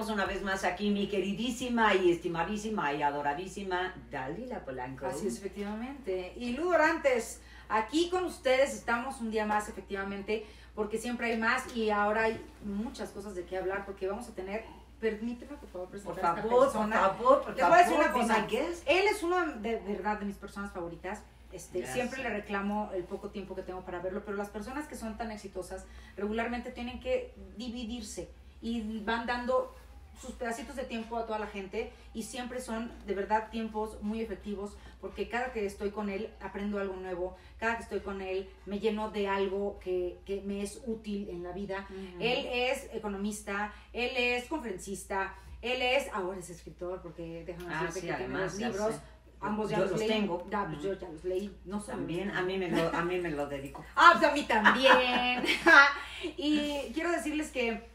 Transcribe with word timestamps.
Estamos 0.00 0.18
una 0.18 0.24
vez 0.32 0.42
más 0.42 0.64
aquí, 0.64 0.88
mi 0.88 1.08
queridísima 1.08 1.94
y 1.94 2.10
estimadísima 2.10 2.90
y 2.94 3.02
adoradísima 3.02 3.94
Dalila 4.10 4.64
Polanco. 4.64 5.04
Así 5.04 5.26
es, 5.26 5.36
efectivamente. 5.36 6.32
Y 6.36 6.56
Lu 6.56 6.70
Dorantes, 6.70 7.42
aquí 7.68 8.08
con 8.08 8.24
ustedes 8.24 8.72
estamos 8.72 9.20
un 9.20 9.30
día 9.30 9.44
más, 9.44 9.68
efectivamente, 9.68 10.46
porque 10.74 10.96
siempre 10.96 11.26
hay 11.30 11.38
más 11.38 11.76
y 11.76 11.90
ahora 11.90 12.22
hay 12.22 12.40
muchas 12.64 13.10
cosas 13.10 13.34
de 13.34 13.44
qué 13.44 13.58
hablar, 13.58 13.84
porque 13.84 14.08
vamos 14.08 14.26
a 14.26 14.32
tener 14.34 14.64
permíteme 15.02 15.54
por 15.58 15.68
favor 15.68 15.88
presentar 15.90 16.14
Por 16.14 16.24
a 16.24 16.28
esta 16.30 16.42
favor, 16.48 16.50
por 16.50 16.72
persona. 16.72 17.00
favor, 17.00 17.42
por 17.42 17.56
Les 17.56 17.66
voy 17.66 17.74
a 17.74 17.76
decir 17.76 17.96
favor, 17.98 18.24
una 18.24 18.46
cosa. 18.46 18.46
Él 18.86 19.04
es 19.06 19.22
uno 19.22 19.46
de 19.56 19.76
verdad 19.80 20.18
de 20.18 20.24
mis 20.24 20.36
personas 20.36 20.72
favoritas. 20.72 21.20
Este, 21.52 21.86
siempre 21.86 22.22
le 22.22 22.30
reclamo 22.30 22.90
el 22.94 23.04
poco 23.04 23.28
tiempo 23.28 23.54
que 23.54 23.62
tengo 23.62 23.82
para 23.82 23.98
verlo, 23.98 24.22
pero 24.24 24.38
las 24.38 24.48
personas 24.48 24.86
que 24.86 24.96
son 24.96 25.18
tan 25.18 25.30
exitosas 25.30 25.84
regularmente 26.16 26.70
tienen 26.70 27.00
que 27.00 27.34
dividirse 27.58 28.30
y 28.62 29.00
van 29.00 29.26
dando 29.26 29.74
sus 30.20 30.32
pedacitos 30.32 30.76
de 30.76 30.84
tiempo 30.84 31.16
a 31.16 31.24
toda 31.26 31.38
la 31.38 31.46
gente 31.46 31.92
y 32.12 32.24
siempre 32.24 32.60
son 32.60 32.92
de 33.06 33.14
verdad 33.14 33.48
tiempos 33.50 34.02
muy 34.02 34.20
efectivos 34.20 34.76
porque 35.00 35.28
cada 35.28 35.52
que 35.52 35.64
estoy 35.64 35.90
con 35.90 36.10
él 36.10 36.28
aprendo 36.40 36.78
algo 36.78 36.94
nuevo, 36.96 37.36
cada 37.58 37.76
que 37.78 37.84
estoy 37.84 38.00
con 38.00 38.20
él 38.20 38.48
me 38.66 38.78
lleno 38.80 39.10
de 39.10 39.28
algo 39.28 39.78
que, 39.80 40.18
que 40.26 40.42
me 40.42 40.62
es 40.62 40.82
útil 40.86 41.30
en 41.30 41.42
la 41.42 41.52
vida. 41.52 41.86
Él 42.18 42.46
es 42.52 42.88
economista, 42.92 43.72
él 43.94 44.10
es 44.16 44.44
conferencista, 44.44 45.34
él 45.62 45.80
es, 45.80 46.08
ahora 46.12 46.38
es 46.38 46.50
escritor 46.50 47.00
porque 47.02 47.44
déjame 47.46 47.74
Ah, 47.74 47.84
decirte 47.86 48.00
sí, 48.00 48.06
que 48.08 48.12
tiene 48.14 48.34
además, 48.34 48.58
ya 48.58 48.68
libros. 48.68 48.94
sé. 48.94 49.00
Ambos 49.42 49.70
ya 49.70 49.76
Yo 49.78 49.82
los, 49.84 49.90
los 49.92 50.00
leí. 50.00 50.08
tengo. 50.10 50.46
Ya, 50.50 50.66
pues 50.66 50.82
yo 50.82 50.92
ya 50.92 51.08
los 51.08 51.24
leí. 51.24 51.56
No 51.64 51.80
solo 51.80 51.96
También, 51.96 52.30
a 52.30 52.42
mí, 52.42 52.58
me 52.58 52.70
lo, 52.70 52.94
a 52.94 53.02
mí 53.02 53.16
me 53.18 53.30
lo 53.30 53.46
dedico. 53.46 53.82
Ah, 53.96 54.10
pues 54.18 54.30
a 54.30 54.34
mí 54.34 54.42
también. 54.42 55.42
y 56.36 56.92
quiero 56.92 57.10
decirles 57.10 57.50
que 57.50 57.88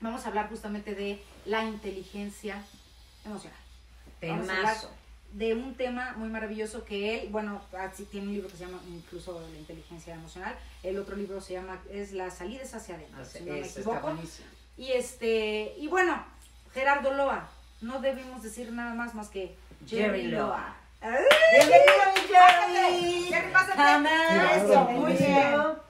vamos 0.00 0.24
a 0.24 0.28
hablar 0.28 0.48
justamente 0.48 0.94
de 0.94 1.20
la 1.46 1.64
inteligencia 1.64 2.62
emocional. 3.24 3.58
Temazo. 4.20 4.90
de 5.32 5.54
un 5.54 5.74
tema 5.74 6.14
muy 6.16 6.28
maravilloso 6.28 6.84
que 6.84 7.20
él, 7.20 7.28
bueno, 7.30 7.60
tiene 8.10 8.28
un 8.28 8.32
libro 8.32 8.48
que 8.48 8.56
se 8.56 8.64
llama 8.64 8.80
incluso 8.88 9.40
La 9.52 9.58
inteligencia 9.58 10.14
emocional. 10.14 10.56
El 10.82 10.98
otro 10.98 11.16
libro 11.16 11.40
se 11.40 11.54
llama 11.54 11.80
es 11.90 12.12
Las 12.12 12.38
salidas 12.38 12.74
hacia 12.74 12.94
adentro, 12.94 13.24
si 13.24 13.40
no 13.40 13.52
me 13.52 13.60
está 13.60 13.80
equivoco. 13.80 14.16
Y 14.78 14.92
este, 14.92 15.74
y 15.78 15.88
bueno, 15.88 16.24
Gerardo 16.72 17.12
Loa, 17.12 17.48
no 17.80 18.00
debemos 18.00 18.42
decir 18.42 18.72
nada 18.72 18.94
más 18.94 19.14
más 19.14 19.28
que 19.28 19.54
Jerry 19.86 20.28
Loa. 20.28 20.76
¡Ay! 21.00 21.12
Bienvenido, 21.52 22.04
mi 22.14 22.20
Jerry. 22.28 23.22
Jerry, 23.28 23.52
pásate. 23.52 24.92
Muy 24.92 25.12
bien. 25.12 25.85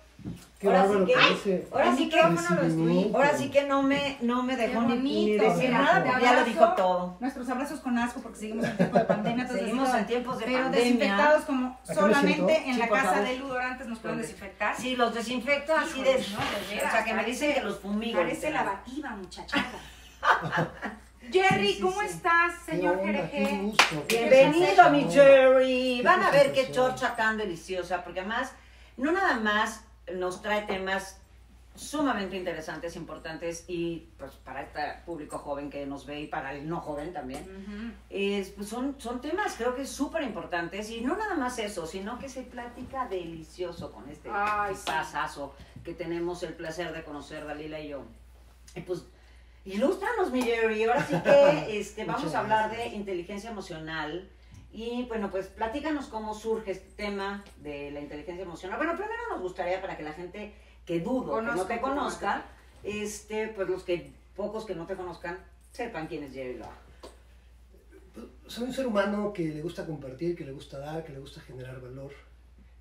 Qué 0.59 0.69
Ahora 0.69 0.83
sí 0.85 0.89
bárbaro 0.89 1.07
que-. 1.45 1.69
Ahora 1.71 1.91
El 1.91 1.97
sí 1.97 2.09
que, 2.09 2.17
micrófono 2.17 2.57
lo 2.57 2.63
recibimiento. 2.63 3.17
ahora 3.19 3.37
sí 3.37 3.51
que 3.51 3.65
no 3.65 3.83
me, 3.83 4.17
no 4.23 4.43
me 4.43 4.57
dejó 4.57 4.81
ni, 4.83 4.89
ni 4.97 4.97
bonito, 4.97 5.45
decir 5.45 5.69
mira, 5.69 5.83
nada 5.83 6.19
ya 6.21 6.33
lo 6.33 6.45
dijo 6.45 6.73
todo. 6.75 7.17
Nuestros 7.21 7.49
abrazos 7.51 7.81
con 7.81 7.99
asco 7.99 8.21
porque 8.21 8.39
seguimos 8.39 8.65
en 8.65 8.77
tiempo 8.79 8.99
de 8.99 9.05
pandemia. 9.05 9.43
entonces 9.43 9.67
Seguimos 9.67 9.95
en 9.95 10.07
tiempos 10.07 10.39
de 10.39 10.45
pero 10.47 10.63
pandemia. 10.63 10.85
desinfectados 10.85 11.45
como 11.45 11.79
solamente 11.85 12.57
en 12.69 12.75
Sí, 12.75 12.81
la 12.81 12.89
casa 12.89 13.05
favor. 13.11 13.25
de 13.29 13.37
Ludorantes 13.37 13.87
nos 13.87 13.99
pueden 13.99 14.19
desinfectar. 14.19 14.77
Sí, 14.77 14.97
los 14.97 15.15
desinfecto 15.15 15.75
así 15.77 16.03
de... 16.03 16.11
Híjoles, 16.13 16.33
no, 16.33 16.39
de 16.39 16.75
veras, 16.75 16.89
o 16.93 16.97
sea, 16.97 17.05
que 17.05 17.15
me 17.15 17.25
dicen 17.25 17.53
que 17.55 17.61
los 17.61 17.79
fumigo. 17.79 18.19
Parece 18.19 18.51
lavativa, 18.51 19.11
muchachada. 19.11 19.65
Jerry, 21.33 21.67
Sí, 21.69 21.75
sí, 21.75 21.81
¿cómo 21.83 22.01
sí. 22.01 22.07
estás, 22.07 22.53
señor 22.65 23.01
qué 23.03 23.69
Bienvenido, 24.09 24.91
mi. 24.91 25.11
Jerry. 25.11 26.01
Van 26.03 26.23
a 26.23 26.31
ver 26.31 26.53
qué 26.53 26.71
chorcha 26.71 27.15
tan 27.17 27.37
deliciosa, 27.37 28.03
porque 28.05 28.21
además, 28.21 28.53
no 28.97 29.11
nada 29.13 29.35
más 29.41 29.83
nos 30.15 30.43
trae 30.43 30.63
temas 30.63 31.21
sumamente 31.75 32.37
interesantes, 32.37 32.97
importantes 32.97 33.65
y 33.69 34.09
pues 34.19 34.33
para 34.33 34.63
este 34.63 34.81
público 35.05 35.39
joven 35.39 35.69
que 35.69 35.85
nos 35.87 36.07
ve 36.07 36.23
y 36.23 36.27
para 36.27 36.55
el 36.55 36.69
no 36.69 36.81
joven 36.81 37.13
también. 37.13 37.43
Ujú. 37.43 37.93
Es, 38.09 38.51
pues, 38.51 38.69
son, 38.69 38.97
son 38.99 39.21
temas 39.21 39.55
creo 39.57 39.75
que 39.75 39.87
súper 39.87 40.23
importantes 40.23 40.91
y 40.91 41.03
no 41.03 41.17
nada 41.17 41.35
más 41.35 41.59
eso, 41.59 41.87
sino 41.87 42.19
que 42.19 42.29
se 42.29 42.43
platica 42.43 43.07
delicioso 43.09 43.93
con 43.93 44.09
este 44.09 44.31
Ay, 44.33 44.75
sí. 44.75 44.83
pasazo 44.87 45.55
que 45.85 45.93
tenemos 45.95 46.43
el 46.43 46.55
placer 46.55 46.93
de 46.93 47.05
conocer 47.05 47.47
Dalila 47.47 47.79
y 47.79 47.89
yo. 47.89 48.05
Y 48.75 48.81
pues, 48.81 49.05
ilústranos, 49.65 50.31
mi 50.31 50.43
Jerry. 50.43 50.85
Ahora 50.85 51.07
sí 51.07 51.15
que 51.23 51.79
este, 51.79 52.05
vamos 52.05 52.35
a 52.35 52.41
hablar 52.41 52.71
de 52.71 52.89
inteligencia 52.89 53.51
emocional. 53.51 54.31
Y 54.77 55.05
bueno, 55.05 55.31
pues 55.31 55.47
platícanos 55.47 56.09
cómo 56.09 56.35
surge 56.35 56.73
este 56.73 56.91
tema 56.97 57.43
de 57.63 57.91
la 57.93 58.01
inteligencia 58.01 58.43
emocional. 58.43 58.77
Bueno, 58.77 58.95
primero 58.95 59.23
nos 59.31 59.41
gustaría 59.41 59.81
para 59.81 59.97
que 59.97 60.03
la 60.03 60.13
gente 60.13 60.53
que 60.85 61.01
dudo, 61.01 61.37
que 61.37 61.43
no 61.47 61.53
Conozca 61.53 61.75
te 61.75 61.81
conozca, 61.81 62.45
este, 62.83 63.49
pues 63.49 63.71
los 63.71 63.85
que 63.85 64.13
pocos 64.37 64.67
que 64.67 64.75
no 64.75 64.87
te 64.87 64.95
conozcan, 64.95 65.39
sepan 65.73 66.09
quién 66.09 66.25
es 66.25 66.35
Jerry 66.35 66.59
Loa. 66.59 66.77
Soy 68.49 68.65
un 68.65 68.75
ser 68.75 68.87
humano 68.87 69.33
que 69.33 69.45
le 69.49 69.63
gusta 69.63 69.87
compartir, 69.87 70.37
que 70.37 70.45
le 70.45 70.53
gusta 70.53 70.79
dar, 70.79 71.03
que 71.07 71.13
le 71.15 71.21
gusta 71.21 71.41
generar 71.41 71.81
valor. 71.81 72.13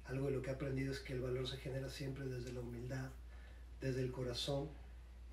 Algo 0.07 0.25
de 0.25 0.33
lo 0.33 0.41
que 0.41 0.49
he 0.49 0.53
aprendido 0.53 0.91
es 0.91 0.99
que 0.99 1.13
el 1.13 1.21
valor 1.21 1.47
se 1.47 1.55
genera 1.55 1.87
siempre 1.87 2.25
desde 2.25 2.51
la 2.51 2.59
humildad, 2.59 3.09
desde 3.79 4.01
el 4.01 4.11
corazón. 4.11 4.67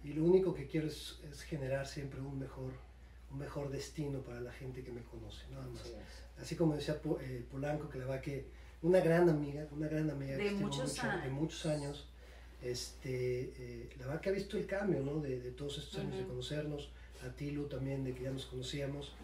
Y 0.05 0.13
lo 0.13 0.23
único 0.23 0.55
que 0.55 0.69
quiero 0.69 0.87
es, 0.87 1.19
es 1.29 1.43
generar 1.43 1.89
siempre 1.89 2.21
un 2.21 2.39
mejor, 2.39 2.71
un 3.33 3.39
mejor 3.39 3.69
destino 3.69 4.21
para 4.21 4.41
la 4.41 4.53
gente 4.53 4.85
que 4.85 4.93
me 4.93 5.03
conoce, 5.03 5.43
nada 5.51 5.67
más. 5.67 6.22
Así 6.41 6.57
como 6.57 6.75
decía 6.75 7.01
eh, 7.21 7.45
Polanco, 7.51 7.89
que 7.89 7.99
la 7.99 8.07
va 8.07 8.21
que 8.21 8.47
una 8.83 9.01
gran 9.01 9.29
amiga, 9.29 9.67
una 9.71 9.89
gran 9.89 10.11
amiga 10.11 10.37
De 10.37 10.45
que 10.45 10.51
muchos 10.53 10.89
mucho, 10.91 11.03
de 11.03 11.09
años. 11.13 11.33
muchos 11.33 11.67
años, 11.67 12.09
este, 12.63 13.53
eh, 13.57 13.89
la 13.99 14.07
verdad 14.07 14.21
que 14.21 14.31
ha 14.31 14.33
visto 14.33 14.57
el 14.57 14.67
cambio, 14.67 15.01
¿no? 15.03 15.21
De, 15.21 15.41
de 15.41 15.51
todos 15.53 15.79
estos 15.79 16.01
años 16.01 16.17
de 16.19 16.25
conocernos, 16.25 16.91
a 17.25 17.31
ti, 17.31 17.53
Lu, 17.53 17.69
también, 17.69 18.03
de 18.03 18.15
que 18.15 18.25
ya 18.25 18.31
nos 18.31 18.47
conocíamos. 18.47 19.15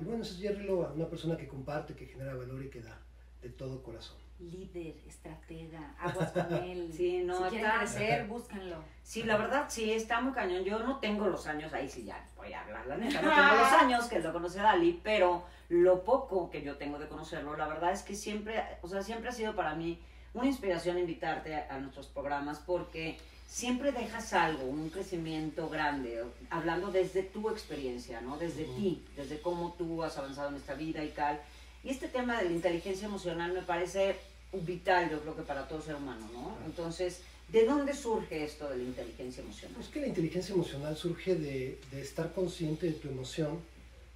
Y 0.00 0.04
bueno, 0.04 0.22
ese 0.24 0.34
es 0.34 0.40
Jerry 0.40 0.64
Loa, 0.64 0.92
una 0.92 1.08
persona 1.08 1.36
que 1.36 1.46
comparte, 1.46 1.94
que 1.94 2.06
genera 2.06 2.34
valor 2.34 2.64
y 2.64 2.68
que 2.68 2.80
da 2.80 3.00
de 3.42 3.50
todo 3.50 3.82
corazón. 3.82 4.16
Líder, 4.40 4.96
estratega, 5.06 5.94
aguas 5.98 6.32
con 6.32 6.52
él. 6.64 6.90
Sí, 6.94 7.22
no, 7.24 7.36
si 7.44 7.50
quieren 7.50 7.66
está- 7.66 7.78
crecer, 7.78 8.26
búsquenlo. 8.26 8.76
Sí, 9.02 9.22
la 9.22 9.36
verdad 9.36 9.66
sí, 9.68 9.92
está 9.92 10.20
muy 10.20 10.32
cañón. 10.32 10.64
Yo 10.64 10.78
no 10.80 10.98
tengo 10.98 11.26
los 11.28 11.46
años, 11.46 11.72
ahí 11.72 11.88
sí 11.88 12.04
ya 12.04 12.24
voy 12.36 12.52
a 12.52 12.62
hablar, 12.62 12.86
la 12.86 12.96
neta, 12.96 13.22
no 13.22 13.30
tengo 13.30 13.54
los 13.62 13.72
años 13.82 14.04
que 14.06 14.18
lo 14.18 14.32
conoce 14.32 14.58
Dali, 14.58 15.00
pero 15.02 15.44
lo 15.68 16.02
poco 16.04 16.50
que 16.50 16.62
yo 16.62 16.76
tengo 16.76 16.98
de 16.98 17.06
conocerlo, 17.08 17.56
la 17.56 17.66
verdad 17.68 17.92
es 17.92 18.02
que 18.02 18.14
siempre, 18.14 18.62
o 18.82 18.88
sea, 18.88 19.02
siempre 19.02 19.28
ha 19.28 19.32
sido 19.32 19.54
para 19.54 19.74
mí 19.74 19.98
una 20.34 20.46
inspiración 20.46 20.98
invitarte 20.98 21.54
a, 21.54 21.74
a 21.74 21.78
nuestros 21.78 22.08
programas 22.08 22.58
porque 22.58 23.16
siempre 23.46 23.92
dejas 23.92 24.32
algo, 24.32 24.64
un 24.64 24.90
crecimiento 24.90 25.68
grande, 25.68 26.24
hablando 26.50 26.90
desde 26.90 27.22
tu 27.22 27.48
experiencia, 27.50 28.20
¿no? 28.20 28.36
Desde 28.36 28.64
ti, 28.64 29.04
desde 29.16 29.40
cómo 29.40 29.74
tú 29.78 30.02
has 30.02 30.18
avanzado 30.18 30.48
en 30.48 30.56
esta 30.56 30.74
vida 30.74 31.04
y 31.04 31.10
tal. 31.10 31.40
Y 31.84 31.90
este 31.90 32.08
tema 32.08 32.38
de 32.38 32.46
la 32.46 32.52
inteligencia 32.52 33.06
emocional 33.06 33.52
me 33.52 33.60
parece 33.60 34.16
vital, 34.52 35.10
yo 35.10 35.20
creo 35.20 35.36
que 35.36 35.42
para 35.42 35.68
todo 35.68 35.82
ser 35.82 35.96
humano, 35.96 36.26
¿no? 36.32 36.56
Entonces, 36.64 37.20
¿de 37.52 37.66
dónde 37.66 37.94
surge 37.94 38.42
esto 38.42 38.70
de 38.70 38.78
la 38.78 38.84
inteligencia 38.84 39.42
emocional? 39.42 39.80
Es 39.80 39.88
que 39.88 40.00
la 40.00 40.06
inteligencia 40.06 40.54
emocional 40.54 40.96
surge 40.96 41.34
de, 41.34 41.78
de 41.90 42.00
estar 42.00 42.32
consciente 42.32 42.86
de 42.86 42.92
tu 42.92 43.08
emoción 43.08 43.60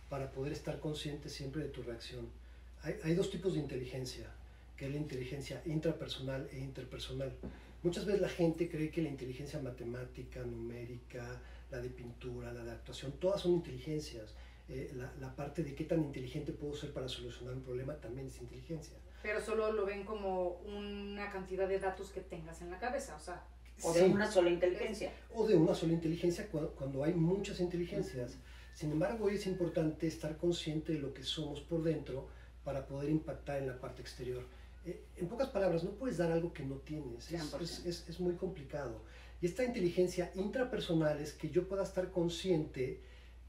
para 0.09 0.31
poder 0.31 0.53
estar 0.53 0.81
consciente 0.81 1.29
siempre 1.29 1.63
de 1.63 1.69
tu 1.69 1.83
reacción. 1.83 2.27
Hay, 2.83 2.95
hay 3.05 3.15
dos 3.15 3.31
tipos 3.31 3.53
de 3.53 3.61
inteligencia, 3.61 4.27
que 4.77 4.87
es 4.87 4.93
la 4.93 4.97
inteligencia 4.97 5.61
intrapersonal 5.67 6.49
e 6.53 6.59
interpersonal. 6.59 7.33
Muchas 7.83 8.07
veces 8.07 8.23
la 8.23 8.29
gente 8.31 8.71
cree 8.71 8.91
que 8.91 9.03
la 9.03 9.11
inteligencia 9.11 9.61
matemática, 9.61 10.41
numérica, 10.41 11.41
la 11.71 11.79
de 11.79 11.91
pintura, 11.91 12.53
la 12.53 12.65
de 12.65 12.71
actuación, 12.71 13.13
todas 13.21 13.43
son 13.43 13.53
inteligencias. 13.53 14.31
Eh, 14.69 14.93
la, 14.95 15.13
la 15.19 15.35
parte 15.35 15.63
de 15.65 15.75
qué 15.75 15.85
tan 15.85 16.01
inteligente 16.03 16.53
puedo 16.53 16.75
ser 16.75 16.93
para 16.93 17.09
solucionar 17.09 17.55
un 17.55 17.63
problema 17.63 17.95
también 17.97 18.27
es 18.27 18.39
inteligencia. 18.41 18.97
Pero 19.23 19.41
solo 19.41 19.73
lo 19.73 19.87
ven 19.87 20.05
como 20.05 20.59
una 20.61 21.31
cantidad 21.33 21.67
de 21.67 21.79
datos 21.79 22.11
que 22.11 22.21
tengas 22.21 22.61
en 22.61 22.71
la 22.71 22.79
cabeza, 22.79 23.17
o 23.17 23.21
sea. 23.21 23.45
¿O 23.83 23.93
de 23.93 24.01
Sí. 24.01 24.07
una 24.13 24.31
sola 24.31 24.51
inteligencia? 24.51 25.13
o 25.33 25.47
de 25.47 25.57
una 25.57 25.73
sola 25.75 25.93
inteligencia 25.93 26.49
cu- 26.49 26.71
cuando 26.77 27.05
hay 27.05 27.15
muchas 27.15 27.61
inteligencias. 27.61 28.37
Sin 28.75 28.91
embargo, 28.93 29.27
hoy 29.27 29.37
es 29.37 29.47
importante 29.47 30.07
estar 30.07 30.37
consciente 30.37 30.93
de 30.93 30.99
lo 30.99 31.15
que 31.15 31.23
somos 31.23 31.61
por 31.61 31.83
dentro 31.83 32.29
para 32.65 32.87
poder 32.87 33.09
impactar 33.09 33.59
en 33.59 33.69
la 33.69 33.79
parte 33.81 34.03
exterior. 34.03 34.45
Eh, 34.85 35.05
en 35.17 35.29
pocas 35.29 35.49
palabras, 35.51 35.83
no 35.85 35.93
puedes 35.93 36.17
dar 36.19 36.31
algo 36.33 36.53
que 36.53 36.65
no 36.65 36.77
tienes. 36.77 37.31
Es, 37.33 37.41
100%. 37.41 37.63
es- 37.65 37.87
es- 37.87 38.09
es 38.09 38.21
muy 38.21 38.35
complicado. 38.35 39.03
Y 39.41 39.47
esta 39.47 39.65
inteligencia 39.65 40.31
intrapersonal 40.35 41.21
es 41.21 41.33
que 41.33 41.49
yo 41.51 41.69
pueda 41.69 41.85
estar 41.85 42.11
consciente 42.11 43.01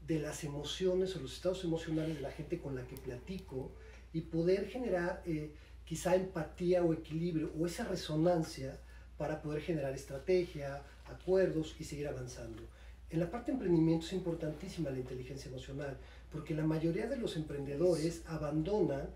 de 0.06 0.18
las 0.18 0.44
emociones 0.44 1.14
o 1.16 1.20
los 1.20 1.34
estados 1.34 1.64
emocionales 1.64 2.16
de 2.16 2.22
la 2.22 2.32
gente 2.32 2.58
con 2.58 2.74
la 2.74 2.86
que 2.86 2.96
platico 2.96 3.72
y 4.12 4.22
poder 4.22 4.68
generar 4.68 5.22
eh, 5.26 5.54
quizá 5.84 6.16
empatía 6.16 6.82
o 6.82 6.92
equilibrio 6.92 7.52
o 7.58 7.66
esa 7.66 7.84
resonancia 7.84 8.78
para 9.16 9.42
poder 9.42 9.60
generar 9.60 9.94
estrategia, 9.94 10.82
acuerdos 11.06 11.76
y 11.78 11.84
seguir 11.84 12.08
avanzando. 12.08 12.62
En 13.10 13.18
la 13.18 13.30
parte 13.30 13.50
de 13.50 13.56
emprendimiento 13.56 14.06
es 14.06 14.12
importantísima 14.12 14.90
la 14.90 15.00
inteligencia 15.00 15.48
emocional, 15.48 15.96
porque 16.30 16.54
la 16.54 16.64
mayoría 16.64 17.08
de 17.08 17.16
los 17.16 17.36
emprendedores 17.36 18.22
abandonan 18.26 19.08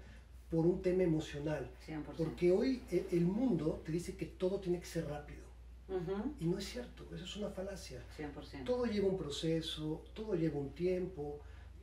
por 0.50 0.66
un 0.66 0.82
tema 0.82 1.04
emocional, 1.04 1.70
100%. 1.86 2.02
porque 2.16 2.50
hoy 2.50 2.82
e- 2.90 3.06
el 3.12 3.24
mundo 3.24 3.82
te 3.84 3.92
dice 3.92 4.16
que 4.16 4.26
todo 4.26 4.58
tiene 4.58 4.80
que 4.80 4.86
ser 4.86 5.06
rápido, 5.06 5.43
Ujú, 5.88 6.34
Y 6.40 6.46
no 6.46 6.58
es 6.58 6.64
cierto, 6.64 7.04
eso 7.14 7.24
es 7.24 7.36
una 7.36 7.50
falacia. 7.50 8.02
100%. 8.16 8.64
Todo 8.64 8.86
lleva 8.86 9.08
un 9.08 9.18
proceso, 9.18 10.02
todo 10.14 10.34
lleva 10.34 10.58
un 10.58 10.70
tiempo, 10.70 11.40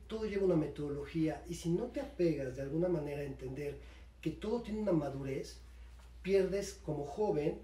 todo 0.08 0.24
lleva 0.24 0.44
una 0.44 0.56
metodología 0.56 1.44
y 1.48 1.54
si 1.54 1.70
no 1.70 1.84
te 1.86 2.00
apegas 2.00 2.56
de 2.56 2.62
alguna 2.62 2.88
manera 2.88 3.20
a 3.20 3.24
entender 3.24 3.78
que 4.20 4.30
todo 4.30 4.62
tiene 4.62 4.80
una 4.80 4.92
madurez, 4.92 5.60
pierdes 6.22 6.80
como 6.84 7.04
joven 7.04 7.58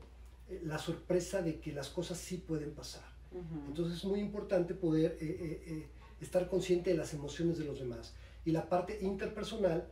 eh, 0.49 0.62
la 0.64 0.79
sorpresa 0.79 1.43
de 1.43 1.61
que 1.61 1.73
las 1.73 1.88
cosas 1.88 2.19
sí 2.19 2.37
pueden 2.38 2.73
pasar. 2.73 3.05
Ujú. 3.32 3.67
Entonces 3.69 3.99
es 3.99 4.05
muy 4.05 4.20
importante 4.20 4.75
poder 4.75 5.19
eh, 5.20 5.26
eh, 5.40 5.62
eh, 5.67 5.87
estar 6.20 6.49
consciente 6.49 6.90
de 6.90 6.96
las 6.96 7.14
emociones 7.14 7.58
de 7.58 7.64
los 7.64 7.81
demás. 7.81 8.14
Y 8.44 8.52
la 8.52 8.69
parte 8.69 8.99
interpersonal 9.02 9.88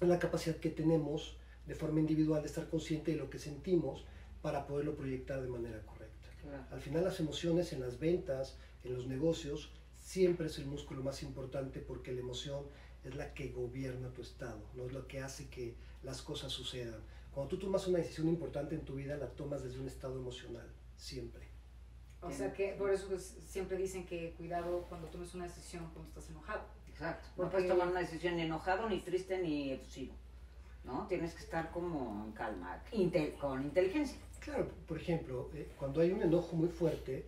es 0.00 0.08
la 0.08 0.18
capacidad 0.18 0.56
que 0.56 0.70
tenemos 0.70 1.36
de 1.66 1.74
forma 1.74 2.00
individual 2.00 2.42
de 2.42 2.48
estar 2.48 2.68
consciente 2.68 3.12
de 3.12 3.18
lo 3.18 3.30
que 3.30 3.38
sentimos 3.38 4.04
para 4.44 4.66
poderlo 4.66 4.94
proyectar 4.94 5.40
de 5.40 5.48
manera 5.48 5.80
correcta. 5.86 6.28
Claro. 6.42 6.64
Al 6.70 6.80
final 6.82 7.02
las 7.02 7.18
emociones 7.18 7.72
en 7.72 7.80
las 7.80 7.98
ventas, 7.98 8.58
en 8.84 8.92
los 8.92 9.06
negocios, 9.06 9.72
siempre 10.02 10.48
es 10.48 10.58
el 10.58 10.66
músculo 10.66 11.02
más 11.02 11.22
importante 11.22 11.80
porque 11.80 12.12
la 12.12 12.20
emoción 12.20 12.62
es 13.04 13.14
la 13.14 13.32
que 13.32 13.48
gobierna 13.48 14.10
tu 14.10 14.20
estado, 14.20 14.60
no 14.74 14.84
es 14.84 14.92
lo 14.92 15.06
que 15.08 15.20
hace 15.22 15.48
que 15.48 15.74
las 16.02 16.20
cosas 16.20 16.52
sucedan. 16.52 17.00
Cuando 17.32 17.56
tú 17.56 17.58
tomas 17.58 17.86
una 17.88 17.98
decisión 18.00 18.28
importante 18.28 18.74
en 18.74 18.82
tu 18.84 18.96
vida, 18.96 19.16
la 19.16 19.28
tomas 19.28 19.64
desde 19.64 19.80
un 19.80 19.86
estado 19.88 20.18
emocional, 20.18 20.68
siempre. 20.98 21.48
O 22.20 22.30
sea 22.30 22.52
que 22.52 22.72
por 22.78 22.90
eso 22.90 23.06
pues, 23.08 23.22
siempre 23.48 23.78
dicen 23.78 24.04
que 24.04 24.34
cuidado 24.36 24.84
cuando 24.90 25.08
tomes 25.08 25.34
una 25.34 25.44
decisión 25.44 25.88
cuando 25.94 26.08
estás 26.10 26.28
enojado. 26.28 26.64
Exacto. 26.90 27.26
No 27.30 27.34
Porque- 27.36 27.50
puedes 27.52 27.70
tomar 27.70 27.88
una 27.88 28.00
decisión 28.00 28.36
ni 28.36 28.42
enojado, 28.42 28.90
ni 28.90 29.00
triste, 29.00 29.38
ni 29.42 29.72
efusivo. 29.72 30.14
¿No? 30.84 31.06
Tienes 31.06 31.32
que 31.32 31.40
estar 31.42 31.70
como 31.70 32.26
en 32.26 32.32
calma, 32.32 32.82
inte- 32.92 33.32
con 33.40 33.62
inteligencia. 33.62 34.18
Claro, 34.44 34.68
por 34.86 34.98
ejemplo, 34.98 35.50
eh, 35.54 35.68
cuando 35.78 36.00
hay 36.00 36.10
un 36.12 36.22
enojo 36.22 36.54
muy 36.54 36.68
fuerte, 36.68 37.26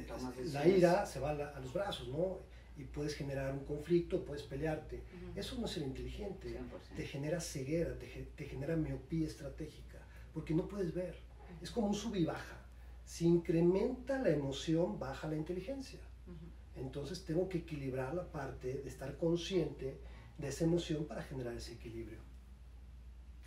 eh, 0.00 0.04
la 0.52 0.66
ira 0.78 1.06
se 1.06 1.20
va 1.20 1.30
a, 1.30 1.34
la- 1.34 1.48
a 1.50 1.60
los 1.60 1.72
brazos, 1.72 2.08
¿no? 2.08 2.38
Y 2.76 2.84
puedes 2.84 3.14
generar 3.14 3.52
un 3.52 3.64
conflicto, 3.64 4.24
puedes 4.24 4.42
pelearte. 4.42 5.02
Eso 5.36 5.56
no 5.58 5.66
es 5.66 5.72
ser 5.72 5.82
inteligente. 5.84 6.48
100%. 6.48 6.96
Te 6.96 7.06
genera 7.06 7.40
ceguera, 7.40 7.96
te, 7.98 8.06
te 8.34 8.44
genera 8.46 8.76
miopía 8.76 9.26
estratégica, 9.26 9.98
porque 10.32 10.54
no 10.54 10.66
puedes 10.66 10.92
ver. 10.94 11.16
Es 11.62 11.70
como 11.70 11.86
un 11.88 11.94
sub 11.94 12.16
y 12.16 12.24
baja. 12.24 12.56
Si 13.04 13.26
incrementa 13.26 14.18
la 14.18 14.30
emoción, 14.30 14.98
baja 14.98 15.28
la 15.28 15.36
inteligencia. 15.36 16.00
Entonces 16.76 17.24
tengo 17.24 17.48
que 17.48 17.58
equilibrar 17.58 18.14
la 18.14 18.24
parte 18.32 18.78
de 18.82 18.88
estar 18.88 19.16
consciente 19.18 19.98
de 20.38 20.48
esa 20.48 20.64
emoción 20.64 21.04
para 21.06 21.22
generar 21.22 21.54
ese 21.54 21.74
equilibrio. 21.74 22.18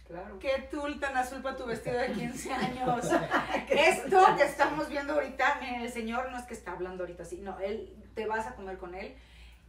Claro. 0.07 0.39
Qué 0.39 0.67
tul 0.71 0.99
tan 0.99 1.17
azul 1.17 1.41
para 1.41 1.57
tu 1.57 1.65
vestido 1.65 1.99
de 1.99 2.13
15 2.13 2.53
años. 2.53 3.05
Esto 3.69 4.25
que 4.37 4.43
estamos 4.43 4.87
viendo 4.89 5.13
ahorita, 5.13 5.59
miren, 5.59 5.81
el 5.81 5.91
señor 5.91 6.31
no 6.31 6.37
es 6.37 6.45
que 6.45 6.53
está 6.53 6.71
hablando 6.71 7.03
ahorita 7.03 7.23
así, 7.23 7.39
no, 7.41 7.59
él 7.59 7.93
te 8.15 8.25
vas 8.25 8.47
a 8.47 8.55
comer 8.55 8.77
con 8.77 8.95
él 8.95 9.15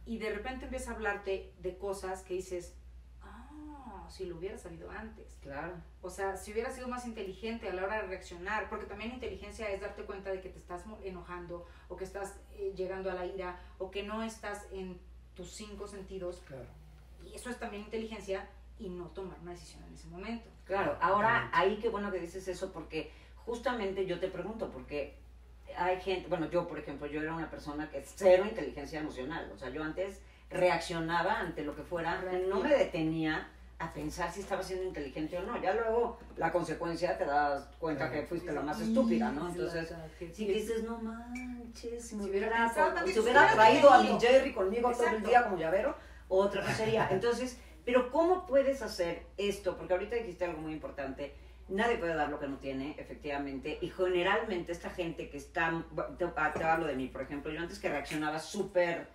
y 0.05 0.17
de 0.17 0.31
repente 0.31 0.65
empieza 0.65 0.91
a 0.91 0.95
hablarte 0.95 1.53
de 1.59 1.77
cosas 1.77 2.23
que 2.23 2.35
dices, 2.35 2.73
ah, 3.21 4.07
si 4.09 4.25
lo 4.25 4.37
hubiera 4.37 4.57
sabido 4.57 4.89
antes. 4.89 5.37
Claro. 5.41 5.73
O 6.01 6.09
sea, 6.09 6.37
si 6.37 6.53
hubiera 6.53 6.71
sido 6.71 6.87
más 6.87 7.05
inteligente 7.05 7.67
a 7.67 7.73
la 7.73 7.83
hora 7.83 7.97
de 7.97 8.07
reaccionar, 8.07 8.69
porque 8.69 8.85
también 8.85 9.11
inteligencia 9.11 9.69
es 9.69 9.81
darte 9.81 10.03
cuenta 10.05 10.31
de 10.31 10.39
que 10.41 10.49
te 10.49 10.57
estás 10.57 10.83
enojando 11.03 11.67
o 11.89 11.97
que 11.97 12.05
estás 12.05 12.39
eh, 12.53 12.73
llegando 12.75 13.11
a 13.11 13.13
la 13.13 13.25
ira 13.25 13.59
o 13.77 13.91
que 13.91 14.03
no 14.03 14.23
estás 14.23 14.65
en 14.71 14.99
tus 15.35 15.51
cinco 15.51 15.87
sentidos. 15.87 16.41
Claro. 16.47 16.65
Y 17.23 17.35
eso 17.35 17.49
es 17.49 17.59
también 17.59 17.83
inteligencia 17.83 18.49
y 18.79 18.89
no 18.89 19.05
tomar 19.07 19.37
una 19.41 19.51
decisión 19.51 19.83
en 19.83 19.93
ese 19.93 20.07
momento. 20.07 20.49
Claro, 20.65 20.97
ahora 21.01 21.49
ahí 21.53 21.77
qué 21.81 21.89
bueno 21.89 22.11
que 22.11 22.19
dices 22.19 22.47
eso 22.47 22.71
porque 22.71 23.11
justamente 23.45 24.05
yo 24.05 24.19
te 24.19 24.29
pregunto, 24.29 24.69
porque 24.69 25.17
hay 25.77 25.99
gente, 26.01 26.27
bueno, 26.29 26.49
yo 26.49 26.67
por 26.67 26.79
ejemplo, 26.79 27.07
yo 27.07 27.21
era 27.21 27.33
una 27.33 27.49
persona 27.49 27.89
que 27.89 28.03
cero 28.03 28.45
inteligencia 28.45 28.99
emocional, 28.99 29.51
o 29.53 29.57
sea, 29.57 29.69
yo 29.69 29.83
antes 29.83 30.21
reaccionaba 30.49 31.39
ante 31.39 31.63
lo 31.63 31.75
que 31.75 31.83
fuera, 31.83 32.23
no 32.47 32.59
me 32.59 32.69
detenía 32.69 33.49
a 33.79 33.93
pensar 33.93 34.29
si 34.29 34.41
estaba 34.41 34.61
siendo 34.61 34.85
inteligente 34.85 35.37
o 35.37 35.43
no, 35.43 35.61
ya 35.61 35.73
luego 35.73 36.19
la 36.35 36.51
consecuencia 36.51 37.17
te 37.17 37.25
das 37.25 37.65
cuenta 37.79 38.11
que 38.11 38.23
fuiste 38.23 38.51
la 38.51 38.61
más 38.61 38.79
estúpida, 38.81 39.31
¿no? 39.31 39.47
Entonces, 39.47 39.93
si 40.33 40.45
dices, 40.45 40.83
no 40.83 40.99
manches, 40.99 42.05
si 42.05 42.15
me 42.15 42.25
hubiera 42.25 42.69
si 43.05 43.19
hubiera 43.19 43.53
traído 43.53 43.89
a 43.89 44.03
mi. 44.03 44.19
Jerry 44.19 44.53
conmigo 44.53 44.91
todo 44.91 45.07
el 45.07 45.23
día 45.23 45.43
como 45.43 45.57
llavero, 45.57 45.95
otra 46.27 46.61
cosa 46.61 46.75
sería. 46.75 47.07
Entonces, 47.09 47.57
pero 47.89 48.11
¿cómo 48.11 48.45
puedes 48.45 48.83
hacer 48.83 49.23
esto? 49.35 49.75
Porque 49.75 49.93
ahorita 49.93 50.15
dijiste 50.15 50.45
algo 50.45 50.61
muy 50.61 50.73
importante. 50.73 51.33
Nadie 51.69 51.97
puede 51.97 52.13
dar 52.13 52.29
lo 52.29 52.39
que 52.39 52.47
no 52.47 52.57
tiene, 52.57 52.93
efectivamente. 52.99 53.79
Y 53.81 53.89
generalmente 53.89 54.71
esta 54.71 54.91
gente 54.91 55.27
que 55.27 55.37
está... 55.37 55.83
Te, 56.19 56.27
te 56.27 56.63
hablo 56.63 56.85
de 56.85 56.93
mí, 56.93 57.07
por 57.07 57.23
ejemplo. 57.23 57.51
Yo 57.51 57.59
antes 57.59 57.79
que 57.79 57.89
reaccionaba 57.89 58.37
súper, 58.37 59.07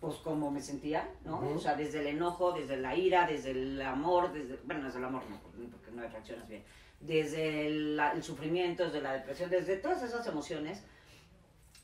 pues 0.00 0.16
como 0.16 0.50
me 0.50 0.62
sentía, 0.62 1.06
¿no? 1.26 1.36
Ujú. 1.36 1.56
O 1.56 1.58
sea, 1.58 1.74
desde 1.74 2.00
el 2.00 2.06
enojo, 2.06 2.52
desde 2.52 2.78
la 2.78 2.96
ira, 2.96 3.26
desde 3.26 3.50
el 3.50 3.82
amor, 3.82 4.32
desde... 4.32 4.56
Bueno, 4.64 4.86
desde 4.86 5.00
el 5.00 5.04
amor 5.04 5.22
no, 5.28 5.38
porque 5.42 5.90
no 5.90 6.00
reaccionas 6.00 6.48
bien. 6.48 6.64
Desde 7.00 7.66
el, 7.66 8.00
el 8.00 8.22
sufrimiento, 8.22 8.86
desde 8.86 9.02
la 9.02 9.12
depresión, 9.12 9.50
desde 9.50 9.76
todas 9.76 10.02
esas 10.02 10.26
emociones. 10.26 10.82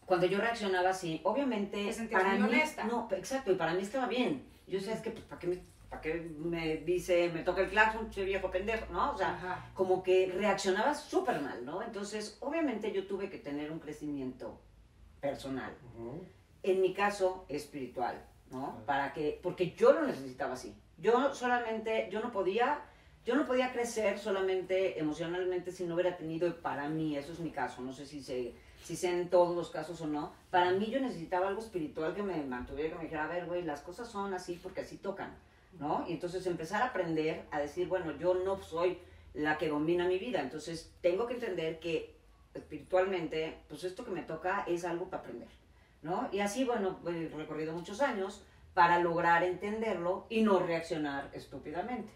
Cuando 0.07 0.25
yo 0.25 0.39
reaccionaba 0.39 0.89
así, 0.89 1.21
obviamente... 1.23 1.85
Te 1.85 1.93
sentías 1.93 2.23
para 2.23 2.35
muy 2.39 2.49
mí, 2.49 2.55
honesta. 2.55 2.85
No, 2.85 3.09
exacto, 3.13 3.53
y 3.53 3.57
para 3.57 3.75
mí 3.75 3.83
estaba 3.83 4.07
bien. 4.07 4.49
Yo 4.67 4.81
sé, 4.81 4.95
es 4.95 5.01
que, 5.01 5.11
pues, 5.11 5.25
¿para 5.25 5.39
qué 5.39 5.47
me, 5.49 5.70
para 5.91 6.03
qué 6.03 6.15
me 6.39 6.77
dice, 6.79 7.29
me 7.31 7.43
toca 7.43 7.63
el 7.63 7.69
claxon, 7.69 8.11
che 8.11 8.25
viejo 8.25 8.49
pendejo, 8.49 8.87
¿no? 8.93 9.13
O 9.13 9.19
sea, 9.19 9.35
Ajá. 9.35 9.71
como 9.75 10.05
que 10.05 10.33
reaccionaba 10.33 10.95
súper 10.95 11.41
mal, 11.41 11.65
¿no? 11.65 11.83
Entonces, 11.83 12.39
obviamente 12.41 12.93
yo 12.93 13.09
tuve 13.09 13.29
que 13.29 13.39
tener 13.39 13.73
un 13.73 13.81
crecimiento 13.81 14.61
personal. 15.21 15.77
Ujú. 15.93 16.25
En 16.63 16.81
mi 16.81 16.95
caso, 16.95 17.45
espiritual, 17.49 18.25
¿no? 18.53 18.67
Claro. 18.71 18.87
Para 18.87 19.13
que, 19.13 19.41
porque 19.43 19.73
yo 19.73 19.93
lo 19.93 20.07
necesitaba 20.07 20.55
así. 20.55 20.75
Yo 20.97 21.35
solamente, 21.35 22.09
yo 22.13 22.21
no 22.21 22.31
podía, 22.31 22.83
yo 23.25 23.35
no 23.35 23.45
podía 23.45 23.73
crecer 23.73 24.19
solamente 24.21 25.01
emocionalmente 25.01 25.73
si 25.73 25.85
no 25.85 25.95
hubiera 25.95 26.17
tenido, 26.17 26.55
para 26.61 26.89
mí, 26.89 27.17
eso 27.17 27.33
es 27.33 27.41
mi 27.41 27.51
caso, 27.51 27.83
no 27.83 27.93
sé 27.93 28.07
si 28.07 28.23
se, 28.23 28.55
si 28.85 28.95
sea 28.95 29.11
en 29.11 29.29
todos 29.29 29.57
los 29.57 29.71
casos 29.71 30.01
o 30.03 30.07
no, 30.07 30.33
para 30.51 30.71
mí 30.71 30.87
yo 30.87 31.01
necesitaba 31.01 31.49
algo 31.49 31.61
espiritual 31.61 32.15
que 32.15 32.23
me 32.23 32.45
mantuviera, 32.45 32.91
que 32.91 32.97
me 32.97 33.05
dijera, 33.05 33.25
a 33.25 33.29
ver, 33.29 33.47
güey, 33.47 33.63
las 33.63 33.81
cosas 33.81 34.09
son 34.09 34.35
así 34.35 34.61
porque 34.63 34.83
así 34.83 34.99
tocan, 34.99 35.35
¿no? 35.79 36.05
Y 36.09 36.13
entonces 36.13 36.47
empezar 36.47 36.83
a 36.83 36.87
aprender 36.87 37.47
a 37.51 37.61
decir, 37.61 37.89
bueno, 37.89 38.17
yo 38.19 38.35
no 38.35 38.63
soy 38.63 38.99
la 39.35 39.59
que 39.59 39.69
domina 39.69 40.09
mi 40.09 40.19
vida, 40.19 40.41
entonces 40.43 40.93
tengo 41.01 41.27
que 41.27 41.35
entender 41.35 41.79
que 41.79 42.17
espiritualmente, 42.55 43.59
pues 43.69 43.85
esto 43.85 44.05
que 44.05 44.11
me 44.11 44.23
toca 44.23 44.65
es 44.67 44.85
algo 44.85 45.09
para 45.09 45.23
aprender, 45.23 45.49
¿no? 46.03 46.29
Y 46.33 46.41
así, 46.41 46.65
bueno, 46.65 46.99
he 47.07 47.29
recorrido 47.29 47.73
muchos 47.73 48.01
años 48.01 48.43
para 48.75 48.99
lograr 48.99 49.45
entenderlo 49.45 50.27
y 50.29 50.43
no 50.43 50.59
reaccionar 50.59 51.31
estúpidamente, 51.33 52.11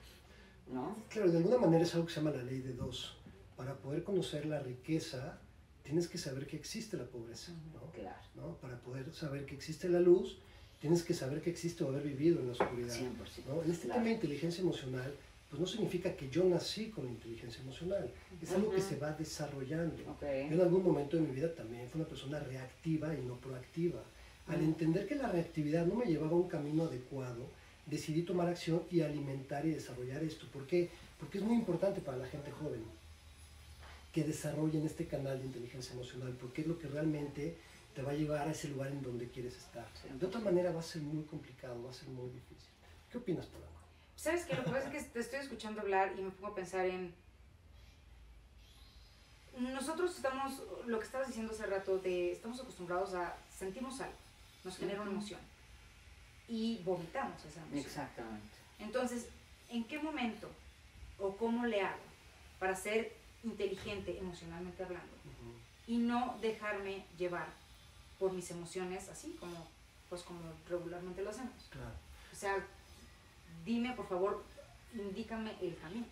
¿no? 0.67 0.97
Claro, 1.09 1.31
de 1.31 1.39
alguna 1.39 1.59
manera 1.59 1.85
es 1.85 1.95
algo 1.95 2.07
que 2.07 2.13
se 2.13 2.21
llama 2.21 2.37
la 2.37 2.43
ley 2.43 2.61
de 2.61 2.73
dos. 2.73 3.17
Para 3.57 3.77
poder 3.77 4.03
conocer 4.03 4.47
la 4.47 4.59
riqueza, 4.59 5.39
tienes 5.83 6.09
que 6.09 6.19
saber 6.19 6.47
que 6.47 6.57
existe 6.57 6.97
la 6.97 7.05
pobreza, 7.05 7.53
¿no? 7.73 7.93
Claro, 7.93 8.23
¿no? 8.35 8.57
Para 8.57 8.81
poder 8.81 9.13
saber 9.15 9.47
que 9.47 9.55
existe 9.55 9.89
la 9.89 10.01
luz, 10.01 10.39
tienes 10.85 11.03
que 11.03 11.15
saber 11.15 11.41
que 11.41 11.49
existe 11.49 11.83
o 11.83 11.89
haber 11.89 12.03
vivido 12.03 12.41
en 12.41 12.49
la 12.49 12.53
oscuridad. 12.53 12.95
100%. 12.95 13.47
¿no? 13.49 13.63
En 13.63 13.71
este 13.71 13.87
Claro. 13.87 14.01
tema 14.01 14.09
de 14.11 14.15
inteligencia 14.17 14.61
emocional, 14.61 15.15
pues 15.49 15.59
no 15.59 15.67
significa 15.67 16.15
que 16.15 16.29
yo 16.29 16.45
nací 16.45 16.91
con 16.91 17.09
inteligencia 17.09 17.63
emocional, 17.63 18.11
es 18.43 18.51
algo 18.53 18.71
que 18.71 18.81
Ujú. 18.83 18.89
se 18.91 18.97
va 18.99 19.13
desarrollando. 19.13 20.03
Ok. 20.11 20.21
Yo 20.51 20.57
en 20.57 20.61
algún 20.61 20.85
momento 20.85 21.17
de 21.17 21.23
mi 21.23 21.31
vida 21.35 21.55
también 21.55 21.89
fui 21.89 22.03
una 22.03 22.11
persona 22.11 22.39
reactiva 22.39 23.15
y 23.15 23.23
no 23.25 23.37
proactiva. 23.37 24.03
Al 24.47 24.61
entender 24.61 25.09
que 25.09 25.15
la 25.15 25.33
reactividad 25.33 25.87
no 25.87 25.95
me 25.95 26.05
llevaba 26.05 26.33
a 26.33 26.37
un 26.45 26.49
camino 26.51 26.85
adecuado, 26.85 27.49
decidí 27.87 28.21
tomar 28.21 28.49
acción 28.49 28.83
y 28.91 29.01
alimentar 29.01 29.65
y 29.65 29.71
desarrollar 29.71 30.23
esto. 30.23 30.45
¿Por 30.53 30.67
qué? 30.67 30.91
Porque 31.19 31.39
es 31.39 31.45
muy 31.45 31.55
importante 31.57 32.03
para 32.03 32.19
la 32.19 32.27
gente 32.27 32.51
joven 32.51 32.83
que 34.13 34.23
desarrollen 34.23 34.85
este 34.85 35.07
canal 35.07 35.39
de 35.39 35.47
inteligencia 35.47 35.95
emocional, 35.95 36.37
porque 36.39 36.61
es 36.61 36.67
lo 36.67 36.79
que 36.79 36.89
realmente 36.89 37.57
te 37.95 38.03
va 38.03 38.11
a 38.11 38.15
llevar 38.15 38.47
a 38.49 38.51
ese 38.51 38.69
lugar 38.69 38.89
en 38.89 39.03
donde 39.03 39.29
quieres 39.29 39.57
estar. 39.57 39.87
Sí. 39.95 40.09
De 40.13 40.27
otra 40.27 40.41
manera 40.41 40.73
va 40.73 40.81
a 40.81 40.83
ser 40.83 41.03
muy 41.03 41.25
complicado, 41.25 41.83
va 41.83 41.91
a 41.91 41.95
ser 41.95 42.09
muy 42.09 42.29
difícil. 42.31 42.69
¿Qué 43.11 43.19
opinas, 43.19 43.47
Polanco? 43.47 43.73
¿Sabes 44.17 44.45
qué? 44.45 44.57
Lo 44.57 44.65
que 44.65 44.71
pasa 44.71 44.91
es 44.91 45.05
que 45.05 45.11
te 45.11 45.21
estoy 45.21 45.41
escuchando 45.41 45.81
hablar 45.81 46.13
y 46.19 46.23
me 46.23 46.31
pongo 46.31 46.49
a 46.49 46.55
pensar 46.55 46.87
en... 46.87 47.15
Nosotros 49.59 50.17
estamos, 50.17 50.61
lo 50.87 50.99
que 50.99 51.05
estabas 51.05 51.29
diciendo 51.29 51.53
hace 51.53 51.67
rato, 51.67 51.99
de 51.99 52.33
estamos 52.33 52.61
acostumbrados 52.61 53.15
a 53.15 53.37
sentimos 53.57 54.01
algo, 54.01 54.17
nos 54.65 54.77
genera 54.77 55.01
una 55.03 55.13
emoción 55.13 55.39
y 56.49 56.79
vomitamos 56.85 57.45
esa 57.45 57.61
emoción. 57.61 57.87
Exactamente. 57.87 58.57
Entonces, 58.81 59.29
¿en 59.71 59.85
qué 59.85 60.01
momento 60.01 60.51
o 61.21 61.37
cómo 61.37 61.67
le 61.67 61.81
hago 61.83 62.03
para 62.59 62.75
ser 62.75 63.13
inteligente 63.45 64.19
emocionalmente 64.19 64.83
hablando 64.83 65.13
y 65.87 65.99
no 65.99 66.37
dejarme 66.41 67.05
llevar 67.17 67.47
por 68.19 68.33
mis 68.33 68.51
emociones 68.51 69.09
así 69.09 69.37
como 69.41 69.67
pues 70.09 70.23
como 70.23 70.41
regularmente 70.69 71.23
lo 71.23 71.31
hacemos? 71.31 71.53
Claro. 71.71 71.91
O 72.33 72.37
sea, 72.37 72.57
dime 73.65 73.93
por 73.95 74.09
favor, 74.09 74.43
indícame 74.95 75.53
el 75.61 75.77
camino. 75.77 76.07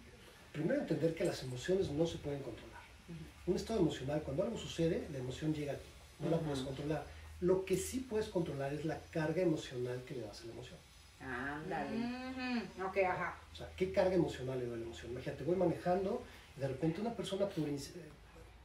Primero 0.53 0.81
entender 0.81 1.15
que 1.15 1.25
las 1.25 1.43
emociones 1.43 1.91
no 1.91 2.07
se 2.07 2.19
pueden 2.19 2.43
controlar. 2.43 2.73
Ujú. 3.09 3.51
un 3.51 3.57
estado 3.57 3.81
emocional, 3.81 4.23
cuando 4.23 4.45
algo 4.45 4.57
sucede, 4.57 5.09
la 5.11 5.19
emoción 5.19 5.53
llega 5.53 5.73
a 5.73 5.77
ti, 5.77 5.89
no 6.21 6.31
la 6.31 6.39
puedes 6.39 6.61
controlar. 6.61 7.05
Lo 7.41 7.65
que 7.65 7.77
sí 7.77 7.99
puedes 8.01 8.29
controlar 8.29 8.73
es 8.73 8.85
la 8.85 8.99
carga 9.11 9.43
emocional 9.43 10.03
que 10.05 10.15
le 10.15 10.21
das 10.23 10.43
a 10.43 10.45
la 10.47 10.53
emoción. 10.53 10.79
Ándale. 11.21 11.97
Ujú, 11.97 12.85
Ok, 12.87 12.99
ajá. 12.99 13.37
O 13.53 13.57
sea, 13.57 13.69
¿qué 13.77 13.93
carga 13.93 14.15
emocional 14.15 14.59
le 14.59 14.67
doy 14.67 14.75
a 14.75 14.79
la 14.79 14.85
emoción? 14.85 15.13
Imagínate, 15.13 15.45
voy 15.45 15.57
manejando 15.57 16.23
y 16.57 16.61
de 16.61 16.69
repente 16.69 17.01
una 17.01 17.15
persona 17.15 17.49
por, 17.49 17.65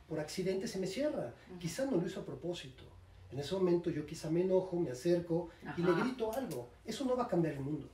por 0.07 0.19
accidente 0.19 0.67
se 0.67 0.79
me 0.79 0.87
cierra. 0.87 1.33
Quizá 1.59 1.85
no 1.85 1.97
lo 1.97 2.05
hizo 2.07 2.19
a 2.21 2.25
propósito. 2.25 2.83
En 3.31 3.39
ese 3.39 3.53
momento 3.55 3.89
yo 3.89 4.05
quizá 4.05 4.29
me 4.29 4.41
enojo, 4.41 4.77
me 4.79 4.89
acerco 4.91 5.49
y 5.77 5.81
le 5.81 5.91
Ajá. 5.91 6.01
grito 6.03 6.31
algo. 6.33 6.69
Eso 6.85 7.05
no 7.05 7.15
va 7.17 7.23
a 7.23 7.27
cambiar 7.27 7.55
el 7.55 7.59
mundo. 7.61 7.89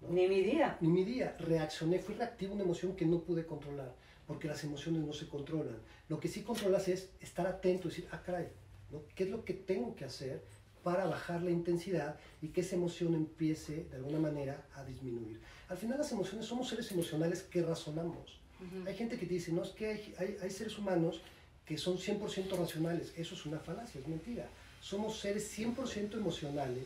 ¿no? 0.00 0.08
Ni 0.10 0.26
mi 0.28 0.40
día. 0.42 0.76
Ni 0.80 0.88
mi 0.88 1.04
día, 1.04 1.36
reaccioné, 1.38 1.98
fui 2.00 2.14
reactivo 2.14 2.52
a 2.52 2.54
una 2.56 2.64
emoción 2.64 2.96
que 2.96 3.06
no 3.06 3.20
pude 3.20 3.46
controlar, 3.46 3.94
porque 4.26 4.48
las 4.48 4.62
emociones 4.64 5.02
no 5.04 5.12
se 5.12 5.28
controlan. 5.28 5.76
Lo 6.08 6.18
que 6.18 6.26
sí 6.28 6.42
controlas 6.42 6.88
es 6.88 7.10
estar 7.20 7.46
atento, 7.46 7.88
decir, 7.88 8.08
ah, 8.10 8.20
caray, 8.22 8.48
¿no? 8.90 9.02
¿qué 9.14 9.24
es 9.24 9.30
lo 9.30 9.44
que 9.44 9.54
tengo 9.54 9.94
que 9.94 10.04
hacer 10.04 10.42
para 10.82 11.06
bajar 11.06 11.42
la 11.42 11.52
intensidad 11.52 12.18
y 12.40 12.48
que 12.48 12.62
esa 12.62 12.74
emoción 12.74 13.14
empiece 13.14 13.84
de 13.90 13.96
alguna 13.96 14.18
manera 14.18 14.66
a 14.74 14.82
disminuir? 14.84 15.40
Al 15.68 15.76
final 15.76 15.98
las 15.98 16.10
emociones, 16.10 16.46
somos 16.46 16.68
seres 16.68 16.90
emocionales 16.90 17.44
que 17.44 17.62
razonamos. 17.62 18.40
Ujú. 18.60 18.88
Hay 18.88 18.96
gente 18.96 19.16
que 19.18 19.26
te 19.26 19.34
dice, 19.34 19.52
no, 19.52 19.62
es 19.62 19.70
que 19.70 19.86
hay, 19.86 20.14
hay- 20.18 20.36
hay 20.42 20.50
seres 20.50 20.76
humanos 20.78 21.22
que 21.72 21.78
son 21.78 21.96
100% 21.96 22.54
racionales. 22.58 23.14
Eso 23.16 23.34
es 23.34 23.46
una 23.46 23.58
falacia, 23.58 23.98
es 23.98 24.06
mentira. 24.06 24.46
Somos 24.82 25.18
seres 25.18 25.58
100% 25.58 26.12
emocionales 26.18 26.84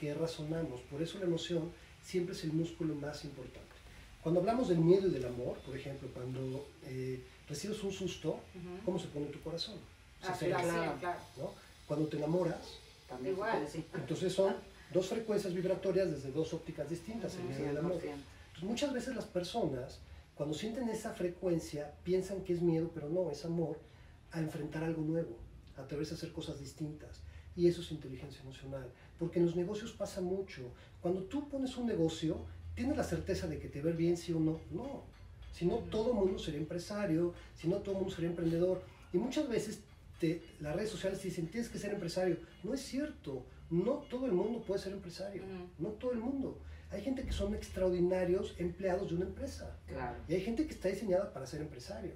que 0.00 0.14
razonamos. 0.14 0.80
Por 0.82 1.02
eso 1.02 1.18
la 1.18 1.24
emoción 1.24 1.72
siempre 2.04 2.36
es 2.36 2.44
el 2.44 2.52
músculo 2.52 2.94
más 2.94 3.24
importante. 3.24 3.74
Cuando 4.22 4.38
hablamos 4.38 4.68
del 4.68 4.78
miedo 4.78 5.08
y 5.08 5.10
del 5.10 5.26
amor, 5.26 5.58
por 5.66 5.76
ejemplo, 5.76 6.08
cuando 6.14 6.68
eh, 6.84 7.20
recibes 7.48 7.82
un 7.82 7.90
susto. 7.90 8.38
¿cómo 8.84 8.96
se 9.00 9.08
pone 9.08 9.26
tu 9.26 9.40
corazón? 9.40 9.74
Se 10.22 10.28
Ah, 10.28 10.36
claro, 10.38 10.68
claro. 10.68 10.96
claro. 11.00 11.20
¿no? 11.36 11.54
Cuando 11.88 12.06
te 12.06 12.16
enamoras, 12.18 12.78
También 13.08 13.34
Igual. 13.34 13.60
decir. 13.60 13.84
entonces 13.92 14.32
son 14.32 14.54
dos 14.94 15.08
frecuencias 15.08 15.52
vibratorias 15.52 16.12
desde 16.12 16.30
dos 16.30 16.54
ópticas 16.54 16.88
distintas, 16.88 17.34
el 17.34 17.42
miedo 17.42 17.64
y 17.66 17.68
el 17.70 17.78
amor. 17.78 17.94
100%. 17.94 18.02
Entonces, 18.04 18.62
muchas 18.62 18.92
veces 18.92 19.16
las 19.16 19.24
personas, 19.24 19.98
cuando 20.36 20.54
sienten 20.54 20.88
esa 20.90 21.12
frecuencia, 21.12 21.92
piensan 22.04 22.44
que 22.44 22.52
es 22.52 22.62
miedo, 22.62 22.88
pero 22.94 23.08
no, 23.08 23.32
es 23.32 23.44
amor 23.44 23.88
a 24.32 24.40
enfrentar 24.40 24.84
algo 24.84 25.02
nuevo, 25.02 25.38
a 25.76 25.82
atreverse 25.82 26.14
a 26.14 26.16
hacer 26.16 26.32
cosas 26.32 26.58
distintas. 26.60 27.22
Y 27.56 27.66
eso 27.66 27.80
es 27.80 27.90
inteligencia 27.90 28.40
emocional. 28.42 28.92
Porque 29.18 29.38
en 29.40 29.46
los 29.46 29.56
negocios 29.56 29.92
pasa 29.92 30.20
mucho. 30.20 30.72
Cuando 31.00 31.24
tú 31.24 31.48
pones 31.48 31.76
un 31.76 31.86
negocio, 31.86 32.44
tienes 32.74 32.96
la 32.96 33.02
certeza 33.04 33.48
de 33.48 33.58
que 33.58 33.68
te 33.68 33.78
ir 33.80 33.96
bien, 33.96 34.16
sí 34.16 34.32
o 34.32 34.38
no. 34.40 34.60
No. 34.70 35.04
Si 35.52 35.66
no, 35.66 35.78
todo 35.78 36.10
el 36.12 36.16
mundo 36.18 36.38
sería 36.38 36.60
empresario, 36.60 37.34
si 37.56 37.66
no, 37.66 37.78
todo 37.78 37.92
el 37.92 37.98
mundo 38.02 38.14
sería 38.14 38.30
emprendedor. 38.30 38.82
Y 39.12 39.18
muchas 39.18 39.48
veces 39.48 39.80
te- 40.20 40.42
las 40.60 40.76
redes 40.76 40.90
sociales 40.90 41.20
te 41.20 41.28
dicen, 41.28 41.48
tienes 41.48 41.68
que 41.68 41.78
ser 41.78 41.92
empresario. 41.92 42.36
No 42.62 42.74
es 42.74 42.80
cierto. 42.82 43.44
No 43.70 43.94
todo 44.08 44.26
el 44.26 44.32
mundo 44.32 44.62
puede 44.62 44.80
ser 44.80 44.92
empresario. 44.92 45.42
No 45.78 45.88
todo 45.90 46.12
el 46.12 46.18
mundo. 46.20 46.60
Hay 46.90 47.02
gente 47.02 47.24
que 47.24 47.32
son 47.32 47.54
extraordinarios 47.54 48.54
empleados 48.58 49.10
de 49.10 49.16
una 49.16 49.24
empresa. 49.26 49.78
Claro. 49.86 50.16
Y 50.28 50.34
hay 50.34 50.40
gente 50.42 50.66
que 50.66 50.72
está 50.74 50.88
diseñada 50.88 51.32
para 51.32 51.46
ser 51.46 51.60
empresario. 51.60 52.12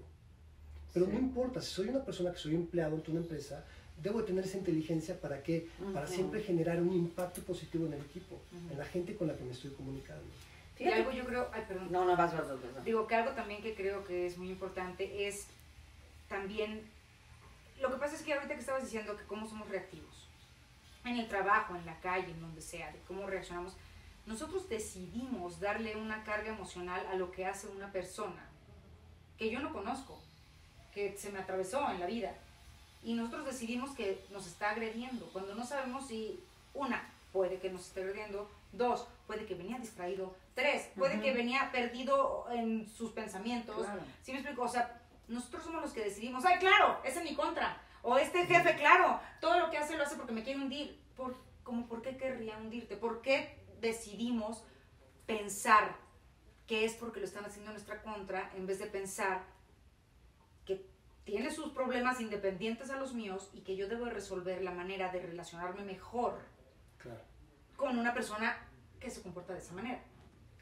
Pero 0.93 1.07
Sí. 1.07 1.13
no 1.13 1.19
importa, 1.19 1.61
si 1.61 1.71
soy 1.73 1.89
una 1.89 2.05
persona 2.05 2.33
que 2.33 2.39
soy 2.39 2.55
empleado 2.55 2.97
en 2.97 3.03
una 3.11 3.21
empresa, 3.21 3.65
debo 4.03 4.21
de 4.21 4.27
tener 4.27 4.45
esa 4.45 4.59
inteligencia 4.59 5.19
para 5.21 5.43
que 5.43 5.69
para 5.93 6.07
Ujú. 6.07 6.15
siempre 6.15 6.43
generar 6.43 6.81
un 6.81 6.93
impacto 6.93 7.43
positivo 7.43 7.87
en 7.87 7.95
el 7.95 8.01
equipo, 8.01 8.35
Ujú. 8.35 8.73
en 8.73 8.79
la 8.79 8.85
gente 8.85 9.17
con 9.17 9.29
la 9.29 9.37
que 9.37 9.45
me 9.45 9.53
estoy 9.53 9.71
comunicando. 9.73 10.25
Y 10.75 10.79
Fíjate. 10.85 10.97
algo 10.97 11.13
yo 11.13 11.25
creo, 11.25 11.49
ay, 11.53 11.63
perdón. 11.69 11.89
No, 11.93 12.05
no, 12.05 12.17
vas, 12.17 12.33
vas, 12.33 12.49
vas, 12.49 12.59
vas. 12.75 12.85
Digo 12.85 13.07
que 13.07 13.15
algo 13.15 13.31
también 13.33 13.63
que 13.63 13.75
creo 13.75 14.05
que 14.05 14.27
es 14.27 14.37
muy 14.37 14.51
importante 14.51 15.29
es 15.29 15.47
también, 16.29 16.83
lo 17.81 17.91
que 17.93 17.97
pasa 17.99 18.17
es 18.17 18.23
que 18.23 18.33
ahorita 18.33 18.55
que 18.55 18.61
estabas 18.61 18.83
diciendo 18.83 19.17
que 19.17 19.25
cómo 19.25 19.47
somos 19.49 19.69
reactivos, 19.69 20.27
en 21.05 21.17
el 21.19 21.29
trabajo, 21.29 21.77
en 21.77 21.85
la 21.87 21.99
calle, 22.01 22.31
en 22.33 22.41
donde 22.41 22.61
sea, 22.61 22.91
de 22.93 22.99
cómo 23.07 23.27
reaccionamos, 23.27 23.75
nosotros 24.27 24.69
decidimos 24.69 25.61
darle 25.61 25.97
una 25.97 26.23
carga 26.25 26.51
emocional 26.51 27.05
a 27.09 27.15
lo 27.17 27.31
que 27.33 27.45
hace 27.47 27.67
una 27.69 27.91
persona 27.93 28.49
que 29.39 29.51
yo 29.51 29.61
no 29.61 29.73
conozco, 29.73 30.21
que 30.95 31.17
se 31.17 31.31
me 31.31 31.39
atravesó 31.39 31.91
en 31.91 32.01
la 32.01 32.07
vida. 32.07 32.35
Y 33.03 33.15
nosotros 33.15 33.47
decidimos 33.47 33.95
que 33.97 34.25
nos 34.31 34.47
está 34.47 34.71
agrediendo, 34.71 35.29
cuando 35.33 35.55
no 35.55 35.65
sabemos 35.65 36.07
si, 36.07 36.39
una, 36.75 37.11
puede 37.33 37.59
que 37.59 37.71
nos 37.71 37.87
esté 37.87 38.01
agrediendo, 38.01 38.49
dos, 38.73 39.07
puede 39.27 39.45
que 39.47 39.55
venía 39.55 39.79
distraído, 39.79 40.35
tres, 40.55 40.89
puede 40.97 41.21
que 41.21 41.33
venía 41.33 41.71
perdido 41.73 42.47
en 42.53 42.89
sus 42.89 43.11
pensamientos. 43.11 43.85
Claro. 43.85 44.03
¿Sí 44.23 44.33
me 44.33 44.39
explico? 44.39 44.63
O 44.63 44.69
sea, 44.69 45.01
nosotros 45.29 45.65
somos 45.65 45.83
los 45.83 45.93
que 45.93 46.05
decidimos, 46.05 46.45
ay, 46.45 46.59
claro, 46.59 47.01
es 47.05 47.17
en 47.17 47.25
mi 47.25 47.35
contra. 47.35 47.81
O 48.03 48.19
este 48.19 48.47
jefe, 48.47 48.77
claro, 48.77 49.21
todo 49.41 49.59
lo 49.59 49.71
que 49.71 49.79
hace 49.79 49.97
lo 49.97 50.05
hace 50.05 50.17
porque 50.17 50.33
me 50.33 50.43
quiere 50.43 50.61
hundir. 50.61 51.01
Por, 51.17 51.37
como, 51.63 51.87
¿Por 51.87 52.03
qué 52.03 52.17
querría 52.17 52.57
hundirte? 52.57 52.97
¿Por 52.97 53.23
qué 53.23 53.59
decidimos 53.81 54.65
pensar 55.27 55.97
que 56.67 56.85
es 56.85 56.95
porque 56.95 57.21
lo 57.21 57.27
están 57.27 57.45
haciendo 57.45 57.71
en 57.71 57.75
nuestra 57.75 58.03
contra 58.03 58.51
en 58.57 58.67
vez 58.67 58.79
de 58.79 58.87
pensar 58.87 59.43
tiene 61.25 61.51
sus 61.51 61.73
problemas 61.73 62.21
independientes 62.21 62.91
a 62.91 62.99
los 62.99 63.15
míos 63.15 63.51
y 63.55 63.61
que 63.61 63.77
yo 63.77 63.89
debo 63.89 64.07
de 64.07 64.11
resolver 64.13 64.63
la 64.63 64.73
manera 64.73 65.11
de 65.13 65.21
relacionarme 65.21 65.85
mejor 65.85 66.39
Claro, 66.99 67.21
con 67.77 67.99
una 67.99 68.13
persona 68.15 68.57
que 69.01 69.11
se 69.11 69.23
comporta 69.23 69.53
de 69.53 69.59
esa 69.61 69.73
manera? 69.75 70.03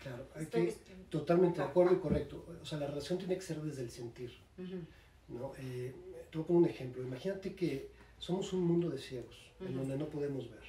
claro. 0.01 0.27
Hay 0.35 0.43
Estoy- 0.45 0.67
que, 0.67 0.95
totalmente 1.11 1.61
de 1.61 1.67
acuerdo 1.67 1.95
y 1.95 1.99
correcto. 1.99 2.45
O 2.61 2.65
sea, 2.65 2.79
la 2.79 2.87
relación 2.87 3.19
tiene 3.19 3.35
que 3.37 3.43
ser 3.43 3.61
desde 3.63 3.83
el 3.83 3.91
sentir. 3.91 4.39
Ujú. 4.59 4.85
¿no? 5.29 5.53
Eh, 5.59 5.95
te 6.31 6.39
voy 6.39 6.45
a 6.45 6.47
poner 6.47 6.63
un 6.63 6.69
ejemplo. 6.69 7.03
Imagínate 7.03 7.55
que 7.55 7.91
somos 8.19 8.53
un 8.53 8.63
mundo 8.65 8.91
de 8.91 8.99
ciegos, 8.99 9.53
en 9.61 9.69
Ujú. 9.69 9.79
donde 9.79 9.97
no 9.97 10.07
podemos 10.07 10.51
ver. 10.51 10.63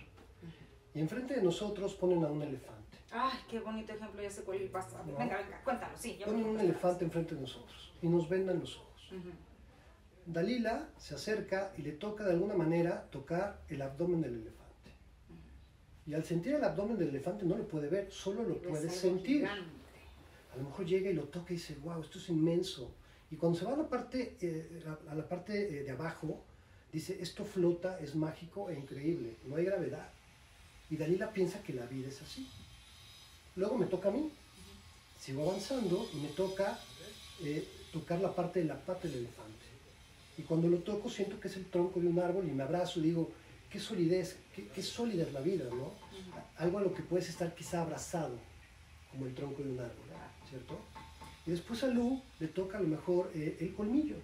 Y 0.94 1.00
enfrente 1.00 1.36
de 1.36 1.42
nosotros 1.42 1.96
ponen 1.96 2.24
a 2.26 2.28
un 2.28 2.42
elefante. 2.42 2.98
Ay, 3.12 3.38
qué 3.50 3.60
bonito 3.60 3.94
ejemplo, 3.94 4.22
ya 4.22 4.30
sé 4.30 4.44
cuál 4.44 4.60
pasa. 4.70 5.02
No. 5.04 5.18
Venga, 5.18 5.38
venga, 5.38 5.62
cuéntalo, 5.64 5.98
sí. 5.98 6.20
Ponen 6.26 6.46
un 6.46 6.60
elefante 6.60 7.06
enfrente 7.06 7.36
de 7.36 7.42
nosotros 7.42 7.94
y 8.02 8.08
nos 8.08 8.28
vendan 8.30 8.60
los 8.60 8.78
ojos. 8.78 9.14
Dalila 10.26 10.90
se 10.98 11.16
acerca 11.16 11.74
y 11.78 11.82
le 11.82 11.92
toca 11.92 12.24
de 12.24 12.32
alguna 12.32 12.54
manera 12.56 13.10
tocar 13.12 13.62
el 13.70 13.82
abdomen 13.82 14.22
del 14.22 14.36
elefante. 14.36 14.62
Y 16.06 16.14
al 16.14 16.26
sentir 16.26 16.56
el 16.56 16.64
abdomen 16.64 16.98
del 16.98 17.10
elefante 17.10 17.46
no 17.46 17.58
lo 17.58 17.68
puede 17.68 17.88
ver, 17.88 18.12
solo 18.12 18.44
lo 18.44 18.62
puede 18.62 18.90
sentir. 18.90 19.46
A 19.46 20.58
lo 20.58 20.64
mejor 20.64 20.86
llega 20.86 21.10
y 21.10 21.14
lo 21.14 21.24
toca 21.26 21.54
y 21.54 21.58
dice, 21.58 21.78
wow, 21.84 22.02
esto 22.02 22.18
es 22.18 22.30
inmenso. 22.30 22.94
Y 23.30 23.38
cuando 23.38 23.58
se 23.58 23.66
va 23.66 23.74
a 23.74 23.78
la 23.78 23.88
parte, 23.88 24.36
eh, 24.42 24.84
a 24.86 25.12
a 25.12 25.16
la 25.16 25.28
parte 25.28 25.54
eh, 25.80 25.84
de 25.84 25.92
abajo, 25.92 26.44
dice, 26.92 27.18
esto 27.22 27.46
flota, 27.46 28.00
es 28.00 28.16
mágico 28.16 28.70
e 28.70 28.78
increíble, 28.78 29.38
no 29.46 29.56
hay 29.56 29.66
gravedad. 29.66 30.10
Y 30.90 30.98
Dalila 30.98 31.32
piensa 31.32 31.64
que 31.64 31.74
la 31.74 31.86
vida 31.86 32.10
es 32.10 32.22
así. 32.22 32.50
Luego 33.56 33.78
me 33.78 33.86
toca 33.86 34.10
a 34.10 34.12
mí. 34.12 34.30
Sigo 35.20 35.50
avanzando 35.50 36.10
y 36.14 36.18
me 36.18 36.28
toca 36.30 36.78
eh, 37.44 37.66
tocar 37.94 38.20
la 38.20 38.36
parte 38.36 38.60
de 38.60 38.66
la 38.66 38.76
pata 38.76 39.08
del 39.08 39.20
elefante. 39.20 39.61
Y 40.38 40.44
cuando 40.44 40.68
lo 40.68 40.78
toco 40.78 41.10
siento 41.10 41.40
que 41.40 41.48
es 41.48 41.58
el 41.58 41.66
tronco 41.66 42.00
de 42.00 42.08
un 42.08 42.20
árbol 42.20 42.48
y 42.48 42.52
me 42.52 42.64
abrazo 42.64 43.00
y 43.00 43.04
digo, 43.04 43.32
qué 43.70 43.80
solidez, 43.80 44.38
qué, 44.56 44.68
qué 44.68 44.82
sólida 44.82 45.24
es 45.24 45.34
la 45.34 45.42
vida, 45.42 45.66
¿no? 45.70 45.92
Algo 46.58 46.80
a 46.80 46.82
lo 46.82 46.94
que 46.94 47.04
puedes 47.04 47.30
estar 47.30 47.54
quizá 47.56 47.82
abrazado, 47.82 48.38
como 49.12 49.26
el 49.26 49.34
tronco 49.34 49.64
de 49.64 49.72
un 49.72 49.80
árbol, 49.80 50.06
¿cierto? 50.50 50.80
Y 51.46 51.52
después 51.52 51.84
a 51.84 51.88
Lu 51.88 52.22
le 52.40 52.48
toca 52.48 52.78
a 52.78 52.82
lo 52.82 52.88
mejor 52.88 53.32
eh, 53.34 53.58
el 53.60 53.74
colmillo. 53.74 54.16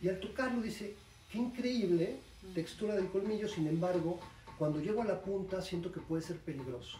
Y 0.00 0.08
al 0.08 0.20
tocarlo 0.20 0.62
dice, 0.62 0.94
qué 1.30 1.38
increíble 1.38 2.16
textura 2.54 2.94
del 2.94 3.08
colmillo, 3.08 3.48
sin 3.48 3.66
embargo, 3.66 4.20
cuando 4.58 4.80
llego 4.80 5.02
a 5.02 5.06
la 5.06 5.20
punta 5.20 5.62
siento 5.62 5.90
que 5.90 6.00
puede 6.00 6.22
ser 6.22 6.36
peligroso, 6.38 6.98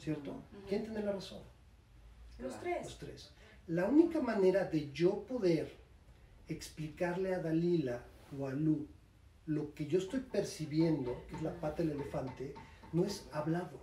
¿cierto? 0.00 0.34
¿Quién 0.68 0.84
tiene 0.84 1.02
la 1.02 1.12
razón? 1.12 1.40
Los 2.38 2.52
Los 2.52 2.60
tres. 2.60 2.96
tres. 2.98 3.30
La 3.68 3.86
única 3.86 4.20
manera 4.20 4.64
de 4.64 4.90
yo 4.92 5.22
poder 5.24 5.81
explicarle 6.52 7.34
a 7.34 7.38
Dalila 7.40 8.04
o 8.38 8.46
a 8.46 8.52
Lu 8.52 8.86
lo 9.46 9.74
que 9.74 9.86
yo 9.86 9.98
estoy 9.98 10.20
percibiendo, 10.20 11.24
que 11.28 11.36
es 11.36 11.42
la 11.42 11.52
pata 11.60 11.82
del 11.82 11.92
elefante, 11.92 12.54
no 12.92 13.04
es 13.04 13.28
hablado, 13.32 13.80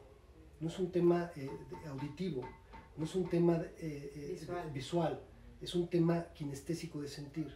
no 0.61 0.69
es 0.69 0.79
un 0.79 0.91
tema 0.91 1.31
eh, 1.35 1.49
auditivo, 1.87 2.47
no 2.97 3.03
es 3.05 3.13
un 3.15 3.27
tema 3.29 3.57
eh, 3.77 4.11
eh, 4.15 4.37
Visual. 4.39 4.71
visual, 4.73 5.19
es 5.61 5.75
un 5.75 5.87
tema 5.89 6.27
kinestésico 6.33 7.01
de 7.01 7.07
sentir. 7.09 7.53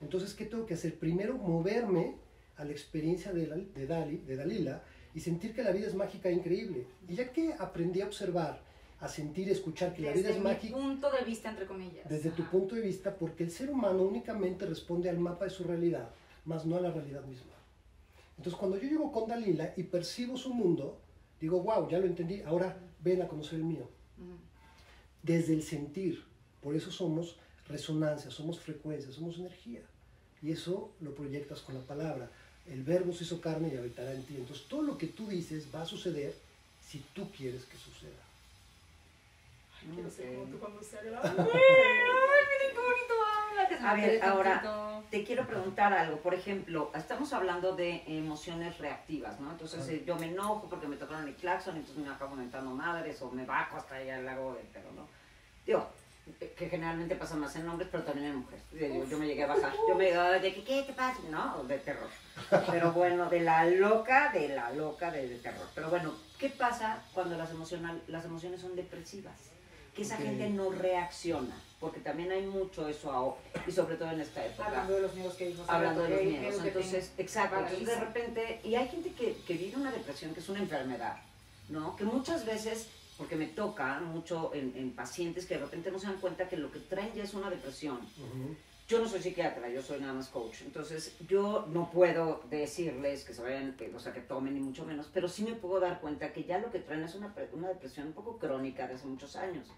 Entonces, 0.00 0.34
¿qué 0.34 0.46
tengo 0.46 0.64
que 0.66 0.74
hacer? 0.74 0.98
Primero, 0.98 1.36
moverme 1.36 2.16
a 2.56 2.64
la 2.64 2.72
experiencia 2.72 3.32
de, 3.32 3.46
la- 3.46 3.56
de, 3.56 3.86
Dali, 3.86 4.16
de 4.18 4.36
Dalila 4.36 4.82
y 5.14 5.20
sentir 5.20 5.54
que 5.54 5.62
la 5.62 5.72
vida 5.72 5.86
es 5.86 5.94
mágica 5.94 6.28
e 6.30 6.32
increíble. 6.32 6.86
Y 7.06 7.14
ya 7.14 7.32
que 7.32 7.54
aprendí 7.58 8.00
a 8.00 8.06
observar, 8.06 8.62
a 9.02 9.08
sentir, 9.08 9.50
escuchar 9.50 9.92
que 9.94 10.02
la 10.02 10.12
vida 10.12 10.28
Desde 10.28 10.38
es 10.38 10.44
mágica, 10.44 10.76
punto 10.76 11.10
de 11.10 11.24
vista, 11.24 11.50
entre 11.50 11.66
comillas. 11.66 12.08
desde 12.08 12.30
tu 12.30 12.44
punto 12.44 12.76
de 12.76 12.82
vista, 12.82 13.14
porque 13.14 13.42
el 13.42 13.50
ser 13.50 13.68
humano 13.68 14.02
únicamente 14.02 14.64
responde 14.64 15.10
al 15.10 15.18
mapa 15.18 15.44
de 15.44 15.50
su 15.50 15.64
realidad, 15.64 16.08
más 16.44 16.64
no 16.64 16.76
a 16.76 16.80
la 16.80 16.90
realidad 16.92 17.24
misma. 17.24 17.52
Entonces, 18.38 18.58
cuando 18.58 18.78
yo 18.78 18.88
llego 18.88 19.10
con 19.10 19.28
Dalila 19.28 19.74
y 19.76 19.82
percibo 19.82 20.36
su 20.36 20.54
mundo, 20.54 21.00
digo, 21.40 21.60
wow, 21.60 21.88
ya 21.90 21.98
lo 21.98 22.06
entendí, 22.06 22.42
ahora 22.42 22.76
ven 23.02 23.20
a 23.22 23.28
conocer 23.28 23.54
el 23.58 23.64
mío. 23.64 23.88
Desde 25.22 25.52
el 25.52 25.62
sentir, 25.62 26.22
por 26.62 26.76
eso 26.76 26.90
somos 26.92 27.36
resonancia, 27.68 28.30
somos 28.30 28.60
frecuencia, 28.60 29.12
somos 29.12 29.38
energía. 29.38 29.80
y 30.42 30.50
eso 30.50 30.92
lo 31.00 31.14
proyectas 31.14 31.60
con 31.60 31.74
la 31.76 31.80
palabra. 31.82 32.28
El 32.66 32.82
verbo 32.82 33.12
se 33.12 33.22
hizo 33.24 33.40
carne 33.40 33.70
y 33.72 33.76
habitará 33.76 34.12
en 34.12 34.22
ti. 34.24 34.34
Entonces 34.36 34.66
todo 34.68 34.82
lo 34.82 34.98
que 34.98 35.06
tú 35.06 35.28
dices 35.28 35.66
va 35.72 35.82
a 35.82 35.86
suceder 35.86 36.34
si 36.84 36.98
tú 37.14 37.28
quieres 37.36 37.64
que 37.64 37.76
suceda. 37.76 38.22
Quiero 39.94 40.10
ser 40.10 40.34
como 40.34 40.46
tú 40.46 40.58
cuando 40.58 40.82
se 40.82 40.98
haga 40.98 41.10
la... 41.10 41.18
Ah. 41.18 41.24
¡Ay, 41.24 42.42
miren 42.52 42.72
qué 42.72 42.80
bonito 42.80 43.14
habla! 43.24 43.90
A 43.90 43.94
ver, 43.94 44.22
ahora, 44.22 45.02
te 45.10 45.24
quiero 45.24 45.46
preguntar 45.46 45.92
algo. 45.92 46.18
Por 46.18 46.34
ejemplo, 46.34 46.90
estamos 46.94 47.32
hablando 47.32 47.74
de 47.74 48.02
emociones 48.06 48.78
reactivas, 48.78 49.40
¿no? 49.40 49.50
Entonces, 49.50 49.88
eh, 49.88 50.04
yo 50.06 50.16
me 50.16 50.26
enojo 50.26 50.68
porque 50.68 50.86
me 50.86 50.96
tocaron 50.96 51.26
el 51.26 51.34
claxon, 51.34 51.76
entonces 51.76 52.02
me 52.04 52.10
acabo 52.10 52.36
mentando 52.36 52.70
madres, 52.70 53.20
o 53.22 53.30
me 53.30 53.44
bajo 53.44 53.76
hasta 53.76 53.96
allá 53.96 54.16
al 54.16 54.24
lago 54.24 54.54
del 54.54 54.66
perro, 54.66 54.92
¿no? 54.94 55.08
Digo, 55.66 55.88
eh, 56.40 56.54
que 56.56 56.68
generalmente 56.68 57.16
pasa 57.16 57.34
más 57.34 57.54
en 57.56 57.68
hombres, 57.68 57.88
pero 57.90 58.04
también 58.04 58.28
en 58.28 58.36
mujeres. 58.36 58.64
Yo, 58.72 59.04
yo 59.04 59.18
me 59.18 59.26
llegué 59.26 59.42
a 59.42 59.48
bajar. 59.48 59.72
Yo 59.88 59.94
me 59.96 60.06
digo, 60.06 60.22
¿de 60.22 60.54
qué, 60.54 60.64
qué 60.64 60.82
te 60.84 60.92
pasa? 60.92 61.18
No, 61.30 61.64
de 61.64 61.78
terror. 61.78 62.08
Pero 62.70 62.92
bueno, 62.92 63.28
de 63.28 63.40
la 63.40 63.64
loca, 63.66 64.30
de 64.32 64.48
la 64.48 64.70
loca 64.72 65.10
de, 65.10 65.28
de 65.28 65.38
terror. 65.38 65.66
Pero 65.74 65.90
bueno, 65.90 66.14
¿qué 66.38 66.48
pasa 66.48 67.02
cuando 67.12 67.36
las, 67.36 67.50
emocional, 67.50 68.00
las 68.06 68.24
emociones 68.24 68.60
son 68.60 68.76
depresivas? 68.76 69.51
Que 69.94 70.02
esa 70.02 70.16
gente 70.16 70.48
no 70.48 70.70
reacciona, 70.70 71.54
porque 71.78 72.00
también 72.00 72.32
hay 72.32 72.46
mucho 72.46 72.88
eso 72.88 73.12
ahora, 73.12 73.36
y 73.66 73.72
sobre 73.72 73.96
todo 73.96 74.10
en 74.10 74.20
esta 74.20 74.44
época. 74.44 74.66
Hablando 74.68 74.94
de 74.94 75.00
los 75.02 75.14
miedos 75.14 75.34
que 75.34 75.48
dijo. 75.48 75.64
Hablando 75.68 76.02
de 76.04 76.08
los 76.08 76.24
miedos. 76.24 76.64
Entonces, 76.64 77.12
exacto. 77.18 77.58
Entonces, 77.58 77.86
de 77.86 77.96
repente, 77.96 78.60
y 78.64 78.74
hay 78.74 78.88
gente 78.88 79.12
que, 79.12 79.36
que 79.46 79.54
vive 79.54 79.76
una 79.76 79.92
depresión 79.92 80.32
que 80.32 80.40
es 80.40 80.48
una 80.48 80.60
enfermedad, 80.60 81.16
¿no? 81.68 81.94
Que 81.96 82.04
muchas 82.04 82.46
veces, 82.46 82.88
porque 83.18 83.36
me 83.36 83.46
toca 83.46 84.00
mucho 84.00 84.52
en, 84.54 84.72
en 84.76 84.92
pacientes 84.92 85.44
que 85.44 85.54
de 85.54 85.60
repente 85.60 85.90
no 85.90 85.98
se 85.98 86.06
dan 86.06 86.20
cuenta 86.20 86.48
que 86.48 86.56
lo 86.56 86.72
que 86.72 86.78
traen 86.78 87.12
ya 87.14 87.24
es 87.24 87.34
una 87.34 87.50
depresión. 87.50 88.00
Yo 88.88 88.98
no 88.98 89.08
soy 89.08 89.22
psiquiatra, 89.22 89.68
yo 89.68 89.80
soy 89.80 90.00
nada 90.00 90.12
más 90.12 90.28
coach. 90.28 90.62
Entonces, 90.62 91.16
yo 91.28 91.66
no 91.72 91.90
puedo 91.90 92.42
decirles 92.50 93.24
que 93.24 93.32
se 93.32 93.42
vayan, 93.42 93.74
que- 93.76 93.94
o 93.94 93.98
sea, 94.00 94.12
que 94.12 94.20
tomen 94.20 94.54
ni 94.54 94.60
mucho 94.60 94.84
menos, 94.84 95.08
pero 95.12 95.28
sí 95.28 95.44
me 95.44 95.54
puedo 95.54 95.80
dar 95.80 96.00
cuenta 96.00 96.32
que 96.32 96.44
ya 96.44 96.58
lo 96.58 96.70
que 96.70 96.80
traen 96.80 97.02
es 97.04 97.14
una, 97.14 97.32
una 97.52 97.68
depresión 97.68 98.08
un 98.08 98.12
poco 98.12 98.38
crónica 98.38 98.86
de 98.88 98.94
hace 98.94 99.06
muchos 99.06 99.36
años. 99.36 99.68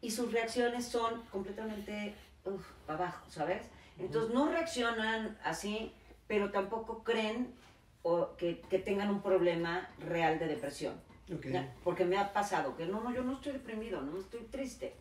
Y 0.00 0.10
sus 0.10 0.32
reacciones 0.32 0.86
son 0.86 1.22
completamente 1.32 2.14
para 2.86 2.98
abajo, 2.98 3.26
¿sabes? 3.30 3.62
Entonces, 3.98 4.32
no 4.32 4.48
reaccionan 4.50 5.36
así, 5.42 5.92
pero 6.26 6.50
tampoco 6.50 7.02
creen 7.02 7.52
o 8.02 8.36
que, 8.36 8.60
que 8.70 8.78
tengan 8.78 9.10
un 9.10 9.20
problema 9.22 9.88
real 9.98 10.38
de 10.38 10.46
depresión. 10.46 10.94
Ok. 11.34 11.46
Ya, 11.46 11.74
Porque 11.82 12.04
me 12.04 12.16
ha 12.16 12.32
pasado 12.32 12.76
que 12.76 12.86
no, 12.86 13.00
no, 13.02 13.12
yo 13.12 13.22
no 13.24 13.32
estoy 13.32 13.54
deprimido, 13.54 14.00
no 14.00 14.18
estoy 14.20 14.42
triste, 14.42 14.94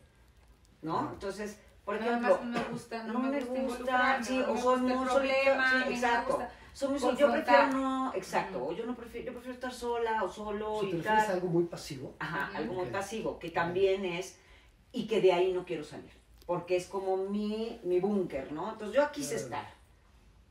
¿no? 0.82 1.00
Ah. 1.00 1.10
Entonces, 1.14 1.60
por 1.86 2.00
Nada 2.00 2.08
ejemplo, 2.18 2.38
más 2.40 2.46
no 2.46 2.60
me 2.60 2.66
gusta, 2.70 3.04
no, 3.04 3.14
no 3.14 3.20
me 3.20 3.28
gusta, 3.40 3.46
gusta, 3.46 3.60
involucrarme, 3.60 4.26
sí, 4.26 4.38
no 4.40 4.52
o 4.52 4.54
me 4.56 4.62
soy 4.62 4.80
muy 4.82 4.92
problema, 5.06 5.12
solita, 5.12 5.70
sí, 5.88 5.94
exacto. 5.94 6.28
gusta 6.38 6.52
Soy 6.74 6.90
muy 6.90 7.00
sol- 7.00 7.16
yo 7.18 7.32
prefiero 7.32 7.68
no, 7.68 8.14
exacto, 8.16 8.66
o 8.66 8.74
yo 8.74 8.86
no 8.86 8.96
prefiero, 8.96 9.28
yo 9.28 9.32
prefiero 9.34 9.54
estar 9.54 9.72
sola 9.72 10.24
o 10.24 10.30
solo 10.30 10.74
O 10.74 10.82
sea, 10.82 10.90
¿Te 10.90 10.96
y 10.96 11.00
refieres 11.00 11.24
a 11.24 11.26
tal. 11.28 11.36
algo 11.36 11.48
muy 11.48 11.64
pasivo? 11.66 12.14
Ajá, 12.20 12.52
algo 12.58 12.74
muy 12.74 12.86
pasivo, 12.88 13.40
que 13.40 13.50
también 13.52 14.04
es, 14.04 14.38
y 14.92 15.08
que 15.08 15.22
de 15.22 15.32
ahí 15.32 15.54
no 15.54 15.64
quiero 15.64 15.84
salir, 15.86 16.12
porque 16.46 16.76
es 16.76 16.88
como 16.88 17.16
mi, 17.18 17.80
mi 17.84 18.00
búnker, 18.02 18.52
¿no? 18.52 18.72
Entonces 18.72 18.96
yo 18.96 19.04
aquí 19.04 19.24
sé 19.24 19.36
estar. 19.36 19.74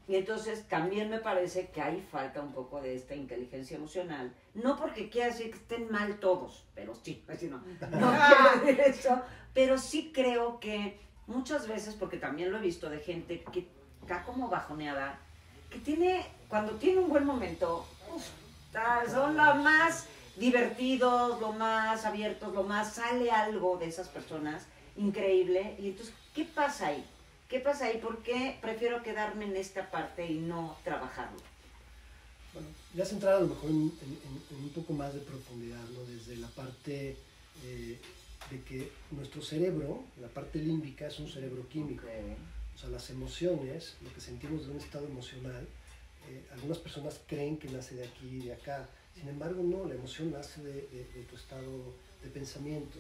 Y 0.07 0.17
entonces 0.17 0.69
también 0.69 1.09
me 1.09 1.19
parece 1.19 1.69
que 1.69 1.81
ahí 1.81 2.07
falta 2.12 2.43
un 2.43 2.53
poco 2.53 2.81
de 2.83 2.95
esta 2.95 3.14
inteligencia 3.14 3.79
emocional. 3.79 4.35
No 4.53 4.76
porque 4.76 5.09
quiera 5.09 5.29
decir 5.29 5.50
que 5.50 5.57
estén 5.57 5.91
mal 5.91 6.21
todos, 6.21 6.64
pero 6.75 6.95
sí, 6.95 7.25
así 7.29 7.47
no. 7.49 7.59
No 7.59 8.12
quiero 8.61 8.67
decir 8.67 8.80
eso, 8.80 9.23
pero 9.54 9.78
sí 9.78 10.11
creo 10.15 10.61
que 10.61 10.99
muchas 11.26 11.69
veces, 11.69 11.95
porque 11.95 12.17
también 12.17 12.52
lo 12.52 12.58
he 12.58 12.60
visto 12.60 12.89
de 12.91 12.99
gente 12.99 13.43
que 13.52 13.67
está 14.02 14.25
como 14.25 14.49
bajoneada, 14.49 15.19
que 15.71 15.78
tiene, 15.78 16.26
cuando 16.49 16.73
tiene 16.73 17.00
un 17.00 17.08
buen 17.08 17.25
momento, 17.25 17.87
uf, 18.15 18.25
son 19.10 19.37
lo 19.37 19.54
más 19.56 20.06
divertidos, 20.37 21.41
lo 21.41 21.52
más 21.52 22.04
abiertos, 22.04 22.52
lo 22.52 22.65
más, 22.65 22.95
sale 22.95 23.30
algo 23.30 23.78
de 23.78 23.87
esas 23.87 24.08
personas 24.08 24.67
increíble. 24.97 25.76
Y 25.78 25.89
entonces, 25.89 26.15
¿qué 26.34 26.45
pasa 26.45 26.89
ahí? 26.89 27.04
¿Qué 27.49 27.60
pasa 27.60 27.87
ahí? 27.87 27.99
¿Por 27.99 28.23
qué 28.23 28.58
prefiero 28.60 29.02
quedarme 29.02 29.45
en 29.45 29.56
esta 29.56 29.91
parte 29.91 30.26
y 30.26 30.39
no 30.39 30.76
trabajarlo? 30.82 31.39
Bueno, 32.52 32.69
ya 32.95 33.02
has 33.02 33.13
entrado 33.13 33.39
a 33.39 33.41
lo 33.41 33.49
mejor 33.49 33.71
en 33.71 33.93
un 34.50 34.71
poco 34.75 34.93
más 34.93 35.13
de 35.15 35.21
profundidad, 35.21 35.82
¿no? 35.93 36.04
Desde 36.04 36.37
la 36.37 36.49
parte 36.49 37.17
eh, 37.65 38.00
de 38.50 38.61
que 38.63 38.91
nuestro 39.11 39.43
cerebro, 39.43 40.04
la 40.21 40.28
parte 40.28 40.59
límbica, 40.59 41.07
es 41.09 41.19
un 41.19 41.28
cerebro 41.28 41.69
químico. 41.69 42.07
O 42.75 42.78
sea, 42.78 42.89
las 42.91 43.09
emociones, 43.11 43.95
lo 44.02 44.13
que 44.13 44.21
sentimos 44.21 44.67
de 44.67 44.73
un 44.73 44.78
estado 44.78 45.07
emocional, 45.07 45.67
eh, 46.28 46.43
algunas 46.52 46.78
personas 46.78 47.21
creen 47.26 47.57
que 47.57 47.69
nace 47.69 47.95
de 47.95 48.04
aquí 48.04 48.26
y 48.28 48.47
de 48.47 48.52
acá. 48.54 48.89
Sin 49.15 49.28
embargo, 49.28 49.63
no, 49.63 49.87
la 49.87 49.95
emoción 49.95 50.33
nace 50.33 50.63
de, 50.63 50.73
de- 50.89 51.07
de 51.15 51.23
tu 51.28 51.37
estado 51.37 51.95
de 52.23 52.30
pensamiento, 52.30 52.99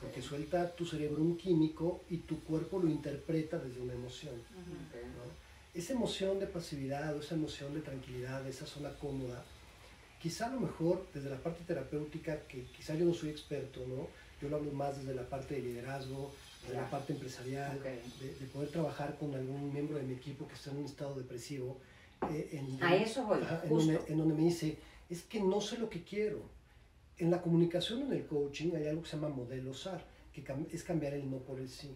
porque 0.00 0.20
suelta 0.22 0.74
tu 0.74 0.84
cerebro 0.84 1.22
un 1.22 1.36
químico 1.36 2.02
y 2.10 2.18
tu 2.18 2.40
cuerpo 2.42 2.80
lo 2.80 2.88
interpreta 2.88 3.58
desde 3.58 3.80
una 3.80 3.92
emoción. 3.92 4.34
¿no? 5.16 5.42
Esa 5.74 5.92
emoción 5.92 6.38
de 6.40 6.46
pasividad 6.46 7.16
o 7.16 7.20
esa 7.20 7.34
emoción 7.34 7.72
de 7.74 7.80
tranquilidad, 7.80 8.46
esa 8.48 8.66
zona 8.66 8.90
cómoda, 8.98 9.44
quizá 10.20 10.46
a 10.48 10.52
lo 10.54 10.60
mejor 10.60 11.06
desde 11.14 11.30
la 11.30 11.38
parte 11.38 11.62
terapéutica, 11.64 12.40
que 12.48 12.64
quizá 12.76 12.94
yo 12.94 13.04
no 13.04 13.14
soy 13.14 13.30
experto, 13.30 13.84
¿no? 13.86 14.08
Yo 14.42 14.48
lo 14.48 14.56
hablo 14.56 14.72
más 14.72 14.98
desde 14.98 15.14
la 15.14 15.28
parte 15.28 15.54
de 15.54 15.60
liderazgo, 15.62 16.32
de 16.68 16.74
la 16.74 16.90
parte 16.90 17.12
empresarial, 17.12 17.76
Ok. 17.78 17.84
de, 18.20 18.34
de 18.40 18.46
poder 18.52 18.70
trabajar 18.70 19.16
con 19.16 19.32
algún 19.34 19.72
miembro 19.72 19.96
de 19.98 20.02
mi 20.02 20.14
equipo 20.14 20.48
que 20.48 20.54
está 20.54 20.72
en 20.72 20.78
un 20.78 20.84
estado 20.86 21.14
depresivo. 21.14 21.78
eh, 22.28 22.48
en, 22.52 22.82
A 22.82 22.96
eso 22.96 23.24
voy, 23.24 23.40
Ajá, 23.40 23.60
en, 23.62 23.68
justo. 23.70 23.92
donde, 23.92 24.12
en 24.12 24.18
donde 24.18 24.34
me 24.34 24.42
dice, 24.42 24.78
es 25.08 25.22
que 25.22 25.40
no 25.40 25.60
sé 25.60 25.78
lo 25.78 25.88
que 25.88 26.02
quiero. 26.02 26.42
En 27.18 27.30
la 27.30 27.40
comunicación, 27.40 28.02
en 28.02 28.12
el 28.14 28.26
coaching, 28.26 28.72
hay 28.74 28.88
algo 28.88 29.02
que 29.02 29.10
se 29.10 29.16
llama 29.16 29.28
modelo 29.28 29.72
SAR, 29.74 30.04
que 30.32 30.42
es 30.72 30.82
cambiar 30.82 31.14
el 31.14 31.30
no 31.30 31.38
por 31.38 31.60
el 31.60 31.68
sí. 31.68 31.92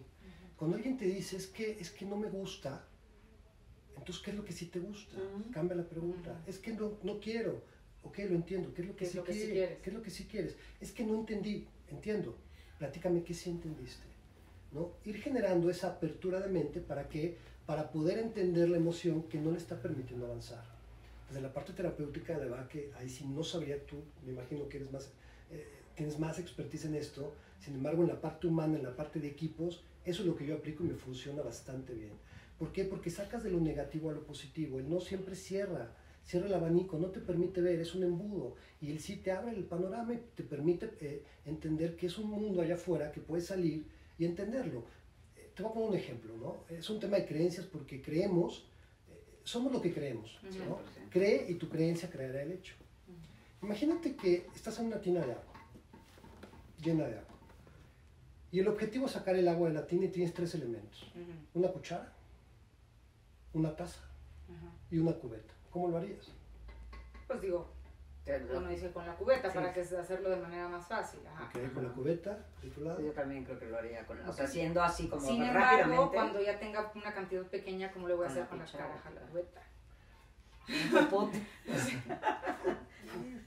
Cuando 0.55 0.77
alguien 0.77 0.97
te 0.97 1.05
dice, 1.05 1.35
es 1.35 1.47
que, 1.47 1.77
es 1.79 1.91
que 1.91 2.05
no 2.05 2.15
me 2.17 2.29
gusta, 2.29 2.87
entonces, 3.97 4.23
¿qué 4.23 4.31
es 4.31 4.37
lo 4.37 4.45
que 4.45 4.53
sí 4.53 4.67
te 4.67 4.79
gusta? 4.79 5.17
Ujú. 5.17 5.51
Cambia 5.51 5.75
la 5.75 5.83
pregunta. 5.83 6.39
Es 6.47 6.59
que 6.59 6.71
no, 6.71 6.93
no 7.03 7.19
quiero. 7.19 7.61
Ok, 8.03 8.19
lo 8.19 8.35
entiendo. 8.35 8.73
¿Qué 8.73 8.83
es 8.83 8.87
lo 8.87 8.95
que, 8.95 9.05
¿Qué 9.05 9.11
sí, 9.11 9.17
lo 9.17 9.23
que 9.23 9.33
sí 9.33 9.39
quiere- 9.39 9.53
quieres? 9.53 9.77
¿Qué 9.81 9.89
es 9.89 9.95
lo 9.95 10.01
que 10.01 10.11
sí 10.11 10.23
quieres? 10.25 10.55
Es 10.79 10.91
que 10.91 11.03
no 11.03 11.15
entendí. 11.15 11.67
Entiendo. 11.91 12.35
Platícame 12.77 13.23
qué 13.23 13.33
sí 13.33 13.49
entendiste. 13.49 14.05
¿no? 14.71 14.91
Ir 15.05 15.17
generando 15.21 15.69
esa 15.69 15.87
apertura 15.87 16.39
de 16.39 16.49
mente 16.49 16.79
para 16.81 17.07
que 17.09 17.37
para 17.65 17.91
poder 17.91 18.19
entender 18.19 18.69
la 18.69 18.77
emoción 18.77 19.23
que 19.23 19.39
no 19.39 19.51
le 19.51 19.57
está 19.57 19.81
permitiendo 19.81 20.25
avanzar. 20.25 20.63
Desde 21.27 21.41
la 21.41 21.53
parte 21.53 21.73
terapéutica, 21.73 22.39
de 22.39 22.45
verdad 22.45 22.67
que 22.67 22.91
ahí 22.97 23.09
sí 23.09 23.25
no 23.25 23.43
sabría 23.43 23.85
tú, 23.85 23.97
me 24.25 24.31
imagino 24.31 24.69
que 24.69 24.77
eres 24.77 24.91
más, 24.91 25.09
eh, 25.51 25.67
tienes 25.93 26.17
más 26.17 26.39
expertise 26.39 26.85
en 26.85 26.95
esto, 26.95 27.33
sin 27.59 27.73
embargo 27.73 28.03
en 28.03 28.07
la 28.07 28.21
parte 28.21 28.47
humana, 28.47 28.77
en 28.77 28.83
la 28.83 28.95
parte 28.95 29.19
de 29.19 29.27
equipos, 29.27 29.83
eso 30.05 30.21
es 30.21 30.27
lo 30.27 30.37
que 30.37 30.45
yo 30.45 30.55
aplico 30.55 30.85
y 30.85 30.87
me 30.87 30.93
funciona 30.93 31.41
bastante 31.41 31.93
bien. 31.93 32.13
¿Por 32.57 32.71
qué? 32.71 32.85
Porque 32.85 33.09
sacas 33.09 33.43
de 33.43 33.51
lo 33.51 33.59
negativo 33.59 34.09
a 34.09 34.13
lo 34.13 34.23
positivo, 34.23 34.79
el 34.79 34.89
no 34.89 35.01
siempre 35.01 35.35
cierra, 35.35 35.91
cierra 36.27 36.47
el 36.47 36.53
abanico, 36.53 36.99
no 36.99 37.07
te 37.07 37.21
permite 37.21 37.61
ver, 37.61 37.79
es 37.79 37.95
un 37.95 38.03
embudo, 38.03 38.55
y 38.81 38.91
el 38.91 38.99
sí 38.99 39.15
te 39.17 39.31
abre 39.31 39.51
el 39.51 39.63
panorama 39.63 40.13
y 40.13 40.21
te 40.35 40.43
permite 40.43 40.91
eh, 40.99 41.23
entender 41.45 41.95
que 41.95 42.07
es 42.07 42.17
un 42.17 42.29
mundo 42.29 42.61
allá 42.61 42.75
afuera 42.75 43.11
que 43.11 43.21
puedes 43.21 43.45
salir 43.45 43.87
y 44.19 44.25
entenderlo. 44.25 44.83
Eh, 45.37 45.51
te 45.55 45.63
voy 45.63 45.71
a 45.71 45.73
poner 45.73 45.89
un 45.89 45.95
ejemplo, 45.95 46.35
¿no? 46.35 46.75
Es 46.75 46.89
un 46.89 46.99
tema 46.99 47.15
de 47.15 47.25
creencias 47.25 47.65
porque 47.65 48.01
creemos, 48.01 48.67
eh, 49.09 49.39
somos 49.43 49.71
lo 49.71 49.81
que 49.81 49.93
creemos, 49.93 50.37
¿no? 50.43 50.79
100%. 50.79 51.09
Cree 51.09 51.45
y 51.49 51.55
tu 51.55 51.69
creencia 51.69 52.09
creará 52.09 52.43
el 52.43 52.51
hecho. 52.51 52.75
Imagínate 53.63 54.15
que 54.15 54.47
estás 54.53 54.77
en 54.79 54.87
una 54.87 54.99
tina 54.99 55.25
de 55.25 55.31
agua, 55.31 55.53
llena 56.83 57.07
de 57.07 57.19
agua, 57.19 57.35
y 58.51 58.59
el 58.59 58.67
objetivo 58.67 59.05
es 59.05 59.13
sacar 59.13 59.35
el 59.35 59.47
agua 59.47 59.69
de 59.69 59.73
la 59.73 59.87
tina 59.87 60.05
y 60.05 60.09
tienes 60.09 60.33
tres 60.33 60.53
elementos, 60.53 61.09
una 61.53 61.69
cuchara, 61.69 62.13
una 63.53 63.75
taza 63.75 64.01
y 64.91 64.99
una 64.99 65.13
cubeta. 65.13 65.56
¿Cómo 65.71 65.89
lo 65.89 65.97
harías? 65.97 66.31
Pues 67.27 67.41
digo, 67.41 67.67
uno 68.55 68.67
dice 68.69 68.91
con 68.91 69.05
la 69.05 69.15
cubeta 69.15 69.49
Sí. 69.49 69.55
para 69.57 69.73
que 69.73 69.81
hacerlo 69.81 70.29
de 70.29 70.37
manera 70.37 70.67
más 70.67 70.85
fácil. 70.87 71.19
Ajá, 71.27 71.49
con 71.73 71.83
la 71.83 71.89
cubeta 71.93 72.37
de 72.61 72.69
tu 72.69 72.81
lado. 72.81 72.99
Yo 72.99 73.11
también 73.11 73.43
creo 73.45 73.59
que 73.59 73.65
lo 73.65 73.77
haría 73.77 74.05
con 74.05 74.19
O 74.27 74.33
sea, 74.33 74.47
siendo 74.47 74.81
así 74.81 75.07
como 75.07 75.21
Sin 75.25 75.41
rápidamente. 75.41 75.83
embargo, 75.83 76.11
cuando 76.11 76.41
ya 76.41 76.59
tenga 76.59 76.91
una 76.95 77.13
cantidad 77.13 77.43
pequeña, 77.43 77.91
¿cómo 77.91 78.07
le 78.07 78.15
voy 78.15 78.25
a 78.25 78.27
Con 78.29 78.31
hacer 78.31 78.43
la 78.43 78.49
con 78.49 78.59
la 78.59 78.65
cuchara. 78.65 78.87
caraja, 78.87 79.09
la 79.11 79.21
cubeta? 79.21 79.61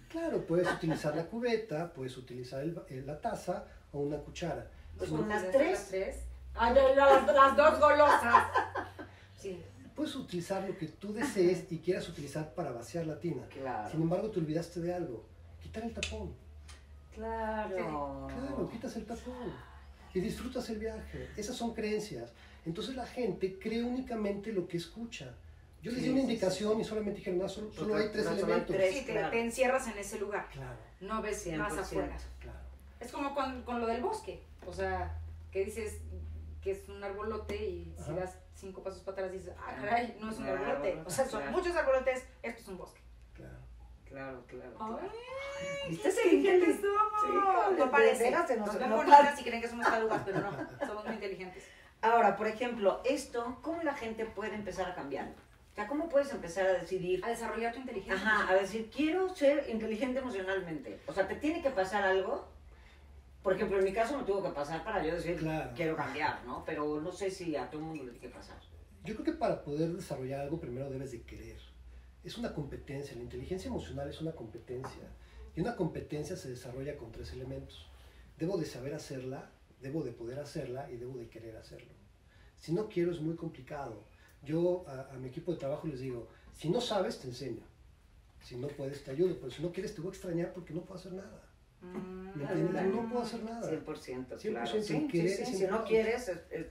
Claro, 0.09 0.45
puedes 0.45 0.69
utilizar 0.73 1.15
la 1.15 1.25
cubeta, 1.27 1.93
puedes 1.93 2.17
utilizar 2.17 2.63
el- 2.63 2.81
el- 2.89 3.07
la 3.07 3.21
taza 3.21 3.65
o 3.93 4.01
una 4.01 4.17
cuchara. 4.19 4.67
Pues 4.99 5.09
Son- 5.09 5.21
con 5.21 5.29
las 5.29 5.43
¿Las 5.45 5.53
tres. 5.53 6.25
Ay, 6.55 6.75
las 6.75 7.57
dos 7.57 7.79
golosas. 7.79 8.45
Sí. 9.37 9.63
Puedes 10.01 10.17
utilizar 10.17 10.67
lo 10.67 10.79
que 10.79 10.87
tú 10.87 11.13
desees 11.13 11.71
y 11.71 11.77
quieras 11.77 12.09
utilizar 12.09 12.55
para 12.55 12.71
vaciar 12.73 13.07
la 13.07 13.21
tina. 13.21 13.47
Claro. 13.51 13.91
Sin 13.91 14.01
embargo, 14.01 14.31
te 14.31 14.39
olvidaste 14.41 14.81
de 14.81 14.95
algo. 14.95 15.27
Quitar 15.63 15.83
el 15.85 15.93
tapón. 15.93 16.33
Claro. 17.15 18.27
Claro, 18.29 18.71
quitas 18.73 18.97
el 18.97 19.05
tapón. 19.05 19.53
Y 20.15 20.21
disfrutas 20.21 20.71
el 20.71 20.79
viaje. 20.79 21.29
Esas 21.37 21.55
son 21.55 21.75
creencias. 21.75 22.33
Entonces 22.65 22.97
la 22.97 23.05
gente 23.05 23.59
cree 23.59 23.83
únicamente 23.83 24.55
lo 24.55 24.67
que 24.67 24.79
escucha. 24.79 25.35
Yo 25.83 25.93
les 25.93 26.01
Sí, 26.01 26.07
di 26.07 26.11
una 26.13 26.21
sí, 26.23 26.27
sí, 26.27 26.33
indicación 26.33 26.77
sí. 26.77 26.81
y 26.81 26.85
solamente 26.85 27.19
dijeron, 27.19 27.39
no, 27.41 27.49
solo, 27.51 27.71
solo 27.71 27.95
hay 27.97 28.09
tres 28.11 28.25
no, 28.25 28.31
elementos. 28.33 28.75
tres. 28.75 28.95
Sí, 28.95 29.05
te, 29.05 29.13
claro. 29.13 29.31
te 29.31 29.41
encierras 29.45 29.87
en 29.87 29.99
ese 29.99 30.19
lugar. 30.19 30.49
Claro, 30.51 30.79
No 31.03 31.21
ves 31.21 31.47
más 31.59 31.75
100%. 31.75 31.79
afuera. 31.79 32.17
claro. 32.41 32.59
Es 33.01 33.13
como 33.13 33.35
con, 33.35 33.65
con 33.65 33.79
lo 33.83 33.87
del 33.87 34.01
bosque. 34.01 34.41
O 34.67 34.73
sea, 34.73 35.21
que 35.53 35.63
dices 35.63 35.99
que 36.63 36.71
es 36.71 36.89
un 36.89 37.05
arbolote 37.05 37.55
y 37.67 37.93
si 37.99 38.03
Ajá. 38.13 38.15
Cinco 38.61 38.83
pasos 38.83 39.01
para 39.03 39.17
atrás 39.17 39.33
dices, 39.33 39.55
ah, 39.59 39.75
caray, 39.81 40.17
no 40.21 40.31
es 40.31 40.39
un 40.39 40.47
Ah, 40.47 40.53
arbolote. 40.53 41.03
O 41.07 41.11
sea, 41.11 41.25
son 41.27 41.41
claro. 41.41 41.57
muchos 41.57 41.75
arbolotes, 41.77 42.25
esto 42.43 42.61
es 42.63 42.69
un 42.69 42.77
bosque. 42.79 43.01
claro. 43.35 43.57
Claro, 44.05 44.43
claro. 44.49 44.77
Ay, 44.81 44.91
claro. 44.91 45.13
qué 45.85 45.89
¿Viste? 45.91 46.09
inteligentes 46.09 46.81
somos. 46.81 47.79
no 47.79 47.91
parece. 47.93 48.31
nos- 48.33 48.51
Nos 48.67 48.79
ven 48.79 48.91
bonitas 48.91 49.41
y 49.41 49.45
creen 49.45 49.61
que 49.63 49.69
somos 49.69 49.87
tarugas, 49.87 50.23
pero 50.25 50.41
no, 50.41 50.51
somos 50.85 51.05
muy 51.05 51.15
inteligentes. 51.15 51.65
Ahora, 52.03 52.35
por 52.37 52.49
ejemplo, 52.49 53.01
esto, 53.05 53.59
¿cómo 53.63 53.83
la 53.85 53.95
gente 53.95 54.25
puede 54.27 54.55
empezar 54.57 54.91
a 54.91 54.95
cambiar? 54.97 55.29
O 55.71 55.75
sea, 55.77 55.87
¿cómo 55.87 56.09
puedes 56.09 56.33
empezar 56.33 56.67
a 56.67 56.73
decidir, 56.73 57.25
A 57.25 57.29
desarrollar 57.29 57.73
tu 57.73 57.79
inteligencia. 57.81 58.17
ajá, 58.29 58.51
a 58.51 58.55
decir, 58.57 58.91
quiero 58.91 59.29
ser 59.29 59.69
inteligente 59.71 60.19
emocionalmente? 60.19 60.99
O 61.07 61.13
sea, 61.13 61.29
¿te 61.29 61.37
tiene 61.37 61.63
que 61.63 61.71
pasar 61.71 62.03
algo? 62.03 62.49
Por 63.43 63.55
ejemplo, 63.55 63.79
en 63.79 63.85
mi 63.85 63.93
caso 63.93 64.19
me 64.19 64.25
tuvo 64.25 64.43
que 64.43 64.51
pasar 64.51 64.85
para 64.85 65.05
yo 65.05 65.15
decir, 65.15 65.37
Claro. 65.37 65.71
quiero 65.75 65.97
cambiar, 65.97 66.45
¿no? 66.45 66.63
Pero 66.65 67.01
no 67.01 67.11
sé 67.11 67.31
si 67.31 67.57
a 67.57 67.71
todo 67.71 67.81
el 67.81 67.87
mundo 67.87 68.05
le 68.05 68.13
tiene 68.13 68.29
que 68.29 68.35
pasar. 68.35 68.61
Yo 69.03 69.15
creo 69.15 69.25
que 69.25 69.33
para 69.33 69.63
poder 69.65 69.93
desarrollar 69.95 70.41
algo 70.41 70.61
primero 70.61 70.91
debes 70.91 71.13
de 71.13 71.23
querer. 71.23 71.59
Es 72.23 72.37
una 72.37 72.53
competencia, 72.53 73.17
la 73.17 73.23
inteligencia 73.23 73.69
emocional 73.69 74.09
es 74.11 74.21
una 74.21 74.33
competencia. 74.33 75.09
Y 75.57 75.61
una 75.63 75.75
competencia 75.75 76.37
se 76.37 76.51
desarrolla 76.51 76.97
con 76.99 77.11
tres 77.13 77.33
elementos. 77.33 77.87
Debo 78.39 78.59
de 78.59 78.67
saber 78.67 78.95
hacerla, 78.95 79.51
debo 79.81 80.03
de 80.05 80.13
poder 80.13 80.39
hacerla 80.39 80.91
y 80.91 80.97
debo 80.97 81.17
de 81.17 81.29
querer 81.31 81.57
hacerlo. 81.57 81.93
Si 82.59 82.73
no 82.73 82.89
quiero 82.89 83.11
es 83.11 83.21
muy 83.21 83.37
complicado. 83.37 84.05
Yo 84.43 84.85
a, 84.87 85.15
a 85.15 85.19
mi 85.19 85.29
equipo 85.29 85.53
de 85.53 85.59
trabajo 85.59 85.87
les 85.87 86.01
digo, 86.01 86.29
si 86.53 86.69
no 86.69 86.81
sabes 86.83 87.19
te 87.19 87.27
enseño. 87.29 87.63
Si 88.43 88.57
no 88.57 88.69
puedes 88.69 89.03
te 89.03 89.11
ayudo, 89.11 89.37
pero 89.39 89.51
si 89.51 89.63
no 89.63 89.73
quieres 89.73 89.95
te 89.95 90.03
voy 90.03 90.11
a 90.11 90.13
extrañar 90.13 90.53
porque 90.53 90.75
no 90.75 90.83
puedo 90.83 91.01
hacer 91.01 91.13
nada. 91.13 91.43
Mm, 91.83 92.39
¿Me 92.39 92.45
entiendes? 92.45 92.87
No 92.95 93.09
puedo 93.09 93.23
hacer 93.23 93.43
nada. 93.43 93.69
100%, 93.71 94.39
100% 94.39 94.51
claro. 94.51 94.67
Sí, 94.67 94.83
sí, 94.83 95.09
querer 95.09 95.31
sí, 95.31 95.43
es 95.43 95.59
Si 95.59 95.67
no 95.67 95.85
quieres, 95.85 96.29
es- 96.29 96.41
es- 96.51 96.67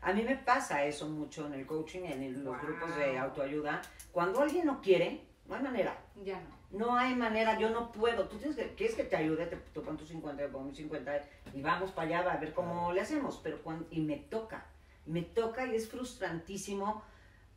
a 0.00 0.12
mí 0.12 0.22
me 0.22 0.36
pasa 0.36 0.84
eso 0.84 1.08
mucho 1.08 1.46
en 1.46 1.54
el 1.54 1.66
coaching, 1.66 2.00
en 2.04 2.22
el- 2.22 2.42
los 2.44 2.56
Wow. 2.56 2.66
grupos 2.66 2.96
de 2.96 3.18
autoayuda. 3.18 3.82
Cuando 4.12 4.40
alguien 4.40 4.66
no 4.66 4.80
quiere, 4.80 5.20
no 5.46 5.54
hay 5.54 5.62
manera. 5.62 5.98
Ya 6.24 6.40
no. 6.40 6.56
No 6.72 6.96
hay 6.96 7.14
manera, 7.14 7.58
yo 7.58 7.70
no 7.70 7.92
puedo. 7.92 8.26
Tú 8.28 8.38
tienes 8.38 8.56
que, 8.56 8.74
quieres 8.74 8.96
que 8.96 9.04
te 9.04 9.14
ayude, 9.16 9.46
te, 9.46 9.56
tú 9.56 9.82
pon 9.82 9.96
tus 9.96 10.08
50, 10.08 10.42
yo 10.42 10.50
pongo 10.50 10.66
mis 10.66 10.76
50 10.76 11.22
y 11.54 11.62
vamos 11.62 11.92
para 11.92 12.08
allá 12.20 12.32
a 12.32 12.36
ver 12.38 12.52
cómo 12.52 12.92
le 12.92 13.00
hacemos. 13.00 13.40
Pero 13.42 13.62
cuando, 13.62 13.86
y 13.90 14.00
me 14.00 14.16
toca, 14.16 14.66
me 15.06 15.22
toca 15.22 15.64
y 15.66 15.76
es 15.76 15.88
frustrantísimo. 15.88 17.02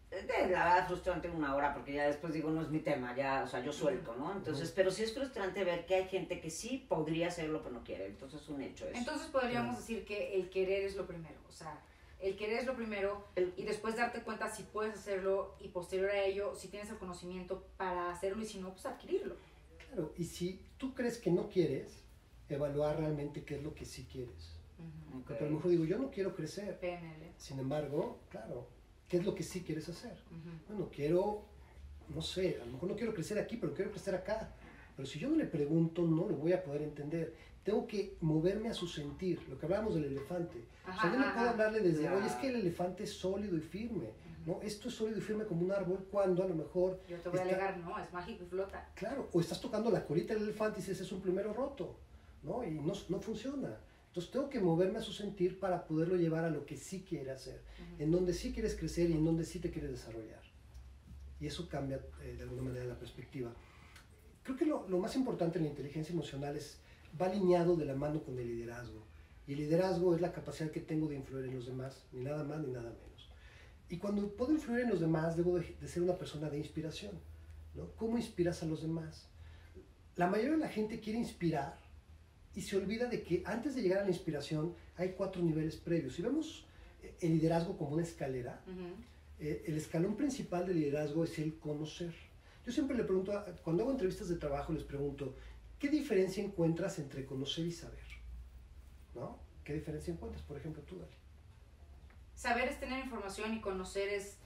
De 0.10 0.24
la 0.24 0.48
verdad, 0.48 0.88
frustrante 0.88 1.30
una 1.30 1.56
hora 1.56 1.74
porque 1.74 1.94
ya 1.94 2.08
después 2.08 2.34
digo, 2.34 2.50
no 2.50 2.62
es 2.64 2.70
mi 2.70 2.80
tema, 2.80 3.16
ya, 3.16 3.44
o 3.44 3.48
sea, 3.48 3.60
yo 3.64 3.72
suelto, 3.72 4.16
¿no? 4.16 4.32
Entonces, 4.34 4.72
pero 4.76 4.90
sí 4.90 5.04
es 5.04 5.14
frustrante 5.14 5.64
ver 5.64 5.86
que 5.86 5.96
hay 5.96 6.06
gente 6.08 6.42
que 6.42 6.50
sí 6.50 6.84
podría 6.90 7.28
hacerlo, 7.28 7.62
pero 7.62 7.76
no 7.76 7.84
quiere. 7.84 8.08
Entonces, 8.08 8.42
es 8.42 8.50
un 8.50 8.62
hecho 8.62 8.88
eso. 8.88 8.98
Entonces 8.98 9.28
podríamos 9.28 9.78
decir 9.78 10.06
que 10.06 10.34
el 10.36 10.50
querer 10.50 10.84
es 10.84 10.96
lo 10.96 11.06
primero. 11.06 11.36
O 11.48 11.52
sea, 11.52 11.80
el 12.20 12.36
querer 12.36 12.60
es 12.60 12.66
lo 12.66 12.76
primero 12.76 13.28
El- 13.36 13.54
y 13.56 13.64
después 13.64 13.96
darte 13.96 14.22
cuenta 14.24 14.50
si 14.50 14.64
puedes 14.64 14.96
hacerlo 14.96 15.56
y 15.60 15.68
posterior 15.68 16.10
a 16.10 16.20
ello, 16.24 16.56
si 16.56 16.70
tienes 16.70 16.90
el 16.90 16.98
conocimiento 16.98 17.64
para 17.78 18.12
hacerlo 18.12 18.42
y 18.42 18.46
si 18.48 18.60
no, 18.60 18.72
pues 18.72 18.86
adquirirlo. 18.88 19.36
Claro, 19.78 20.12
y 20.18 20.24
si 20.26 20.60
tú 20.78 20.96
crees 20.96 21.18
que 21.20 21.30
no 21.32 21.50
quieres, 21.50 22.04
evaluar 22.50 22.98
realmente 22.98 23.44
qué 23.44 23.56
es 23.58 23.64
lo 23.64 23.76
que 23.76 23.86
sí 23.86 24.08
quieres. 24.12 24.56
Ok. 25.14 25.26
Porque 25.28 25.44
a 25.44 25.48
lo 25.48 25.54
mejor 25.56 25.70
digo, 25.72 25.86
yo 25.86 25.98
no 26.00 26.10
quiero 26.10 26.36
crecer. 26.36 26.80
PNL. 26.80 27.32
Sin 27.38 27.60
embargo, 27.60 28.20
claro, 28.30 28.68
¿qué 29.10 29.18
es 29.18 29.26
lo 29.26 29.36
que 29.36 29.44
sí 29.44 29.62
quieres 29.62 29.90
hacer? 29.90 30.12
Ujú. 30.12 30.50
Bueno, 30.70 30.90
quiero, 30.94 31.42
no 32.14 32.22
sé, 32.22 32.60
a 32.62 32.66
lo 32.66 32.74
mejor 32.74 32.90
no 32.90 32.96
quiero 32.96 33.14
crecer 33.14 33.40
aquí, 33.40 33.58
pero 33.58 33.74
quiero 33.74 33.92
crecer 33.92 34.16
acá. 34.16 34.54
Pero 34.96 35.08
si 35.08 35.18
yo 35.20 35.30
no 35.30 35.36
le 35.36 35.46
pregunto, 35.46 36.04
no 36.04 36.28
lo 36.28 36.36
voy 36.36 36.54
a 36.54 36.64
poder 36.64 36.84
entender. 36.84 37.34
Tengo 37.64 37.88
que 37.88 38.16
moverme 38.22 38.70
a 38.70 38.74
su 38.74 38.88
sentir, 38.88 39.42
lo 39.50 39.58
que 39.58 39.66
hablábamos 39.66 39.96
del 39.96 40.06
elefante. 40.06 40.64
o 40.88 40.94
sea, 41.02 41.12
yo 41.12 41.20
no 41.20 41.26
Ajá, 41.26 41.34
puedo 41.34 41.46
ajá. 41.46 41.50
hablarle 41.52 41.80
desde, 41.82 42.02
Claro. 42.02 42.18
oye, 42.18 42.28
es 42.28 42.34
que 42.36 42.48
el 42.48 42.56
elefante 42.56 43.04
es 43.04 43.14
sólido 43.14 43.58
y 43.58 43.62
firme. 43.62 44.08
¿no? 44.46 44.60
Esto 44.62 44.88
es 44.88 44.96
sólido 44.96 45.20
y 45.20 45.22
firme 45.22 45.44
como 45.46 45.62
un 45.66 45.72
árbol 45.72 46.08
cuando 46.10 46.44
a 46.44 46.48
lo 46.48 46.56
mejor, 46.56 47.00
Yo 47.10 47.18
te 47.18 47.30
voy 47.30 47.40
a 47.40 47.44
Está- 47.44 47.56
alegar, 47.56 47.78
no, 47.80 48.00
es 48.00 48.12
mágico 48.12 48.44
y 48.44 48.48
flota. 48.48 48.90
claro, 48.96 49.28
o 49.34 49.42
estás 49.42 49.60
tocando 49.62 49.92
la 49.92 50.06
colita 50.06 50.34
del 50.34 50.44
elefante 50.44 50.80
y 50.80 50.82
dices, 50.82 51.02
es 51.02 51.12
un 51.12 51.22
plumero 51.22 51.54
roto, 51.54 51.96
¿no? 52.44 52.64
Y 52.64 52.72
no, 52.72 52.94
no 53.10 53.20
funciona. 53.20 53.78
Entonces 54.10 54.32
tengo 54.32 54.50
que 54.50 54.60
moverme 54.60 54.98
a 54.98 55.02
su 55.02 55.14
sentir 55.14 55.60
para 55.60 55.86
poderlo 55.86 56.16
llevar 56.16 56.44
a 56.44 56.50
lo 56.50 56.66
que 56.66 56.78
sí 56.78 57.06
quiere 57.08 57.30
hacer, 57.30 57.62
en 58.00 58.10
donde 58.10 58.34
sí 58.34 58.52
quieres 58.52 58.76
crecer 58.76 59.08
y 59.12 59.14
en 59.14 59.24
donde 59.24 59.46
sí 59.46 59.60
te 59.60 59.70
quieres 59.70 59.92
desarrollar. 59.92 60.42
Y 61.40 61.46
eso 61.46 61.70
cambia 61.70 62.02
eh, 62.24 62.34
de 62.36 62.42
alguna 62.42 62.64
manera 62.64 62.86
la 62.86 62.98
perspectiva. 62.98 63.54
Creo 64.42 64.58
que 64.58 64.66
lo, 64.66 64.90
lo 64.90 64.98
más 64.98 65.16
importante 65.16 65.60
en 65.60 65.66
la 65.66 65.70
inteligencia 65.70 66.12
emocional 66.12 66.58
es, 66.58 66.80
va 67.22 67.28
alineado 67.28 67.76
de 67.76 67.86
la 67.86 67.94
mano 67.94 68.24
con 68.24 68.40
el 68.40 68.48
liderazgo. 68.48 69.06
Y 69.46 69.54
el 69.54 69.60
liderazgo 69.60 70.16
es 70.16 70.22
la 70.22 70.32
capacidad 70.32 70.72
que 70.72 70.82
tengo 70.82 71.08
de 71.08 71.16
influir 71.16 71.46
en 71.46 71.56
los 71.56 71.68
demás, 71.68 72.04
ni 72.12 72.22
nada 72.22 72.44
más 72.44 72.60
ni 72.62 72.72
nada 72.72 72.90
menos. 72.90 73.30
Y 73.90 73.98
cuando 73.98 74.28
puedo 74.36 74.54
influir 74.54 74.86
en 74.86 74.90
los 74.90 75.02
demás, 75.02 75.38
debo 75.38 75.60
de, 75.60 75.76
de 75.80 75.88
ser 75.88 76.02
una 76.02 76.18
persona 76.18 76.50
de 76.50 76.58
inspiración. 76.58 77.14
¿no? 77.76 77.92
¿Cómo 77.96 78.18
inspiras 78.18 78.64
a 78.64 78.66
los 78.66 78.82
demás? 78.82 79.28
La 80.16 80.26
mayoría 80.28 80.54
de 80.54 80.58
la 80.58 80.70
gente 80.70 81.00
quiere 81.00 81.20
inspirar 81.20 81.80
y 82.56 82.62
se 82.62 82.78
olvida 82.78 83.08
de 83.08 83.22
que 83.24 83.44
antes 83.46 83.76
de 83.76 83.82
llegar 83.82 84.00
a 84.00 84.04
la 84.04 84.10
inspiración 84.10 84.76
hay 84.98 85.10
cuatro 85.14 85.42
niveles 85.42 85.78
previos. 85.78 86.16
Si 86.16 86.22
vemos 86.22 86.66
eh, 87.04 87.16
el 87.22 87.34
liderazgo 87.34 87.78
como 87.78 87.92
una 87.92 88.04
escalera, 88.04 88.62
eh, 89.40 89.64
el 89.68 89.78
escalón 89.78 90.16
principal 90.18 90.66
del 90.66 90.80
liderazgo 90.80 91.24
es 91.24 91.38
el 91.40 91.58
conocer. 91.60 92.14
Yo 92.66 92.72
siempre 92.72 92.98
le 92.98 93.04
pregunto, 93.04 93.32
a- 93.38 93.46
cuando 93.64 93.84
hago 93.84 93.92
entrevistas 93.92 94.28
de 94.30 94.36
trabajo, 94.36 94.74
les 94.74 94.84
pregunto, 94.84 95.36
¿qué 95.80 95.90
diferencia 95.90 96.44
encuentras 96.44 97.00
entre 97.00 97.26
conocer 97.26 97.66
y 97.66 97.72
saber? 97.72 98.04
¿No? 99.16 99.40
¿Qué 99.64 99.74
diferencia 99.74 100.14
encuentras? 100.14 100.44
Por 100.44 100.58
ejemplo, 100.58 100.82
tú, 100.84 100.98
Dali. 101.00 101.12
Saber 102.36 102.68
es 102.70 102.80
tener 102.80 103.04
información 103.04 103.54
y 103.54 103.62
conocer 103.62 104.10
es... 104.10 104.38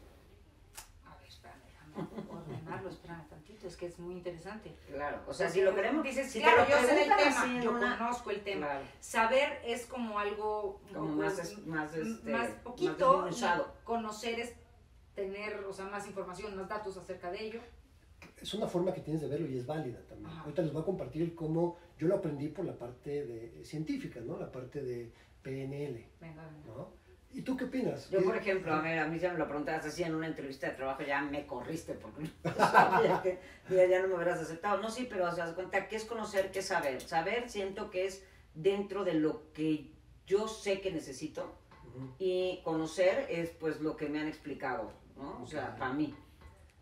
A 1.05 1.15
ver, 1.17 1.27
espérame, 1.27 1.61
déjame 1.65 2.29
ordenarlo, 2.29 2.89
espérame 2.89 3.27
tantito, 3.29 3.52
es 3.67 3.77
que 3.77 3.85
es 3.85 3.99
muy 3.99 4.13
interesante. 4.15 4.75
Claro, 4.87 5.21
o 5.27 5.33
sea, 5.33 5.49
si 5.49 5.61
lo 5.61 5.73
queremos, 5.75 6.03
Dices, 6.03 6.31
si 6.31 6.39
claro, 6.41 6.65
yo 6.69 6.77
sé 6.87 6.95
del 6.95 7.09
tema, 7.15 7.45
en 7.45 7.61
yo 7.61 7.71
una- 7.71 7.97
conozco 7.97 8.31
el 8.31 8.41
tema. 8.43 8.67
Claro, 8.67 8.85
Saber 8.99 9.61
es 9.65 9.85
como 9.85 10.19
algo 10.19 10.81
como 10.93 11.07
poco- 11.07 11.21
más, 11.21 11.39
es- 11.39 11.57
más, 11.65 11.93
este, 11.95 12.31
más 12.31 12.49
más 12.49 12.57
poquito 12.59 13.29
y 13.29 13.83
conocer 13.83 14.39
es 14.39 14.53
tener, 15.15 15.63
o 15.65 15.73
sea, 15.73 15.85
más 15.85 16.07
información, 16.07 16.55
más 16.55 16.67
datos 16.67 16.97
acerca 16.97 17.31
de 17.31 17.43
ello. 17.45 17.61
Es 18.41 18.53
una 18.53 18.67
forma 18.67 18.93
que 18.93 19.01
tienes 19.01 19.21
de 19.21 19.27
verlo 19.27 19.47
y 19.47 19.57
es 19.57 19.65
válida 19.65 19.99
también. 20.07 20.29
Ajá. 20.31 20.41
Ahorita 20.41 20.61
les 20.61 20.73
voy 20.73 20.81
a 20.81 20.85
compartir 20.85 21.35
cómo 21.35 21.77
yo 21.97 22.07
lo 22.07 22.15
aprendí 22.15 22.47
por 22.49 22.65
la 22.65 22.77
parte 22.77 23.25
de, 23.25 23.63
científica, 23.63 24.19
¿no? 24.21 24.37
La 24.37 24.51
parte 24.51 24.81
de 24.81 25.11
PNL, 25.41 26.05
Venga, 26.19 26.43
venga. 26.45 26.65
¿no? 26.67 27.02
¿Y 27.33 27.41
tú 27.41 27.57
qué 27.57 27.65
opinas? 27.65 28.09
Yo, 28.09 28.19
¿Qué- 28.19 28.25
por 28.25 28.37
ejemplo, 28.37 28.73
a 28.73 28.81
ver, 28.81 28.99
a 28.99 29.07
mí 29.07 29.19
se 29.19 29.27
me 29.29 29.37
lo 29.39 29.47
preguntabas 29.47 29.85
así 29.85 30.03
en 30.03 30.13
una 30.13 30.27
entrevista 30.27 30.67
de 30.69 30.73
trabajo, 30.73 31.01
ya 31.01 31.21
me 31.21 31.45
corriste 31.47 31.93
porque 31.93 32.21
no 32.43 32.53
sabía 32.55 33.21
que 33.23 33.39
ya, 33.69 33.85
ya 33.87 34.01
no 34.01 34.07
me 34.09 34.15
hubieras 34.15 34.39
aceptado. 34.39 34.79
No, 34.81 34.89
sí, 34.91 35.07
pero 35.09 35.31
se 35.31 35.41
das 35.41 35.53
cuenta, 35.53 35.87
¿qué 35.87 35.95
es 35.95 36.05
conocer? 36.05 36.51
¿Qué 36.51 36.59
es 36.59 36.67
saber? 36.67 37.01
Saber 37.01 37.49
siento 37.49 37.89
que 37.89 38.05
es 38.05 38.23
dentro 38.53 39.03
de 39.03 39.15
lo 39.15 39.51
que 39.53 39.91
yo 40.27 40.47
sé 40.47 40.79
que 40.79 40.91
necesito 40.91 41.57
Ujú, 41.95 42.13
y 42.19 42.61
conocer 42.63 43.25
es 43.29 43.49
pues 43.49 43.81
lo 43.81 43.95
que 43.97 44.07
me 44.09 44.19
han 44.19 44.27
explicado, 44.27 44.93
¿no? 45.15 45.41
O 45.41 45.47
sea, 45.47 45.75
para 45.75 45.93
mí. 45.93 46.13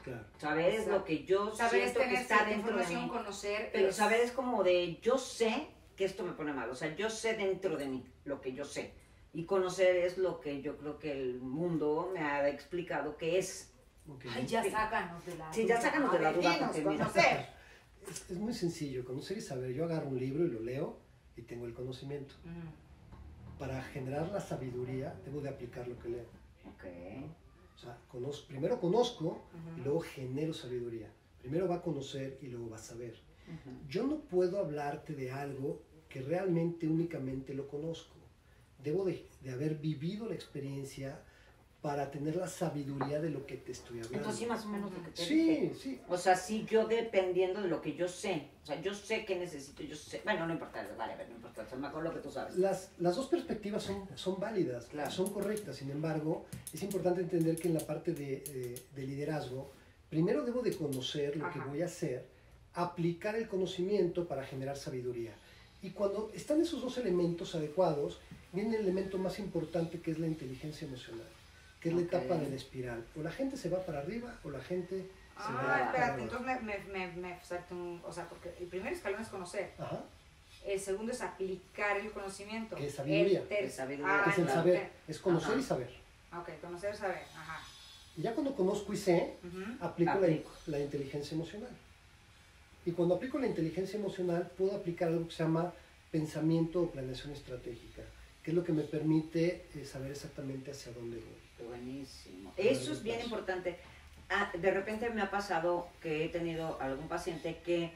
Claro. 0.04 0.26
Saber 0.38 0.74
es 0.74 0.88
lo 0.88 1.06
que 1.06 1.24
yo 1.26 1.56
Saber 1.56 1.82
es 1.84 1.92
siento 1.92 2.00
que 2.00 2.06
tener 2.08 2.22
está 2.22 2.44
dentro 2.46 2.76
de 2.76 2.84
información, 2.84 3.04
mí. 3.04 3.10
conocer. 3.10 3.70
Pero 3.72 3.88
es- 3.90 3.96
saber 3.96 4.20
es 4.22 4.32
como 4.32 4.64
de 4.64 5.00
yo 5.02 5.18
sé 5.18 5.68
que 5.96 6.06
esto 6.06 6.24
me 6.24 6.32
pone 6.34 6.52
mal, 6.54 6.70
o 6.70 6.76
sea, 6.76 6.94
yo 6.96 7.10
sé 7.10 7.36
dentro 7.36 7.78
de 7.78 7.86
mí 7.88 8.04
lo 8.26 8.42
que 8.42 8.52
yo 8.54 8.66
sé. 8.66 8.94
Y 9.34 9.46
conocer 9.46 9.96
es 9.98 10.18
lo 10.18 10.40
que 10.42 10.62
yo 10.62 10.78
creo 10.78 11.00
que 11.00 11.12
el 11.12 11.40
mundo 11.42 12.12
me 12.14 12.20
ha 12.20 12.50
explicado 12.50 13.18
que 13.18 13.40
es. 13.40 13.72
ok. 14.08 14.26
Ay, 14.36 14.46
ya 14.46 14.64
sácanos 14.70 15.26
de 15.26 15.36
la 15.38 15.54
Sí, 15.54 15.66
ya 15.66 15.76
duda. 15.78 15.82
sácanos 15.82 16.12
de 16.14 16.20
la 16.20 16.34
duda, 16.34 16.72
conocer. 16.84 17.46
Es, 18.10 18.30
es 18.32 18.38
muy 18.38 18.54
sencillo, 18.54 19.06
conocer 19.06 19.38
y 19.38 19.42
saber. 19.42 19.74
Yo 19.74 19.86
agarro 19.86 20.10
un 20.10 20.20
libro 20.20 20.44
y 20.46 20.50
lo 20.50 20.60
leo 20.60 20.98
y 21.38 21.44
tengo 21.44 21.66
el 21.66 21.74
conocimiento. 21.74 22.34
Mm, 22.44 23.58
Para 23.58 23.82
generar 23.84 24.28
la 24.32 24.42
sabiduría, 24.42 25.16
debo 25.24 25.40
de 25.40 25.50
aplicar 25.50 25.88
lo 25.88 25.98
que 26.00 26.10
leo. 26.10 26.26
Ok. 26.66 26.84
O 27.76 27.78
sea, 27.78 27.98
conozco, 28.10 28.48
primero 28.48 28.80
conozco 28.80 29.42
y 29.78 29.82
luego 29.82 30.02
genero 30.02 30.54
sabiduría. 30.54 31.10
Primero 31.40 31.68
va 31.68 31.76
a 31.78 31.82
conocer 31.82 32.38
y 32.42 32.48
luego 32.48 32.70
va 32.70 32.76
a 32.78 32.80
saber. 32.80 33.16
Yo 33.88 34.06
no 34.08 34.18
puedo 34.20 34.60
hablarte 34.60 35.14
de 35.14 35.32
algo 35.32 35.82
que 36.10 36.22
realmente 36.22 36.88
únicamente 36.88 37.54
lo 37.54 37.68
conozco. 37.68 38.16
Debo 38.84 39.06
de, 39.06 39.26
de 39.42 39.52
haber 39.52 39.76
vivido 39.76 40.28
la 40.28 40.36
experiencia 40.36 41.20
para 41.82 42.12
tener 42.12 42.36
la 42.36 42.48
sabiduría 42.48 43.20
de 43.20 43.32
lo 43.32 43.48
que 43.48 43.58
te 43.58 43.72
estoy 43.72 43.98
hablando. 43.98 44.18
Entonces 44.20 44.40
sí, 44.42 44.46
más 44.46 44.64
o 44.66 44.70
menos 44.70 44.92
lo 44.94 45.04
que 45.04 45.10
te 45.10 45.26
Sí, 45.26 45.36
dije. 45.50 45.74
sí. 45.74 46.00
O 46.10 46.16
sea, 46.16 46.36
sí, 46.36 46.64
yo 46.70 46.86
dependiendo 46.88 47.60
de 47.62 47.68
lo 47.70 47.82
que 47.82 47.96
yo 47.96 48.08
sé. 48.08 48.50
O 48.62 48.66
sea, 48.68 48.80
yo 48.82 48.94
sé 48.94 49.26
que 49.26 49.36
necesito, 49.36 49.82
yo 49.82 49.96
sé. 49.96 50.22
Bueno, 50.24 50.46
no 50.46 50.54
importa, 50.54 50.88
vale, 50.96 51.16
no 51.28 51.36
importa. 51.36 51.66
Sea, 51.68 51.78
mejor 51.80 52.04
lo 52.04 52.14
que 52.14 52.20
tú 52.20 52.30
sabes. 52.30 52.56
Las, 52.58 52.92
las 53.00 53.16
dos 53.16 53.28
perspectivas 53.30 53.82
son, 53.82 54.08
son 54.14 54.40
válidas, 54.40 54.86
Claro. 54.86 55.10
son 55.10 55.34
correctas. 55.34 55.76
Sin 55.78 55.90
embargo, 55.90 56.46
es 56.72 56.84
importante 56.84 57.22
entender 57.22 57.56
que 57.56 57.68
en 57.70 57.74
la 57.74 57.80
parte 57.80 58.14
de, 58.14 58.44
eh, 58.46 58.80
de 58.96 59.08
liderazgo, 59.08 59.72
primero 60.08 60.44
debo 60.46 60.62
de 60.62 60.76
conocer 60.76 61.36
lo 61.36 61.50
que 61.50 61.58
voy 61.62 61.82
a 61.82 61.86
hacer, 61.86 62.28
aplicar 62.76 63.36
el 63.36 63.48
conocimiento 63.48 64.28
para 64.28 64.44
generar 64.46 64.78
sabiduría. 64.78 65.34
Y 65.82 65.92
cuando 65.92 66.32
están 66.34 66.62
esos 66.62 66.82
dos 66.82 66.98
elementos 66.98 67.56
adecuados, 67.56 68.20
viene 68.54 68.76
el 68.78 68.84
elemento 68.84 69.18
más 69.18 69.40
importante 69.40 70.00
que 70.00 70.12
es 70.12 70.20
la 70.20 70.28
inteligencia 70.28 70.88
emocional, 70.88 71.26
que 71.80 71.90
es 71.90 71.96
Ok. 71.96 72.02
la 72.02 72.06
etapa 72.08 72.36
de 72.36 72.50
la 72.50 72.56
espiral. 72.56 73.06
O 73.18 73.22
la 73.24 73.32
gente 73.32 73.58
se 73.58 73.70
va 73.70 73.84
para 73.86 74.00
arriba 74.00 74.40
o 74.44 74.50
la 74.52 74.62
gente 74.62 74.98
se 74.98 75.52
va 75.54 75.60
Ah, 75.60 75.62
para 75.66 75.86
espérate, 75.86 76.22
abajo. 76.22 76.22
entonces 76.24 76.62
me, 76.64 76.78
me, 76.94 77.08
me, 77.08 77.12
me 77.22 77.40
salté 77.44 77.74
un... 77.74 78.02
O 78.06 78.14
sea, 78.14 78.30
porque 78.30 78.54
el 78.60 78.68
primer 78.68 78.94
escalón 78.94 79.22
es 79.22 79.28
conocer, 79.30 79.72
Ajá, 79.80 80.04
el 80.66 80.80
segundo 80.80 81.12
es 81.12 81.22
aplicar 81.22 81.98
el 81.98 82.12
conocimiento. 82.12 82.76
Que 82.76 82.86
es 82.86 82.94
sabiduría. 82.94 83.44
El 83.50 83.66
es 83.66 83.74
sabiduría, 83.74 84.24
Ah, 84.24 84.30
es 84.30 84.38
el 84.38 84.44
claro. 84.46 84.60
saber, 84.60 84.90
es 85.08 85.20
conocer 85.20 85.52
Ajá. 85.52 85.60
y 85.60 85.64
saber. 85.64 85.90
Ok, 86.38 86.50
conocer, 86.62 86.96
saber, 86.96 87.24
ajá. 87.36 87.60
Y 88.16 88.22
ya 88.22 88.34
cuando 88.36 88.54
conozco 88.56 88.94
y 88.94 88.98
sé, 88.98 89.38
Ujú. 89.44 89.84
aplico, 89.84 90.12
la- 90.12 90.18
Aplico. 90.20 90.52
La, 90.68 90.80
inteligencia 90.80 91.34
emocional. 91.34 91.72
Y 92.86 92.92
cuando 92.92 93.16
aplico 93.16 93.38
la 93.38 93.48
inteligencia 93.48 94.00
emocional, 94.00 94.52
puedo 94.58 94.76
aplicar 94.76 95.10
algo 95.10 95.28
que 95.28 95.34
se 95.34 95.44
llama 95.44 95.74
pensamiento 96.12 96.82
o 96.82 96.92
planeación 96.92 97.32
estratégica, 97.32 98.02
que 98.44 98.52
es 98.52 98.56
lo 98.56 98.64
que 98.64 98.74
me 98.74 98.84
permite 98.84 99.66
eh, 99.76 99.86
saber 99.86 100.12
exactamente 100.12 100.72
hacia 100.72 100.92
dónde 100.92 101.18
voy. 101.18 101.68
Buenísimo. 101.68 102.54
Eso 102.58 102.92
es 102.92 103.04
bien 103.04 103.22
importante. 103.22 103.78
Ah, 104.30 104.52
de 104.58 104.72
repente 104.72 105.10
me 105.10 105.22
ha 105.22 105.30
pasado 105.30 105.90
que 106.02 106.26
he 106.26 106.30
tenido 106.30 106.80
algún 106.82 107.08
paciente 107.08 107.60
que, 107.64 107.92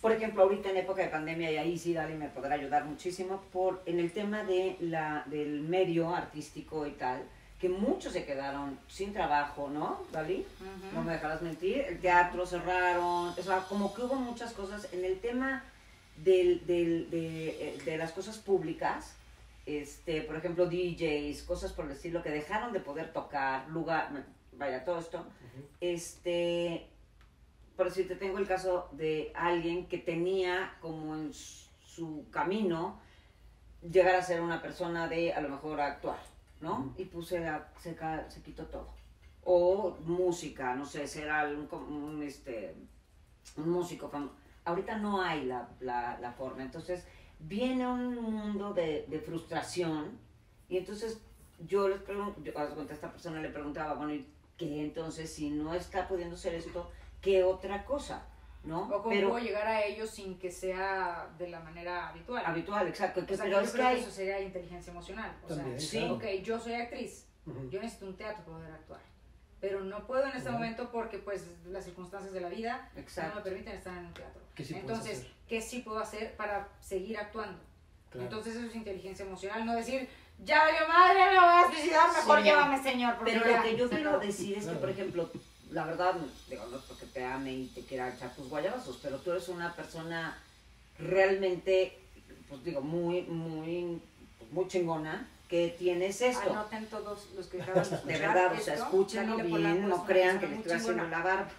por 0.00 0.10
ejemplo, 0.10 0.42
ahorita 0.42 0.70
en 0.70 0.78
época 0.78 1.02
de 1.02 1.08
pandemia, 1.08 1.52
y 1.52 1.56
ahí 1.56 1.78
sí 1.78 1.94
Dali 1.94 2.14
me 2.14 2.28
podrá 2.28 2.56
ayudar 2.56 2.84
muchísimo, 2.84 3.42
por, 3.52 3.82
en 3.86 4.00
el 4.00 4.12
tema 4.12 4.42
de 4.42 4.76
la, 4.80 5.24
del 5.26 5.60
medio 5.60 6.14
artístico 6.14 6.86
y 6.86 6.92
tal, 6.92 7.22
que 7.64 7.70
muchos 7.70 8.12
se 8.12 8.26
quedaron 8.26 8.78
sin 8.88 9.14
trabajo, 9.14 9.70
¿no, 9.70 10.02
Dali? 10.12 10.46
Ujú. 10.60 10.94
No 10.94 11.02
me 11.02 11.12
dejarás 11.14 11.40
mentir, 11.40 11.78
el 11.78 11.98
teatro 11.98 12.44
cerraron, 12.44 13.28
o 13.30 13.42
sea, 13.42 13.60
como 13.66 13.94
que 13.94 14.02
hubo 14.02 14.16
muchas 14.16 14.52
cosas 14.52 14.86
en 14.92 15.02
el 15.02 15.18
tema 15.20 15.64
del, 16.18 16.66
del- 16.66 17.08
de, 17.08 17.48
eh, 17.48 17.78
de 17.86 17.96
las 17.96 18.12
cosas 18.12 18.36
públicas, 18.36 19.14
este, 19.64 20.20
por 20.20 20.36
ejemplo, 20.36 20.66
DJs, 20.66 21.42
cosas 21.44 21.72
por 21.72 21.86
el 21.86 21.92
estilo, 21.92 22.22
que 22.22 22.28
dejaron 22.28 22.74
de 22.74 22.80
poder 22.80 23.14
tocar, 23.14 23.66
lugar, 23.70 24.10
vaya, 24.52 24.84
todo 24.84 24.98
esto, 24.98 25.24
este, 25.80 26.86
por 27.78 27.90
si 27.90 28.04
te 28.04 28.14
tengo 28.14 28.36
el 28.36 28.46
caso 28.46 28.90
de 28.92 29.32
alguien 29.34 29.86
que 29.86 29.96
tenía 29.96 30.74
como 30.82 31.14
en 31.14 31.32
su- 31.32 31.64
su 31.86 32.26
camino 32.30 33.00
llegar 33.90 34.16
a 34.16 34.22
ser 34.22 34.42
una 34.42 34.60
persona 34.60 35.08
de, 35.08 35.32
a 35.32 35.40
lo 35.40 35.48
mejor, 35.48 35.80
actuar, 35.80 36.18
¿no? 36.64 36.94
Y 36.96 37.04
pues 37.04 37.28
se, 37.28 37.46
se, 37.78 38.42
quitó 38.42 38.64
todo 38.66 38.88
o 39.44 39.96
música, 40.00 40.74
no 40.74 40.86
sé, 40.86 41.06
ser 41.06 41.28
algún, 41.28 41.66
como 41.66 41.86
un, 41.86 42.22
este, 42.22 42.74
un 43.56 43.70
músico 43.70 44.08
famoso. 44.08 44.34
Ahorita 44.64 44.96
no 44.98 45.20
hay 45.20 45.44
la, 45.44 45.68
la, 45.80 46.18
la 46.18 46.32
forma, 46.32 46.62
entonces 46.62 47.06
viene 47.38 47.86
un 47.86 48.14
mundo 48.14 48.72
de, 48.72 49.04
de 49.08 49.20
frustración 49.20 50.18
y 50.68 50.78
entonces 50.78 51.20
yo 51.66 51.88
les 51.88 52.00
pregunto, 52.00 52.40
yo, 52.42 52.58
a 52.58 52.92
esta 52.92 53.12
persona 53.12 53.40
le 53.40 53.50
preguntaba, 53.50 53.94
bueno, 53.94 54.14
¿y 54.14 54.26
qué 54.56 54.82
entonces 54.82 55.30
si 55.30 55.50
no 55.50 55.74
está 55.74 56.08
pudiendo 56.08 56.36
ser 56.36 56.54
esto, 56.54 56.90
qué 57.20 57.44
otra 57.44 57.84
cosa? 57.84 58.26
¿No? 58.64 58.84
O 58.84 59.02
cómo 59.02 59.10
Pero 59.10 59.28
puedo 59.30 59.44
llegar 59.44 59.66
a 59.66 59.84
ellos 59.84 60.08
sin 60.10 60.38
que 60.38 60.50
sea 60.50 61.28
de 61.38 61.48
la 61.48 61.60
manera 61.60 62.08
habitual. 62.08 62.42
habitual, 62.46 62.88
exacto, 62.88 63.24
que, 63.26 63.34
O 63.34 63.36
sea, 63.36 63.44
pero 63.44 63.58
yo 63.58 63.62
es 63.64 63.70
que 63.70 63.76
creo 63.76 63.88
que 63.88 63.94
hay... 63.94 64.00
eso 64.00 64.10
sería 64.10 64.40
inteligencia 64.40 64.90
emocional. 64.90 65.36
O 65.44 65.48
También, 65.48 65.78
sea, 65.80 66.00
sí. 66.00 66.08
ok, 66.10 66.24
yo 66.42 66.58
soy 66.58 66.72
actriz, 66.74 67.26
Ujú. 67.46 67.68
yo 67.68 67.80
necesito 67.80 68.06
un 68.06 68.16
teatro 68.16 68.42
para 68.44 68.56
poder 68.58 68.72
actuar. 68.72 69.00
Pero 69.60 69.80
no 69.80 70.06
puedo 70.06 70.24
en 70.24 70.36
este 70.36 70.50
momento 70.50 70.90
porque 70.90 71.18
pues 71.18 71.46
las 71.66 71.84
circunstancias 71.84 72.32
de 72.32 72.40
la 72.40 72.48
vida 72.48 72.90
no 72.94 73.34
me 73.34 73.40
permiten 73.42 73.74
estar 73.74 73.96
en 73.96 74.06
un 74.06 74.14
teatro. 74.14 74.40
¿Qué 74.54 74.64
sí 74.64 74.74
puedes 74.74 74.88
Entonces? 74.90 75.26
¿qué 75.48 75.60
sí 75.60 75.80
puedo 75.80 75.98
hacer 76.00 76.34
para 76.36 76.68
seguir 76.80 77.16
actuando? 77.18 77.58
Claro. 78.10 78.24
Entonces 78.26 78.56
eso 78.56 78.66
es 78.66 78.74
inteligencia 78.74 79.24
emocional, 79.26 79.64
no 79.66 79.74
decir, 79.74 80.08
ya 80.42 80.64
valió 80.64 80.86
madre, 80.88 81.20
me 81.32 81.38
voy 81.38 81.48
a 81.48 81.66
suicidar, 81.70 82.08
mejor 82.12 82.38
Sí. 82.38 82.44
llévame 82.44 82.82
señor. 82.82 83.16
Pero 83.24 83.40
ya 83.44 83.56
lo 83.58 83.62
que 83.62 83.76
yo 83.76 83.88
quiero 83.90 84.08
acabó". 84.10 84.24
decir 84.24 84.52
es 84.52 84.58
que, 84.58 84.64
Claro. 84.64 84.80
por 84.80 84.90
ejemplo, 84.90 85.30
la 85.74 85.84
verdad, 85.84 86.14
digo, 86.48 86.64
no 86.70 86.76
es 86.76 86.82
porque 86.84 87.06
te 87.06 87.24
ame 87.24 87.52
y 87.52 87.66
te 87.66 87.82
quiera 87.82 88.08
echar 88.08 88.32
tus 88.34 88.48
guayabazos, 88.48 89.00
pero 89.02 89.18
tú 89.18 89.32
eres 89.32 89.48
una 89.48 89.74
persona 89.74 90.38
realmente, 91.00 91.98
pues 92.48 92.62
digo, 92.62 92.80
muy, 92.80 93.22
muy, 93.22 94.00
muy 94.52 94.68
chingona, 94.68 95.28
que 95.48 95.74
tienes 95.76 96.20
esto. 96.20 96.52
Anoten 96.52 96.86
todos 96.86 97.28
los 97.34 97.48
que 97.48 97.60
acaban 97.60 97.82
de 97.82 97.96
escuchar 97.96 98.06
de 98.06 98.26
verdad, 98.26 98.52
o 98.52 98.60
sea, 98.60 98.74
escúchenlo 98.74 99.36
bien, 99.36 99.88
no 99.88 100.04
crean 100.06 100.38
que 100.38 100.46
le 100.46 100.56
estoy 100.56 100.72
haciendo 100.72 101.02
chingona. 101.02 101.18
la 101.18 101.24
barba. 101.24 101.50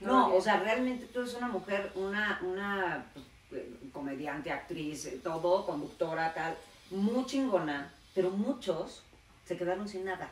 No, 0.00 0.34
o 0.34 0.40
sea, 0.40 0.60
realmente 0.60 1.06
tú 1.06 1.20
eres 1.20 1.34
una 1.34 1.48
mujer, 1.48 1.92
una, 1.94 2.40
una 2.42 3.06
pues, 3.50 3.62
comediante, 3.92 4.50
actriz, 4.50 5.04
eh, 5.04 5.20
todo, 5.22 5.66
conductora, 5.66 6.32
tal, 6.32 6.56
muy 6.90 7.26
chingona, 7.26 7.92
pero 8.14 8.30
muchos 8.30 9.02
se 9.44 9.56
quedaron 9.58 9.86
sin 9.86 10.06
nada. 10.06 10.30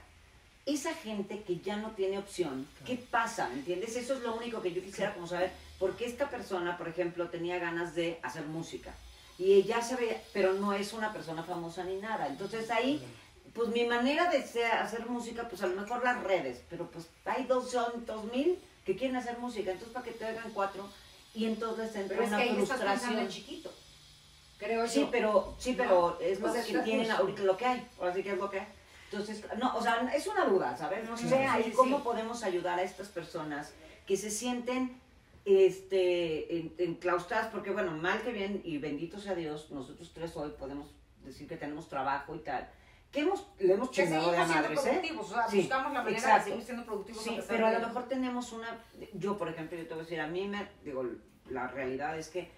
Esa 0.65 0.95
gente 0.95 1.43
que 1.43 1.59
ya 1.59 1.77
no 1.77 1.91
tiene 1.91 2.19
opción, 2.19 2.69
¿qué 2.87 2.97
pasa? 2.97 3.49
¿Me 3.49 3.55
entiendes? 3.55 3.97
Eso 3.97 4.15
es 4.15 4.21
lo 4.21 4.35
único 4.35 4.63
que 4.63 4.73
yo 4.73 4.81
quisiera 4.83 5.13
como 5.13 5.27
saber, 5.27 5.51
porque 5.79 6.05
esta 6.07 6.31
persona, 6.31 6.79
por 6.79 6.89
ejemplo, 6.89 7.29
tenía 7.29 7.59
ganas 7.59 7.95
de 7.95 8.21
hacer 8.23 8.45
música 8.47 8.95
y 9.39 9.55
ella 9.55 9.83
se 9.83 9.97
ve, 9.97 10.21
pero 10.33 10.53
no 10.53 10.73
es 10.73 10.93
una 10.93 11.13
persona 11.13 11.43
famosa 11.43 11.83
ni 11.83 11.97
nada. 11.97 12.29
Entonces 12.29 12.71
ahí 12.71 13.03
pues 13.55 13.69
mi 13.69 13.85
manera 13.85 14.31
de 14.31 14.39
hacer 14.39 15.07
música, 15.07 15.49
pues 15.49 15.63
a 15.63 15.67
lo 15.67 15.81
mejor 15.81 16.03
las 16.03 16.23
redes, 16.23 16.63
pero 16.71 16.87
pues 16.91 17.09
hay 17.25 17.45
doscientos 17.45 18.25
mil 18.33 18.59
que 18.85 18.97
quieren 18.97 19.17
hacer 19.17 19.39
música, 19.39 19.73
entonces 19.73 19.93
para 19.93 20.05
que 20.05 20.13
te 20.13 20.25
oigan 20.25 20.51
cuatro, 20.53 20.89
y 21.35 21.45
entonces 21.47 21.95
entra 21.95 22.17
Pero 22.19 22.23
es 22.23 22.29
que 22.29 22.53
una 22.53 22.63
estás 22.63 22.79
pensando 22.79 22.97
frustración. 22.97 23.29
chiquito. 23.29 23.73
Creo 24.59 24.89
Sí, 24.89 25.01
yo. 25.01 25.11
pero, 25.11 25.55
sí, 25.59 25.75
pero 25.77 26.19
es 26.21 26.41
lo 26.41 26.53
que 26.53 26.79
tienen 26.85 27.11
ahorita 27.11 27.43
lo 27.43 27.57
que 27.57 27.67
hay, 27.67 27.87
ahora 27.99 28.15
sí 28.15 28.23
que 28.23 28.31
es 28.33 28.39
lo 28.39 28.51
que 28.51 28.61
hay. 28.61 28.67
Entonces, 29.13 29.45
no, 29.59 29.77
o 29.77 29.83
sea, 29.83 30.11
es 30.15 30.27
una 30.27 30.47
duda, 30.47 30.77
¿sabes? 30.77 31.09
No 31.09 31.17
sé 31.17 31.29
sí, 31.29 31.35
ahí 31.35 31.65
sí, 31.65 31.73
cómo 31.73 31.99
sí. 31.99 32.03
podemos 32.05 32.43
ayudar 32.43 32.79
a 32.79 32.83
estas 32.83 33.09
personas 33.09 33.73
que 34.07 34.17
se 34.17 34.31
sienten 34.31 34.99
este, 35.45 36.57
en- 36.59 36.75
enclaustradas, 36.79 37.49
porque 37.49 37.71
bueno, 37.71 37.93
mal 37.93 38.21
que 38.23 38.33
bien, 38.33 38.61
y 38.65 38.79
bendito 38.79 39.19
sea 39.21 39.35
Dios, 39.35 39.71
nosotros 39.71 40.13
tres 40.15 40.37
hoy 40.37 40.51
podemos 40.59 40.95
decir 41.25 41.47
que 41.49 41.57
tenemos 41.57 41.89
trabajo 41.89 42.35
y 42.35 42.39
tal, 42.41 42.69
que 43.11 43.21
hemos, 43.21 43.47
le 43.59 43.75
hemos 43.75 43.91
chingado 43.91 44.31
de 44.31 44.39
madres, 44.39 44.79
¿eh? 44.79 44.83
productivos, 44.91 45.31
o 45.31 45.35
sea, 45.35 45.49
Sí, 45.49 45.59
buscamos 45.61 45.93
la 45.93 45.99
manera 46.03 46.19
exacto. 46.19 46.45
de 46.45 46.51
seguir 46.51 46.65
siendo 46.65 46.85
productivos. 46.87 47.23
Sí, 47.23 47.39
pero 47.47 47.67
a 47.67 47.73
lo 47.73 47.87
mejor 47.87 48.09
tenemos 48.09 48.53
una, 48.53 48.79
yo 49.15 49.37
por 49.37 49.49
ejemplo, 49.49 49.77
yo 49.77 49.85
te 49.85 49.91
voy 49.91 50.01
a 50.01 50.03
decir, 50.05 50.21
a 50.21 50.27
mí 50.27 50.49
me, 50.49 50.67
digo, 50.85 51.05
la 51.51 51.67
realidad 51.69 52.19
es 52.19 52.29
que 52.29 52.51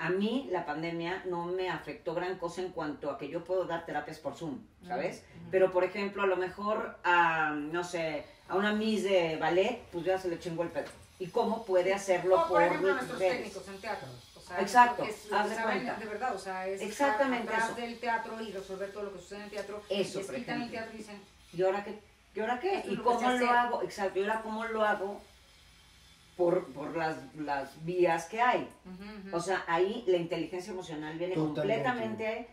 a 0.00 0.08
mí 0.08 0.48
la 0.50 0.64
pandemia 0.64 1.22
no 1.26 1.44
me 1.46 1.68
afectó 1.68 2.14
gran 2.14 2.38
cosa 2.38 2.62
en 2.62 2.70
cuanto 2.72 3.10
a 3.10 3.18
que 3.18 3.28
yo 3.28 3.44
puedo 3.44 3.64
dar 3.66 3.84
terapias 3.84 4.18
por 4.18 4.34
Zoom, 4.34 4.58
¿sabes? 4.86 5.18
Ujú. 5.36 5.50
Pero 5.50 5.70
por 5.70 5.84
ejemplo, 5.84 6.22
a 6.22 6.26
lo 6.26 6.36
mejor 6.36 6.96
a, 7.04 7.50
no 7.50 7.84
sé, 7.84 8.24
a 8.48 8.56
una 8.56 8.72
Miss 8.72 9.04
de 9.04 9.36
ballet, 9.36 9.82
pues 9.92 10.04
ya 10.06 10.18
se 10.18 10.28
le 10.28 10.38
chingó 10.38 10.62
el 10.62 10.70
pedo. 10.70 10.88
¿Y 11.18 11.26
cómo 11.26 11.64
puede 11.66 11.92
hacerlo 11.92 12.36
O, 12.36 12.38
por, 12.40 12.48
por 12.48 12.62
ejemplo, 12.62 12.94
nuestros 12.94 13.18
redes? 13.18 13.36
técnicos 13.36 13.68
en 13.68 13.78
teatro. 13.80 14.08
O 14.36 14.40
sea, 14.40 14.60
Exacto, 14.62 15.04
Es, 15.04 15.30
haz 15.30 15.50
de 15.50 15.62
cuenta. 15.62 15.94
de 15.96 16.04
verdad, 16.06 16.34
o 16.34 16.38
sea, 16.38 16.66
es 16.66 16.80
Exactamente 16.80 17.44
estar 17.44 17.56
atrás 17.62 17.70
eso. 17.78 17.86
del 17.86 18.00
teatro 18.00 18.40
y 18.40 18.52
resolver 18.52 18.90
todo 18.92 19.02
lo 19.04 19.12
que 19.12 19.18
sucede 19.18 19.38
en 19.40 19.44
el 19.44 19.50
teatro. 19.50 19.82
Eso, 19.90 20.18
les 20.18 20.26
por 20.26 20.36
quitan 20.36 20.62
el 20.62 20.70
teatro 20.70 20.94
y 20.94 20.96
dicen, 20.96 21.20
¿Y 21.52 21.62
ahora 21.62 21.84
qué? 21.84 21.98
¿Y 22.34 22.40
ahora 22.40 22.58
qué? 22.58 22.82
¿Y 22.88 22.96
cómo 22.96 23.30
lo 23.32 23.50
hago? 23.50 23.82
Exacto, 23.82 24.18
¿y 24.18 24.22
ahora 24.22 24.40
cómo 24.42 24.64
lo 24.64 24.82
hago? 24.82 25.20
Por, 26.40 26.72
por 26.72 26.96
las, 26.96 27.16
las 27.36 27.84
vías 27.84 28.24
que 28.24 28.40
hay. 28.40 28.66
ujú, 28.86 29.28
ujú. 29.28 29.36
O 29.36 29.40
sea, 29.40 29.62
ahí 29.68 30.04
la 30.06 30.16
inteligencia 30.16 30.72
emocional 30.72 31.18
viene 31.18 31.34
Totalmente. 31.34 31.82
completamente. 31.84 32.48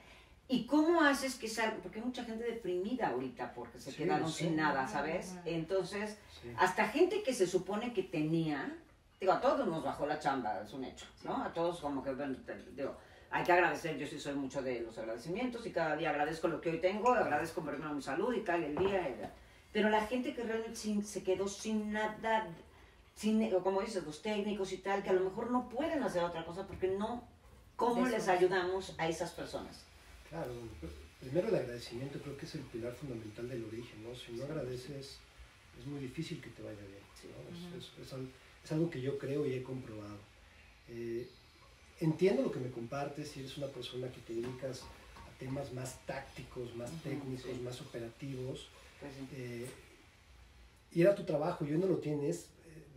¿Y 0.50 0.66
cómo 0.66 1.02
haces 1.02 1.36
que 1.36 1.48
salga? 1.48 1.78
Porque 1.82 2.00
hay 2.00 2.06
mucha 2.06 2.26
gente 2.26 2.44
deprimida 2.44 3.08
ahorita 3.10 3.54
porque 3.54 3.80
se 3.80 3.92
Sí, 3.92 3.98
quedaron 4.04 4.30
sí. 4.30 4.44
sin 4.46 4.56
nada, 4.58 4.88
¿sabes? 4.88 5.36
Entonces, 5.46 6.18
Sí. 6.42 6.52
hasta 6.58 6.88
gente 6.90 7.24
que 7.24 7.34
se 7.34 7.48
supone 7.48 7.94
que 7.94 8.04
tenía, 8.04 8.76
digo, 9.22 9.32
a 9.32 9.40
todos 9.42 9.66
nos 9.66 9.82
bajó 9.84 10.06
la 10.06 10.20
chamba, 10.20 10.62
es 10.62 10.74
un 10.74 10.84
hecho, 10.84 11.06
¿no? 11.24 11.42
A 11.44 11.54
todos 11.54 11.80
como 11.80 12.04
que, 12.04 12.14
bueno, 12.14 12.36
te- 12.46 12.64
digo, 12.76 12.96
hay 13.32 13.44
que 13.46 13.52
agradecer, 13.54 13.98
yo 13.98 14.06
sí 14.08 14.20
soy 14.20 14.36
mucho 14.36 14.62
de 14.62 14.82
los 14.82 14.98
agradecimientos 14.98 15.66
y 15.66 15.72
cada 15.72 15.96
día 15.96 16.10
agradezco 16.12 16.48
lo 16.50 16.60
que 16.62 16.70
hoy 16.72 16.80
tengo, 16.80 17.14
agradezco 17.14 17.62
primero 17.62 17.94
mi 17.94 18.02
salud 18.02 18.34
y 18.34 18.42
tal, 18.42 18.64
el 18.64 18.76
día, 18.78 19.34
pero 19.74 19.90
la 19.90 20.06
gente 20.08 20.34
que 20.34 20.44
realmente 20.44 20.76
sin- 20.78 21.04
se 21.06 21.24
quedó 21.24 21.48
sin 21.48 21.92
nada, 21.92 22.48
sin, 23.18 23.54
o 23.54 23.64
como 23.64 23.82
dices, 23.82 24.06
los 24.06 24.22
técnicos 24.22 24.72
y 24.72 24.78
tal, 24.78 25.04
que 25.04 25.10
a 25.10 25.14
lo 25.14 25.22
mejor 25.22 25.52
no 25.52 25.68
pueden 25.68 26.04
hacer 26.04 26.24
otra 26.24 26.46
cosa 26.46 26.66
porque 26.68 26.88
no, 26.88 27.28
¿cómo 27.76 28.06
Eso. 28.06 28.16
les 28.16 28.28
ayudamos 28.28 28.94
a 28.98 29.10
esas 29.10 29.32
personas? 29.32 29.84
Claro, 30.30 30.54
Primero 31.20 31.48
el 31.48 31.56
agradecimiento 31.56 32.20
creo 32.20 32.38
que 32.38 32.46
es 32.46 32.54
el 32.56 32.62
pilar 32.62 32.94
fundamental 32.94 33.50
del 33.50 33.66
origen, 33.66 34.04
¿no? 34.04 34.16
Si 34.16 34.34
no 34.34 34.44
agradeces, 34.44 35.18
es 35.80 35.88
muy 35.88 36.00
difícil 36.00 36.40
que 36.40 36.52
te 36.52 36.62
vaya 36.62 36.78
bien. 36.78 37.02
¿no? 37.34 37.76
es, 37.76 37.84
es, 37.84 38.06
es, 38.06 38.14
algo, 38.14 38.28
es, 38.64 38.72
algo, 38.72 38.90
que 38.92 39.02
yo 39.02 39.18
creo 39.18 39.44
y 39.48 39.54
he 39.54 39.64
comprobado. 39.64 40.20
Eh, 40.88 41.28
entiendo 42.00 42.44
lo 42.44 42.52
que 42.52 42.60
me 42.60 42.70
compartes, 42.70 43.30
si 43.30 43.40
eres 43.40 43.58
una 43.58 43.66
persona 43.68 44.12
que 44.12 44.22
te 44.22 44.34
dedicas 44.34 44.84
a 44.84 45.40
temas 45.40 45.74
más 45.74 46.00
tácticos, 46.06 46.76
más 46.76 46.92
técnicos, 47.02 47.50
sí. 47.52 47.62
más 47.64 47.82
operativos. 47.82 48.70
Pues 49.00 49.14
sí. 49.16 49.28
eh, 49.32 49.70
y 50.92 51.02
era 51.02 51.16
tu 51.16 51.24
trabajo 51.24 51.66
y 51.66 51.72
hoy 51.72 51.80
no 51.80 51.88
lo 51.88 51.98
tienes, 51.98 52.48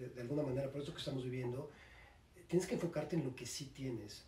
de, 0.00 0.08
de, 0.08 0.20
alguna 0.22 0.42
manera, 0.42 0.70
por 0.70 0.80
eso 0.80 0.92
que 0.92 0.98
estamos 0.98 1.24
viviendo, 1.24 1.70
tienes 2.48 2.66
que 2.66 2.74
enfocarte 2.74 3.16
en 3.16 3.24
lo 3.24 3.36
que 3.36 3.46
sí 3.46 3.66
tienes. 3.66 4.24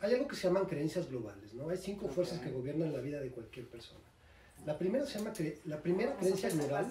Hay 0.00 0.14
algo 0.14 0.26
que 0.26 0.34
se 0.34 0.48
llaman 0.48 0.66
creencias 0.66 1.08
globales, 1.08 1.54
¿no? 1.54 1.68
Hay 1.68 1.76
cinco 1.76 2.06
okay. 2.06 2.14
fuerzas 2.14 2.40
que 2.40 2.50
gobiernan 2.50 2.92
la 2.92 3.00
vida 3.00 3.20
de 3.20 3.30
cualquier 3.30 3.68
persona. 3.68 4.00
La 4.66 4.78
primera 4.78 5.06
se 5.06 5.18
llama, 5.18 5.32
cre 5.32 5.60
la 5.64 5.80
primera 5.80 6.16
creencia 6.16 6.50
global. 6.50 6.88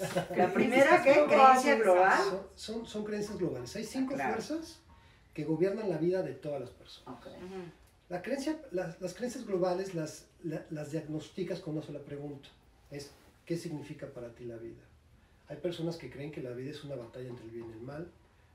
La 0.34 0.50
primera, 0.50 1.02
¿qué? 1.02 1.26
Creencia 1.28 1.76
global. 1.76 2.18
Son, 2.24 2.40
son, 2.54 2.86
son, 2.86 3.04
creencias 3.04 3.36
globales. 3.36 3.76
Hay 3.76 3.84
cinco 3.84 4.14
claro. 4.14 4.32
fuerzas 4.32 4.80
que 5.34 5.44
gobiernan 5.44 5.90
la 5.90 5.98
vida 5.98 6.22
de 6.22 6.32
todas 6.32 6.58
las 6.58 6.70
personas. 6.70 7.18
Okay. 7.18 7.34
La 8.08 8.22
creencia, 8.22 8.58
las, 8.70 8.98
las 9.00 9.12
creencias 9.12 9.44
globales 9.44 9.94
las, 9.94 10.26
la, 10.42 10.64
las 10.70 10.90
diagnosticas 10.90 11.60
con 11.60 11.76
una 11.76 11.86
sola 11.86 12.00
pregunta. 12.00 12.48
Es, 12.90 13.10
¿qué 13.44 13.58
significa 13.58 14.06
para 14.06 14.34
ti 14.34 14.46
la 14.46 14.56
vida? 14.56 14.82
Hay 15.50 15.56
personas 15.56 15.96
que 15.96 16.08
creen 16.08 16.30
que 16.30 16.40
la 16.40 16.52
vida 16.52 16.70
es 16.70 16.84
una 16.84 16.94
batalla 16.94 17.28
entre 17.28 17.44
el 17.44 17.50
bien 17.50 17.68
y 17.68 17.72
el 17.72 17.80
mal. 17.80 18.08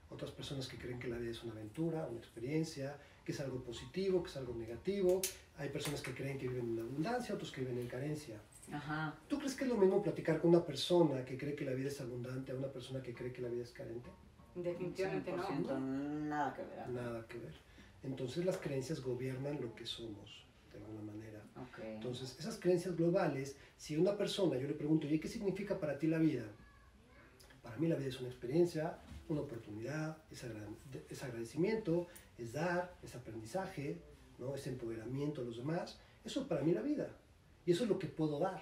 Otras 0.10 0.32
personas 0.32 0.66
que 0.70 0.78
creen 0.78 0.98
que 0.98 1.10
la 1.10 1.18
vida 1.18 1.32
es 1.32 1.44
una 1.44 1.52
aventura, 1.52 2.08
una 2.08 2.20
experiencia, 2.20 2.96
que 3.26 3.34
es 3.34 3.40
algo 3.42 3.62
positivo, 3.62 4.24
que 4.24 4.30
es 4.30 4.38
algo 4.38 4.56
negativo. 4.56 5.22
Hay 5.58 5.68
personas 5.70 6.02
que 6.02 6.14
creen 6.14 6.38
que 6.38 6.48
viven 6.48 6.70
en 6.70 6.80
abundancia, 6.80 7.36
otros 7.36 7.52
que 7.52 7.62
viven 7.62 7.80
en 7.80 7.88
carencia. 7.88 8.40
Ajá. 8.72 9.14
¿Tú 9.28 9.38
crees 9.40 9.56
que 9.56 9.66
es 9.66 9.70
lo 9.70 9.76
mismo 9.76 10.02
platicar 10.02 10.40
con 10.40 10.52
una 10.52 10.66
persona 10.66 11.26
que 11.26 11.38
cree 11.38 11.54
que 11.54 11.66
la 11.66 11.74
vida 11.74 11.90
es 11.90 12.00
abundante 12.00 12.54
a 12.54 12.56
una 12.56 12.70
persona 12.70 13.04
que 13.04 13.14
cree 13.14 13.34
que 13.34 13.42
la 13.42 13.50
vida 13.50 13.64
es 13.64 13.72
carente? 13.72 14.10
Definitivamente 14.56 15.34
no. 15.34 15.80
Nada 15.80 16.54
que 16.54 16.62
ver. 16.62 16.90
Nada 16.90 17.28
que 17.28 17.38
ver. 17.40 17.54
Entonces 18.04 18.46
las 18.46 18.58
creencias 18.58 19.02
gobiernan 19.02 19.60
lo 19.60 19.76
que 19.76 19.86
somos, 19.86 20.46
de 20.72 20.78
alguna 20.78 21.02
manera. 21.02 21.42
Okay. 21.74 21.96
Entonces, 21.96 22.38
esas 22.40 22.58
creencias 22.58 22.96
globales, 22.96 23.58
si 23.78 23.98
una 23.98 24.16
persona, 24.16 24.58
yo 24.58 24.68
le 24.68 24.74
pregunto, 24.74 25.08
¿y 25.08 25.20
qué 25.20 25.28
significa 25.28 25.78
para 25.78 25.98
ti 25.98 26.08
la 26.08 26.20
vida? 26.20 26.46
Para 27.66 27.78
mí 27.78 27.88
la 27.88 27.96
vida 27.96 28.10
es 28.10 28.20
una 28.20 28.30
experiencia, 28.30 29.00
una 29.28 29.42
oportunidad, 29.42 30.18
es, 30.32 30.44
agra 30.44 30.62
es 31.10 31.24
agradecimiento, 31.24 32.06
es 32.38 32.54
dar, 32.54 32.94
es 33.02 33.16
aprendizaje, 33.16 34.00
¿no? 34.38 34.54
es 34.54 34.68
empoderamiento 34.68 35.42
a 35.42 35.46
los 35.46 35.58
demás. 35.58 36.00
Eso 36.24 36.48
para 36.48 36.62
mí 36.62 36.74
la 36.74 36.84
vida. 36.84 37.10
Y 37.66 37.72
eso 37.72 37.86
es 37.86 37.90
lo 37.90 37.98
que 37.98 38.06
puedo 38.06 38.38
dar. 38.38 38.62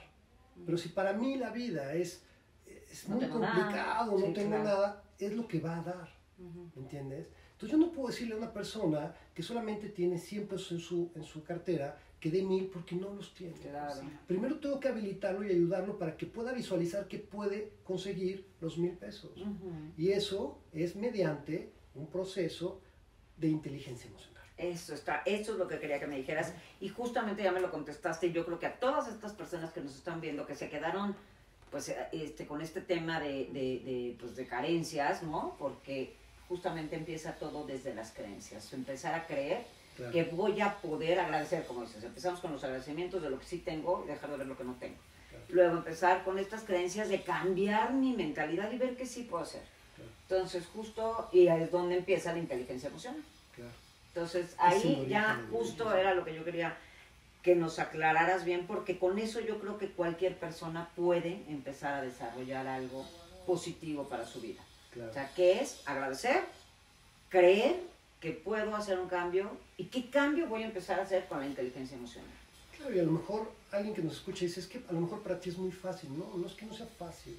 Pero 0.65 0.77
si 0.77 0.87
para 0.89 1.11
mí 1.11 1.35
la 1.35 1.51
vida 1.51 1.93
es, 1.95 2.23
es 2.65 3.09
no 3.09 3.17
muy 3.17 3.27
complicado, 3.27 4.05
nada. 4.05 4.05
no 4.05 4.17
Sí, 4.27 4.33
tengo 4.33 4.49
claro. 4.49 4.63
nada, 4.63 5.03
es 5.19 5.33
lo 5.33 5.47
que 5.49 5.59
va 5.59 5.79
a 5.79 5.83
dar. 5.83 6.09
¿Me 6.37 6.81
entiendes? 6.81 7.27
Entonces 7.51 7.71
yo 7.71 7.77
no 7.77 7.91
puedo 7.91 8.07
decirle 8.07 8.35
a 8.35 8.37
una 8.37 8.53
persona 8.53 9.13
que 9.33 9.43
solamente 9.43 9.89
tiene 9.89 10.17
100 10.17 10.47
pesos 10.47 10.71
en 10.71 10.79
su, 10.79 11.11
en 11.15 11.23
su 11.23 11.43
cartera 11.43 11.97
que 12.23 12.31
dé 12.31 12.41
mil 12.41 12.67
porque 12.67 12.95
no 12.95 13.13
los 13.13 13.33
tiene. 13.33 13.51
Claro. 13.55 14.01
Primero 14.27 14.57
tengo 14.57 14.79
que 14.79 14.87
habilitarlo 14.87 15.43
y 15.43 15.49
ayudarlo 15.49 15.97
para 15.97 16.15
que 16.15 16.25
pueda 16.25 16.53
visualizar 16.53 17.05
que 17.09 17.19
puede 17.19 17.73
conseguir 17.83 18.47
los 18.61 18.77
mil 18.77 18.93
pesos. 18.93 19.31
Y 19.97 20.11
eso 20.11 20.57
es 20.71 20.95
mediante 20.95 21.73
un 21.95 22.07
proceso 22.07 22.79
de 23.35 23.49
inteligencia 23.49 24.07
emocional. 24.09 24.41
Eso 24.57 24.93
está, 24.93 25.23
eso 25.25 25.51
es 25.51 25.57
lo 25.57 25.67
que 25.67 25.79
quería 25.79 25.99
que 25.99 26.07
me 26.07 26.15
dijeras. 26.15 26.53
Y 26.79 26.87
justamente 26.87 27.43
ya 27.43 27.51
me 27.51 27.59
lo 27.59 27.69
contestaste. 27.69 28.27
y 28.27 28.31
Yo 28.31 28.45
creo 28.45 28.57
que 28.57 28.67
a 28.67 28.79
todas 28.79 29.09
estas 29.09 29.33
personas 29.33 29.73
que 29.73 29.81
nos 29.81 29.93
están 29.93 30.21
viendo, 30.21 30.45
que 30.45 30.55
se 30.55 30.69
quedaron 30.69 31.17
pues 31.71 31.93
este, 32.13 32.47
con 32.47 32.61
este 32.61 32.79
tema 32.79 33.19
de, 33.19 33.49
de, 33.51 33.81
de, 33.83 34.15
pues, 34.17 34.37
de 34.37 34.47
carencias, 34.47 35.23
¿no? 35.23 35.57
Porque 35.59 36.15
justamente 36.47 36.95
empieza 36.95 37.33
todo 37.33 37.65
desde 37.65 37.93
las 37.93 38.13
creencias. 38.13 38.71
Empezar 38.71 39.13
a 39.13 39.27
creer 39.27 39.65
Claro. 39.95 40.11
que 40.11 40.23
voy 40.23 40.59
a 40.59 40.75
poder 40.77 41.19
agradecer, 41.19 41.65
como 41.65 41.81
dices. 41.81 42.03
Empezamos 42.03 42.39
con 42.39 42.51
los 42.51 42.63
agradecimientos 42.63 43.21
de 43.21 43.29
lo 43.29 43.39
que 43.39 43.45
sí 43.45 43.59
tengo 43.59 44.03
y 44.03 44.07
dejar 44.07 44.31
de 44.31 44.37
ver 44.37 44.47
lo 44.47 44.57
que 44.57 44.63
no 44.63 44.73
tengo. 44.73 44.97
Claro. 45.29 45.45
Luego 45.49 45.77
empezar 45.77 46.23
con 46.23 46.39
estas 46.39 46.63
creencias 46.63 47.09
de 47.09 47.21
cambiar 47.21 47.93
mi 47.93 48.13
mentalidad 48.13 48.71
y 48.71 48.77
ver 48.77 48.95
qué 48.95 49.05
sí 49.05 49.23
puedo 49.23 49.43
hacer. 49.43 49.61
Claro. 49.95 50.11
Entonces, 50.29 50.65
justo, 50.67 51.29
y 51.31 51.47
ahí 51.47 51.63
es 51.63 51.71
donde 51.71 51.97
empieza 51.97 52.33
la 52.33 52.39
inteligencia 52.39 52.89
emocional. 52.89 53.21
Entonces, 54.15 54.51
Es 54.51 54.55
ahí 54.59 55.07
ya 55.09 55.43
justo 55.51 55.91
era 55.95 56.13
lo 56.13 56.23
que 56.23 56.35
yo 56.35 56.45
quería 56.45 56.77
que 57.41 57.55
nos 57.55 57.79
aclararas 57.79 58.45
bien, 58.45 58.67
porque 58.67 58.99
con 58.99 59.17
eso 59.19 59.39
yo 59.39 59.59
creo 59.59 59.77
que 59.77 59.89
cualquier 59.89 60.37
persona 60.37 60.89
puede 60.95 61.43
empezar 61.49 61.95
a 61.95 62.01
desarrollar 62.01 62.67
algo 62.67 63.05
positivo 63.45 64.07
para 64.07 64.25
su 64.25 64.39
vida. 64.39 64.61
Claro. 64.91 65.09
O 65.09 65.13
sea, 65.13 65.33
que 65.33 65.59
es 65.59 65.81
agradecer, 65.85 66.43
creer 67.29 67.81
que 68.23 68.31
puedo 68.31 68.73
hacer 68.73 68.97
un 68.97 69.09
cambio 69.09 69.51
y 69.75 69.83
qué 69.87 70.09
cambio 70.09 70.47
voy 70.47 70.63
a 70.63 70.67
empezar 70.67 70.97
a 70.97 71.03
hacer 71.03 71.25
con 71.27 71.41
la 71.41 71.45
inteligencia 71.45 71.97
emocional. 71.97 72.31
Claro, 72.77 72.95
y 72.95 72.99
a 72.99 73.03
lo 73.03 73.11
mejor 73.11 73.51
alguien 73.69 73.93
que 73.93 74.01
nos 74.01 74.13
escucha 74.13 74.45
dice, 74.45 74.61
es 74.61 74.67
que 74.67 74.81
a 74.87 74.93
lo 74.93 75.01
mejor 75.01 75.21
para 75.21 75.37
ti 75.41 75.49
es 75.49 75.57
muy 75.57 75.73
fácil. 75.73 76.17
No, 76.17 76.37
no 76.37 76.47
es 76.47 76.53
que 76.53 76.65
no 76.65 76.73
sea 76.73 76.85
fácil. 76.87 77.37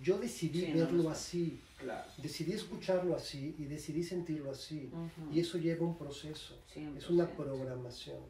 Yo 0.00 0.16
decidí 0.18 0.66
Sí, 0.66 0.72
verlo 0.72 1.02
no 1.02 1.10
así, 1.10 1.60
Claro. 1.80 2.08
decidí 2.18 2.52
escucharlo 2.52 3.16
así 3.16 3.56
y 3.58 3.64
decidí 3.64 4.04
sentirlo 4.04 4.52
así. 4.52 4.88
Y 5.32 5.40
eso 5.40 5.58
lleva 5.58 5.84
un 5.84 5.98
proceso, 5.98 6.56
es 6.96 7.10
una 7.10 7.26
programación. 7.26 8.22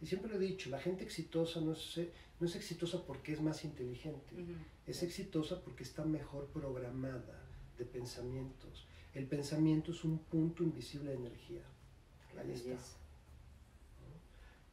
Y 0.00 0.06
siempre 0.06 0.30
lo 0.30 0.36
he 0.36 0.46
dicho, 0.46 0.70
la 0.70 0.78
gente 0.78 1.02
exitosa 1.02 1.60
no 1.60 1.72
es, 1.72 1.98
no 2.38 2.46
es 2.46 2.54
exitosa 2.54 3.02
porque 3.04 3.32
es 3.32 3.40
más 3.40 3.64
inteligente, 3.64 4.34
Ujú. 4.34 4.52
es 4.86 5.02
exitosa 5.02 5.60
porque 5.64 5.82
está 5.82 6.04
mejor 6.04 6.46
programada 6.52 7.40
de 7.76 7.84
pensamientos. 7.84 8.84
El 9.14 9.26
pensamiento 9.26 9.92
es 9.92 10.02
un 10.02 10.18
punto 10.18 10.64
invisible 10.64 11.10
de 11.10 11.16
energía. 11.16 11.62
Ahí 12.36 12.50
está. 12.50 12.76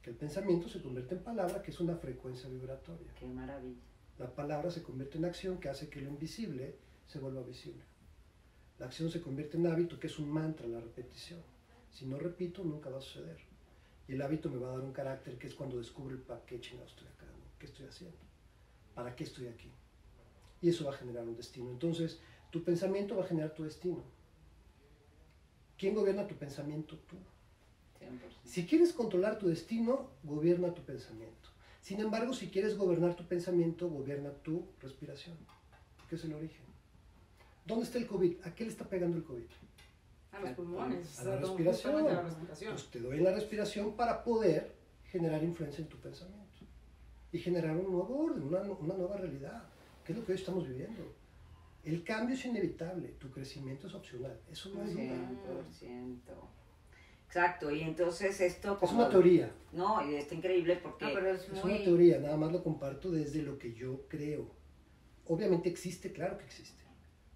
Que 0.01 0.09
el 0.09 0.15
pensamiento 0.15 0.67
se 0.67 0.81
convierte 0.81 1.13
en 1.13 1.23
palabra, 1.23 1.61
que 1.61 1.69
es 1.69 1.79
una 1.79 1.95
frecuencia 1.95 2.49
vibratoria. 2.49 3.13
qué 3.19 3.27
maravilla. 3.27 3.79
La 4.17 4.33
palabra 4.33 4.71
se 4.71 4.81
convierte 4.81 5.19
en 5.19 5.25
acción, 5.25 5.59
que 5.59 5.69
hace 5.69 5.89
que 5.89 6.01
lo 6.01 6.09
invisible 6.09 6.75
se 7.05 7.19
vuelva 7.19 7.43
visible. 7.43 7.83
La 8.79 8.87
acción 8.87 9.11
se 9.11 9.21
convierte 9.21 9.57
en 9.57 9.67
hábito, 9.67 9.99
que 9.99 10.07
es 10.07 10.17
un 10.17 10.31
mantra, 10.31 10.67
la 10.67 10.79
repetición. 10.79 11.39
Si 11.91 12.07
no 12.07 12.17
repito, 12.17 12.63
nunca 12.63 12.89
va 12.89 12.97
a 12.97 13.01
suceder. 13.01 13.37
Y 14.07 14.13
el 14.13 14.21
hábito 14.23 14.49
me 14.49 14.57
va 14.57 14.69
a 14.69 14.71
dar 14.71 14.81
un 14.81 14.91
carácter, 14.91 15.37
que 15.37 15.47
es 15.47 15.53
cuando 15.53 15.77
descubro 15.77 16.15
el 16.15 16.21
para 16.21 16.43
qué 16.45 16.59
chingado 16.59 16.87
estoy 16.87 17.07
acá, 17.07 17.25
¿no? 17.25 17.59
¿Qué 17.59 17.67
estoy 17.67 17.85
haciendo? 17.85 18.17
¿Para 18.95 19.15
qué 19.15 19.23
estoy 19.23 19.47
aquí? 19.47 19.69
Y 20.61 20.69
eso 20.69 20.85
va 20.85 20.91
a 20.91 20.97
generar 20.97 21.27
un 21.27 21.35
destino. 21.35 21.69
Entonces, 21.69 22.19
tu 22.49 22.63
pensamiento 22.63 23.15
va 23.15 23.23
a 23.23 23.27
generar 23.27 23.53
tu 23.53 23.63
destino. 23.63 24.03
¿Quién 25.81 25.95
gobierna 25.95 26.27
tu 26.27 26.35
pensamiento? 26.35 26.95
Tú. 26.95 27.15
100%. 27.99 28.09
Si 28.43 28.67
quieres 28.67 28.93
controlar 28.93 29.39
tu 29.39 29.47
destino, 29.47 30.11
gobierna 30.21 30.75
tu 30.75 30.83
pensamiento. 30.83 31.49
Sin 31.81 31.99
embargo, 31.99 32.33
si 32.33 32.49
quieres 32.49 32.77
gobernar 32.77 33.15
tu 33.15 33.25
pensamiento, 33.25 33.89
gobierna 33.89 34.29
tu 34.29 34.63
respiración, 34.79 35.35
que 36.07 36.17
es 36.17 36.23
el 36.23 36.35
origen. 36.35 36.65
¿Dónde 37.65 37.85
está 37.85 37.97
el 37.97 38.05
COVID? 38.05 38.45
¿A 38.45 38.53
qué 38.53 38.65
le 38.65 38.69
está 38.69 38.87
pegando 38.87 39.17
el 39.17 39.23
COVID? 39.23 39.47
A 40.33 40.39
los 40.41 40.51
pulmones. 40.51 41.17
A 41.17 41.23
la 41.23 41.37
respiración. 41.37 41.95
a 41.95 42.13
la 42.13 42.21
respiración. 42.21 42.73
Pues 42.73 42.91
te 42.91 42.99
doy 42.99 43.19
la 43.19 43.33
respiración 43.33 43.95
para 43.95 44.23
poder 44.23 44.75
generar 45.05 45.43
influencia 45.43 45.81
en 45.81 45.89
tu 45.89 45.97
pensamiento 45.97 46.59
y 47.31 47.39
generar 47.39 47.75
un 47.75 47.91
nuevo 47.91 48.19
orden, 48.19 48.43
una, 48.43 48.61
una 48.61 48.93
nueva 48.93 49.17
realidad, 49.17 49.63
que 50.05 50.13
es 50.13 50.19
lo 50.19 50.23
que 50.23 50.33
hoy 50.33 50.37
estamos 50.37 50.67
viviendo. 50.67 51.11
El 51.83 52.03
cambio 52.03 52.35
es 52.35 52.45
inevitable, 52.45 53.09
tu 53.19 53.31
crecimiento 53.31 53.87
es 53.87 53.93
opcional, 53.95 54.39
eso 54.51 54.69
no 54.69 54.81
duda. 54.81 55.31
100%. 55.79 56.17
Exacto, 57.25 57.71
y 57.71 57.81
entonces 57.81 58.39
esto 58.41 58.77
Es 58.81 58.91
una 58.91 59.09
teoría, 59.09 59.51
No, 59.71 60.05
y 60.05 60.15
está 60.15 60.35
increíble 60.35 60.75
porque... 60.83 61.05
No, 61.05 61.13
pero 61.13 61.29
es 61.29 61.49
Es 61.49 61.63
muy... 61.63 61.73
una 61.75 61.83
teoría, 61.83 62.19
nada 62.19 62.37
más 62.37 62.51
lo 62.51 62.61
comparto 62.63 63.09
desde 63.09 63.41
lo 63.41 63.57
que 63.57 63.73
yo 63.73 64.05
creo. 64.09 64.51
Obviamente 65.27 65.69
existe, 65.69 66.11
claro 66.11 66.37
que 66.37 66.43
existe. 66.43 66.83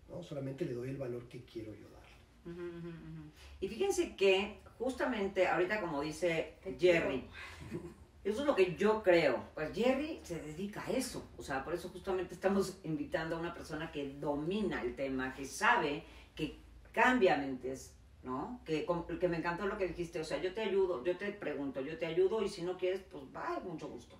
¿no? 0.09 0.21
Solamente 0.21 0.65
le 0.65 0.73
doy 0.73 0.89
el 0.89 0.97
valor 0.97 1.27
que 1.27 1.43
quiero 1.45 1.73
yo 1.73 1.89
dar. 1.89 2.03
Ujú, 2.45 2.61
ujú, 2.61 2.89
ujú. 2.89 3.31
Y 3.61 3.67
fíjense 3.69 4.15
que 4.15 4.59
justamente 4.77 5.47
ahorita 5.47 5.81
como 5.81 6.01
dice 6.01 6.55
Jerry, 6.77 7.23
eso 8.25 8.41
es 8.41 8.47
lo 8.47 8.55
que 8.55 8.75
yo 8.75 9.03
creo. 9.03 9.49
Pues 9.53 9.71
Jerry 9.73 10.19
se 10.23 10.39
dedica 10.39 10.83
a 10.83 10.89
eso. 10.89 11.29
O 11.37 11.43
sea, 11.43 11.63
por 11.63 11.75
eso 11.75 11.89
justamente 11.89 12.33
estamos 12.33 12.79
invitando 12.83 13.35
a 13.35 13.39
una 13.39 13.53
persona 13.53 13.91
que 13.91 14.15
domina 14.19 14.81
el 14.81 14.95
tema, 14.95 15.33
que 15.35 15.45
sabe, 15.45 16.03
que 16.33 16.59
cambia 16.91 17.37
mentes, 17.37 17.93
¿no? 18.23 18.61
Que, 18.65 18.87
que 19.19 19.27
me 19.27 19.37
encantó 19.37 19.67
lo 19.67 19.77
que 19.77 19.87
dijiste. 19.87 20.19
O 20.19 20.23
sea, 20.23 20.41
yo 20.41 20.55
te 20.55 20.61
ayudo, 20.61 21.03
yo 21.03 21.15
te 21.17 21.31
pregunto, 21.33 21.81
yo 21.81 21.99
te 21.99 22.07
ayudo 22.07 22.41
y 22.41 22.49
si 22.49 22.63
no 22.63 22.79
quieres, 22.79 23.01
pues 23.11 23.23
bye, 23.31 23.63
mucho 23.63 23.87
gusto. 23.87 24.17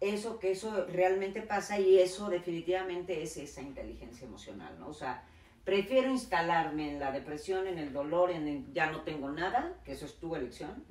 Eso, 0.00 0.38
que 0.38 0.50
eso 0.50 0.86
realmente 0.86 1.40
pasa 1.40 1.78
y 1.80 1.98
eso 1.98 2.28
definitivamente 2.28 3.22
es 3.22 3.38
esa 3.38 3.62
inteligencia 3.62 4.26
emocional, 4.26 4.78
¿no? 4.78 4.88
O 4.88 4.94
sea, 4.94 5.24
prefiero 5.64 6.10
instalarme 6.10 6.92
en 6.92 7.00
la 7.00 7.10
depresión, 7.10 7.66
en 7.66 7.78
el 7.78 7.92
dolor, 7.92 8.30
en 8.30 8.48
el 8.48 8.72
ya 8.74 8.90
no 8.90 9.00
tengo 9.00 9.30
nada, 9.30 9.78
que 9.82 9.92
eso 9.92 10.04
es 10.04 10.18
tu 10.18 10.34
elección, 10.34 10.84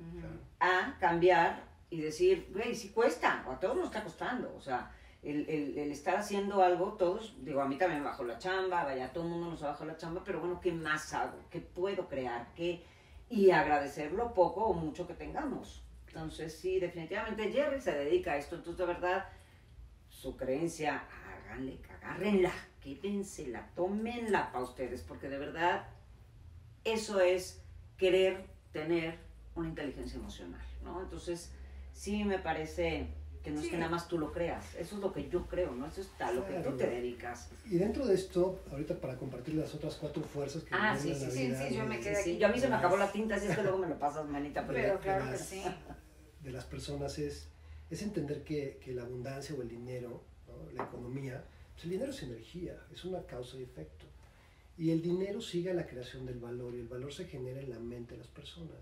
a 0.58 0.96
cambiar 0.98 1.69
y 1.90 2.00
decir, 2.00 2.48
güey, 2.52 2.74
sí 2.74 2.90
cuesta, 2.90 3.44
o 3.48 3.52
a 3.52 3.60
todos 3.60 3.76
nos 3.76 3.86
está 3.86 4.02
costando, 4.04 4.54
o 4.56 4.60
sea, 4.60 4.92
el, 5.22 5.48
el, 5.50 5.76
el, 5.76 5.90
estar 5.90 6.16
haciendo 6.16 6.62
algo, 6.62 6.94
todos, 6.94 7.34
digo, 7.44 7.60
a 7.60 7.68
mí 7.68 7.76
también 7.76 8.00
me 8.00 8.06
bajó 8.06 8.24
la 8.24 8.38
chamba, 8.38 8.84
vaya, 8.84 9.12
todo 9.12 9.24
el 9.24 9.30
mundo 9.30 9.50
nos 9.50 9.60
bajó 9.60 9.84
la 9.84 9.96
chamba, 9.96 10.22
pero 10.24 10.40
bueno, 10.40 10.60
¿qué 10.60 10.72
más 10.72 11.12
hago? 11.12 11.38
¿Qué 11.50 11.60
puedo 11.60 12.08
crear? 12.08 12.54
¿Qué? 12.54 12.84
Y 13.28 13.50
agradecer 13.50 14.12
lo 14.12 14.32
poco 14.32 14.64
o 14.64 14.72
mucho 14.72 15.06
que 15.06 15.14
tengamos. 15.14 15.84
Entonces, 16.06 16.56
sí, 16.58 16.80
definitivamente 16.80 17.52
Jerry 17.52 17.80
se 17.80 17.92
dedica 17.92 18.32
a 18.32 18.36
esto, 18.36 18.56
entonces 18.56 18.78
de 18.78 18.86
verdad, 18.86 19.26
su 20.08 20.36
creencia, 20.36 21.04
háganle, 21.44 21.80
agárrenla, 21.88 22.52
quédensela, 22.80 23.70
tómenla 23.74 24.52
para 24.52 24.64
ustedes, 24.64 25.02
porque 25.02 25.28
de 25.28 25.38
verdad, 25.38 25.88
eso 26.84 27.20
es 27.20 27.62
querer 27.98 28.46
tener 28.72 29.18
una 29.54 29.68
inteligencia 29.68 30.18
emocional, 30.18 30.64
¿no? 30.82 31.02
Entonces, 31.02 31.54
sí 31.92 32.24
me 32.24 32.38
parece 32.38 33.14
que 33.42 33.50
no 33.50 33.60
es 33.60 33.68
que 33.68 33.78
nada 33.78 33.90
más 33.90 34.06
tú 34.06 34.18
lo 34.18 34.32
creas, 34.32 34.74
eso 34.74 34.96
es 34.96 35.00
lo 35.00 35.12
que 35.12 35.28
yo 35.30 35.46
creo, 35.46 35.72
¿no? 35.72 35.86
Eso 35.86 36.02
es 36.02 36.10
a 36.20 36.30
lo 36.30 36.46
que 36.46 36.54
tú 36.60 36.76
te 36.76 36.86
dedicas. 36.86 37.50
Y 37.64 37.78
dentro 37.78 38.06
de 38.06 38.14
esto, 38.14 38.60
ahorita 38.70 39.00
para 39.00 39.16
compartir 39.16 39.54
las 39.54 39.74
otras 39.74 39.96
cuatro 39.96 40.22
fuerzas 40.22 40.62
que 40.62 40.74
Ah, 40.74 40.94
sí, 40.96 41.14
sí, 41.14 41.30
sí, 41.30 41.54
sí, 41.54 41.74
yo 41.74 41.86
me 41.86 41.98
quedé 42.00 42.20
aquí. 42.20 42.38
Yo 42.38 42.48
a 42.48 42.50
mí 42.50 42.60
se 42.60 42.68
me 42.68 42.74
acabó 42.74 42.98
la 42.98 43.10
tinta, 43.10 43.36
así 43.36 43.46
es 43.46 43.56
que 43.56 43.62
luego 43.62 43.78
me 43.78 43.88
lo 43.88 43.98
pasas, 43.98 44.28
manita. 44.28 44.66
Pero, 44.66 44.98
claro 45.00 45.30
que 45.30 45.38
sí. 45.38 45.62
De 46.42 46.52
las 46.52 46.64
personas 46.64 47.18
es, 47.18 47.48
es 47.88 48.02
entender 48.02 48.44
que, 48.44 48.78
que 48.84 48.92
la 48.92 49.02
abundancia 49.02 49.54
o 49.54 49.62
el 49.62 49.68
dinero, 49.68 50.22
¿no? 50.46 50.70
la 50.72 50.84
economía, 50.84 51.42
pues 51.72 51.84
el 51.84 51.90
dinero 51.90 52.10
es 52.10 52.22
energía, 52.22 52.78
es 52.92 53.04
una 53.06 53.24
causa 53.24 53.56
y 53.56 53.62
efecto. 53.62 54.04
Y 54.76 54.90
el 54.90 55.00
dinero 55.00 55.40
sigue 55.40 55.70
a 55.70 55.74
la 55.74 55.86
creación 55.86 56.26
del 56.26 56.38
valor 56.38 56.74
y 56.74 56.80
el 56.80 56.88
valor 56.88 57.12
se 57.12 57.26
genera 57.26 57.60
en 57.60 57.70
la 57.70 57.78
mente 57.78 58.12
de 58.12 58.18
las 58.18 58.28
personas. 58.28 58.78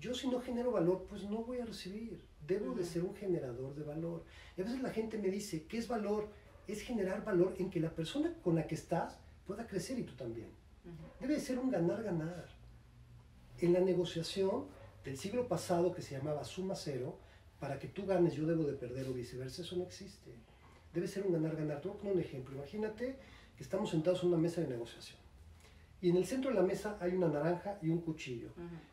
Yo 0.00 0.14
si 0.14 0.28
no 0.28 0.40
genero 0.40 0.72
valor, 0.72 1.06
pues 1.08 1.24
no 1.24 1.44
voy 1.44 1.58
a 1.58 1.66
recibir. 1.66 2.22
Debo 2.46 2.74
de 2.74 2.84
ser 2.84 3.04
un 3.04 3.14
generador 3.14 3.74
de 3.74 3.84
valor. 3.84 4.24
Y 4.56 4.62
a 4.62 4.64
veces 4.64 4.80
la 4.80 4.90
gente 4.90 5.18
me 5.18 5.28
dice, 5.28 5.66
¿qué 5.66 5.76
es 5.76 5.88
valor? 5.88 6.28
Es 6.66 6.80
generar 6.80 7.22
valor 7.22 7.54
en 7.58 7.68
que 7.68 7.80
la 7.80 7.90
persona 7.90 8.34
con 8.42 8.54
la 8.54 8.66
que 8.66 8.74
estás 8.74 9.18
pueda 9.46 9.66
crecer 9.66 9.98
y 9.98 10.04
tú 10.04 10.14
también. 10.14 10.48
Debe 11.20 11.34
de 11.34 11.40
ser 11.40 11.58
un 11.58 11.70
ganar-ganar. 11.70 12.48
En 13.58 13.74
la 13.74 13.80
negociación 13.80 14.68
del 15.04 15.18
siglo 15.18 15.46
pasado 15.48 15.92
que 15.92 16.00
se 16.00 16.16
llamaba 16.16 16.44
suma 16.44 16.74
cero, 16.74 17.18
para 17.58 17.78
que 17.78 17.88
tú 17.88 18.06
ganes 18.06 18.32
yo 18.32 18.46
debo 18.46 18.64
de 18.64 18.72
perder 18.72 19.06
o 19.06 19.12
viceversa, 19.12 19.60
eso 19.60 19.76
no 19.76 19.84
existe. 19.84 20.30
Debe 20.94 21.08
ser 21.08 21.26
un 21.26 21.32
ganar-ganar. 21.34 21.82
Te 21.82 21.88
voy 21.88 21.98
a 21.98 22.00
poner 22.00 22.14
un 22.14 22.22
ejemplo. 22.22 22.56
Imagínate 22.56 23.16
que 23.54 23.62
estamos 23.62 23.90
sentados 23.90 24.22
en 24.22 24.30
una 24.30 24.38
mesa 24.38 24.62
de 24.62 24.68
negociación. 24.68 25.19
Y 26.02 26.10
en 26.10 26.16
el 26.16 26.24
centro 26.24 26.50
de 26.50 26.56
la 26.56 26.62
mesa 26.62 26.96
hay 27.00 27.14
una 27.14 27.28
naranja 27.28 27.76
y 27.82 27.90
un 27.90 28.00
cuchillo. 28.00 28.48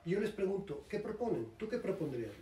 Y 0.06 0.12
yo 0.12 0.20
les 0.20 0.32
pregunto, 0.32 0.86
¿qué 0.90 1.00
proponen? 1.00 1.48
¿Tú 1.58 1.70
qué 1.70 1.78
propondrías? 1.78 2.34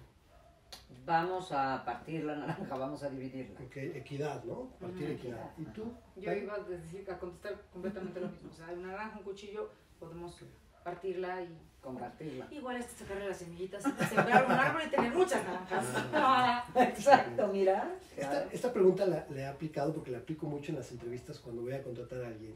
Vamos 1.06 1.52
a 1.52 1.84
partir 1.86 2.24
la 2.24 2.36
naranja, 2.36 2.76
vamos 2.76 3.04
a 3.04 3.10
dividirla. 3.10 3.60
Ok, 3.64 3.78
equidad, 3.78 4.44
¿no? 4.44 4.70
Partir 4.80 5.12
equidad. 5.12 5.52
¿Y 5.56 5.66
tú? 5.66 5.94
Yo 6.16 6.34
iba 6.34 6.56
a, 6.56 6.60
decir, 6.62 7.08
a 7.12 7.20
contestar 7.20 7.62
completamente 7.72 8.20
lo 8.20 8.28
mismo. 8.28 8.50
O 8.52 8.56
sea, 8.56 8.68
hay 8.68 8.78
una 8.78 8.88
naranja, 8.88 9.20
un 9.20 9.24
cuchillo, 9.24 9.70
podemos 10.00 10.36
partirla 10.84 11.44
y 11.44 11.56
compartirla. 11.80 12.48
Igual 12.50 12.78
es 12.78 12.88
sacarle 12.88 13.28
las 13.28 13.38
semillitas, 13.38 13.84
sembrar 13.84 14.46
un 14.46 14.52
árbol 14.52 14.82
y 14.88 14.90
tener 14.90 15.14
muchas 15.14 15.44
naranjas. 15.44 15.86
Ah, 16.12 16.66
exacto, 16.76 17.48
mira. 17.50 17.96
Esta, 18.18 18.44
esta 18.46 18.74
pregunta 18.74 19.06
la, 19.06 19.28
la, 19.30 19.42
he 19.42 19.48
aplicado 19.48 19.94
porque 19.94 20.10
la 20.10 20.18
aplico 20.18 20.48
mucho 20.48 20.72
en 20.72 20.80
las 20.80 20.92
entrevistas 20.92 21.38
cuando 21.38 21.62
voy 21.62 21.74
a 21.74 21.84
contratar 21.84 22.24
a 22.24 22.28
alguien 22.30 22.56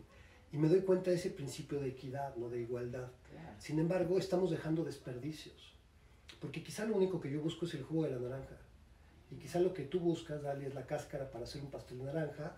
y 0.51 0.57
me 0.57 0.67
doy 0.67 0.81
cuenta 0.81 1.11
de 1.11 1.17
ese 1.17 1.29
principio 1.29 1.79
de 1.79 1.89
equidad, 1.89 2.35
no 2.35 2.49
de 2.49 2.61
igualdad. 2.61 3.11
Claro. 3.29 3.55
Sin 3.59 3.79
embargo, 3.79 4.17
estamos 4.17 4.51
dejando 4.51 4.83
desperdicios, 4.83 5.73
porque 6.39 6.63
quizá 6.63 6.85
lo 6.85 6.95
único 6.95 7.19
que 7.19 7.31
yo 7.31 7.41
busco 7.41 7.65
es 7.65 7.73
el 7.73 7.83
jugo 7.83 8.03
de 8.03 8.11
la 8.11 8.19
naranja 8.19 8.57
y 9.31 9.35
quizá 9.35 9.59
lo 9.59 9.73
que 9.73 9.83
tú 9.83 9.99
buscas, 9.99 10.41
Dali, 10.41 10.65
es 10.65 10.73
la 10.73 10.85
cáscara 10.87 11.29
para 11.29 11.43
hacer 11.43 11.61
un 11.61 11.69
pastel 11.69 11.99
de 11.99 12.05
naranja 12.05 12.55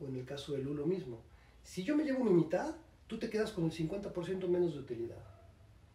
o 0.00 0.06
en 0.06 0.16
el 0.16 0.24
caso 0.24 0.52
del 0.52 0.64
lu 0.64 0.74
lo 0.74 0.86
mismo. 0.86 1.22
Si 1.62 1.84
yo 1.84 1.96
me 1.96 2.04
llevo 2.04 2.24
mi 2.24 2.30
mitad, 2.30 2.74
tú 3.06 3.18
te 3.18 3.28
quedas 3.28 3.52
con 3.52 3.64
el 3.64 3.72
50% 3.72 4.48
menos 4.48 4.74
de 4.74 4.80
utilidad. 4.80 5.22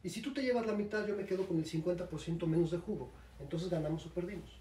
Y 0.04 0.10
si 0.10 0.22
tú 0.22 0.34
te 0.34 0.42
llevas 0.42 0.66
la 0.66 0.74
mitad, 0.74 1.06
yo 1.08 1.16
me 1.16 1.26
quedo 1.26 1.48
con 1.48 1.58
el 1.58 1.66
50% 1.66 2.46
menos 2.46 2.72
de 2.72 2.78
jugo. 2.78 3.12
Entonces 3.40 3.70
ganamos 3.70 4.06
o 4.06 4.10
perdimos. 4.10 4.59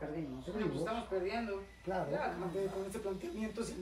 Perdimos. 0.00 0.44
Perdimos. 0.44 0.78
Estamos 0.78 1.08
perdiendo. 1.08 1.62
Claro. 1.84 2.10
Ya, 2.10 2.34
con 2.72 2.84
ese 2.86 2.98
planteamiento. 3.00 3.64
Sí, 3.64 3.74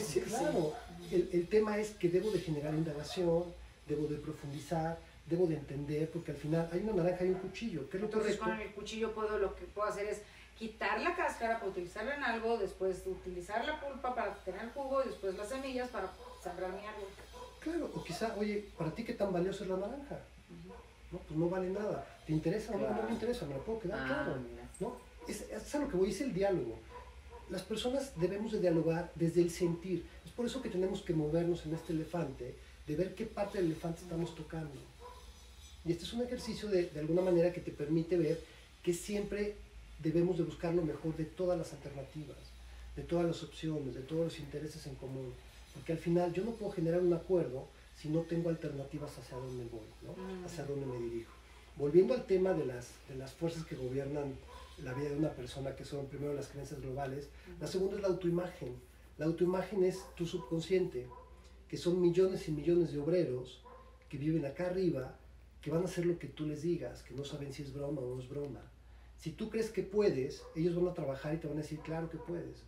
sí, 0.00 0.20
claro. 0.20 0.72
El, 1.10 1.28
el, 1.32 1.48
tema 1.48 1.78
es 1.78 1.90
que 1.90 2.08
debo 2.08 2.30
de 2.30 2.38
generar 2.40 2.74
indagación, 2.74 3.44
debo 3.88 4.06
de 4.06 4.16
profundizar, 4.16 4.98
debo 5.26 5.46
de 5.46 5.56
entender, 5.56 6.10
porque 6.10 6.30
al 6.30 6.36
final 6.36 6.68
hay 6.72 6.80
una 6.80 7.02
naranja 7.02 7.24
y 7.24 7.28
un 7.28 7.34
cuchillo. 7.34 7.88
¿Qué 7.90 7.96
es 7.96 8.02
lo 8.02 8.06
Entonces 8.08 8.36
correcto? 8.36 8.58
con 8.58 8.66
el 8.68 8.74
cuchillo 8.74 9.12
puedo, 9.14 9.38
lo 9.38 9.54
que 9.54 9.64
puedo 9.66 9.88
hacer 9.88 10.06
es 10.06 10.22
quitar 10.58 11.00
la 11.00 11.16
cáscara 11.16 11.58
para 11.58 11.70
utilizarla 11.70 12.14
en 12.14 12.22
algo, 12.24 12.56
después 12.58 13.02
utilizar 13.06 13.64
la 13.64 13.80
pulpa 13.80 14.14
para 14.14 14.34
tener 14.44 14.70
jugo 14.72 15.02
y 15.02 15.08
después 15.08 15.34
las 15.36 15.48
semillas 15.48 15.88
para 15.88 16.08
sembrar 16.42 16.70
mi 16.70 16.86
árbol. 16.86 17.08
Claro, 17.60 17.90
o 17.94 18.04
quizá, 18.04 18.34
oye, 18.38 18.68
¿para 18.78 18.90
ti 18.94 19.04
qué 19.04 19.14
tan 19.14 19.32
valiosa 19.32 19.64
es 19.64 19.70
la 19.70 19.76
naranja? 19.78 20.14
Uh 20.50 20.54
-huh. 20.70 21.12
No, 21.12 21.18
pues 21.18 21.38
no 21.38 21.48
vale 21.48 21.70
nada. 21.70 22.06
¿Te 22.26 22.32
interesa 22.32 22.72
o 22.74 22.78
claro. 22.78 22.94
no? 22.94 23.02
No 23.02 23.08
me 23.08 23.14
interesa, 23.14 23.46
me 23.46 23.54
la 23.54 23.60
puedo 23.60 23.80
quedar, 23.80 23.98
Ah, 24.00 24.06
claro. 24.24 24.40
mira. 24.40 24.62
¿no? 24.80 24.96
Es, 25.28 25.42
es 25.42 25.74
a 25.74 25.78
lo 25.78 25.88
que 25.88 25.96
voy, 25.96 26.10
es 26.10 26.20
el 26.20 26.32
diálogo. 26.32 26.78
Las 27.50 27.62
personas 27.62 28.12
debemos 28.18 28.52
de 28.52 28.60
dialogar 28.60 29.12
desde 29.14 29.42
el 29.42 29.50
sentir. 29.50 30.04
Es 30.24 30.32
por 30.32 30.46
eso 30.46 30.62
que 30.62 30.70
tenemos 30.70 31.02
que 31.02 31.12
movernos 31.12 31.66
en 31.66 31.74
este 31.74 31.92
elefante, 31.92 32.54
de 32.86 32.96
ver 32.96 33.14
qué 33.14 33.26
parte 33.26 33.58
del 33.58 33.66
elefante 33.68 34.02
estamos 34.02 34.34
tocando. 34.34 34.80
Y 35.84 35.92
este 35.92 36.04
es 36.04 36.12
un 36.12 36.22
ejercicio 36.22 36.68
de, 36.68 36.86
de 36.88 37.00
alguna 37.00 37.22
manera 37.22 37.52
que 37.52 37.60
te 37.60 37.70
permite 37.70 38.16
ver 38.16 38.40
que 38.82 38.94
siempre 38.94 39.56
debemos 39.98 40.36
de 40.36 40.44
buscar 40.44 40.74
lo 40.74 40.82
mejor 40.82 41.16
de 41.16 41.24
todas 41.24 41.58
las 41.58 41.72
alternativas, 41.72 42.36
de 42.96 43.02
todas 43.02 43.26
las 43.26 43.42
opciones, 43.42 43.94
de 43.94 44.02
todos 44.02 44.24
los 44.24 44.38
intereses 44.38 44.86
en 44.86 44.94
común. 44.94 45.32
Porque 45.74 45.92
al 45.92 45.98
final 45.98 46.32
yo 46.32 46.44
no 46.44 46.52
puedo 46.52 46.72
generar 46.72 47.00
un 47.00 47.12
acuerdo 47.12 47.66
si 48.00 48.08
no 48.08 48.20
tengo 48.20 48.50
alternativas 48.50 49.16
hacia 49.18 49.36
dónde 49.36 49.64
voy, 49.70 49.86
¿no? 50.02 50.12
Mm. 50.12 50.44
hacia 50.44 50.64
dónde 50.64 50.86
me 50.86 50.98
dirijo. 50.98 51.32
Volviendo 51.76 52.14
al 52.14 52.26
tema 52.26 52.52
de 52.52 52.66
las, 52.66 52.88
de 53.08 53.16
las 53.16 53.32
fuerzas 53.32 53.64
que 53.64 53.76
gobiernan 53.76 54.34
la 54.82 54.92
vida 54.92 55.10
de 55.10 55.16
una 55.16 55.34
persona, 55.34 55.76
que 55.76 55.84
son 55.84 56.06
primero 56.06 56.34
las 56.34 56.48
creencias 56.48 56.80
globales, 56.80 57.28
la 57.60 57.66
segunda 57.66 57.96
es 57.96 58.02
la 58.02 58.08
autoimagen. 58.08 58.74
La 59.18 59.26
autoimagen 59.26 59.84
es 59.84 60.04
tu 60.16 60.26
subconsciente, 60.26 61.06
que 61.68 61.76
son 61.76 62.00
millones 62.00 62.48
y 62.48 62.52
millones 62.52 62.92
de 62.92 62.98
obreros 62.98 63.62
que 64.08 64.18
viven 64.18 64.44
acá 64.44 64.66
arriba, 64.66 65.16
que 65.60 65.70
van 65.70 65.82
a 65.82 65.86
hacer 65.86 66.06
lo 66.06 66.18
que 66.18 66.28
tú 66.28 66.46
les 66.46 66.62
digas, 66.62 67.02
que 67.02 67.14
no 67.14 67.24
saben 67.24 67.52
si 67.52 67.62
es 67.62 67.72
broma 67.72 68.00
o 68.02 68.14
no 68.14 68.20
es 68.20 68.28
broma. 68.28 68.60
Si 69.16 69.32
tú 69.32 69.48
crees 69.48 69.70
que 69.70 69.82
puedes, 69.82 70.42
ellos 70.54 70.74
van 70.74 70.88
a 70.88 70.94
trabajar 70.94 71.34
y 71.34 71.38
te 71.38 71.46
van 71.46 71.56
a 71.56 71.62
decir, 71.62 71.78
claro 71.80 72.10
que 72.10 72.18
puedes. 72.18 72.62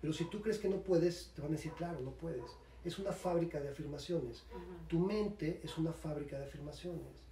Pero 0.00 0.12
si 0.12 0.24
tú 0.24 0.40
crees 0.40 0.58
que 0.58 0.68
no 0.68 0.82
puedes, 0.82 1.32
te 1.34 1.42
van 1.42 1.50
a 1.52 1.56
decir, 1.56 1.72
claro, 1.72 2.00
no 2.00 2.12
puedes. 2.12 2.44
Es 2.84 2.98
una 2.98 3.12
fábrica 3.12 3.60
de 3.60 3.68
afirmaciones. 3.68 4.44
Tu 4.88 4.98
mente 4.98 5.60
es 5.62 5.76
una 5.76 5.92
fábrica 5.92 6.38
de 6.38 6.46
afirmaciones. 6.46 7.22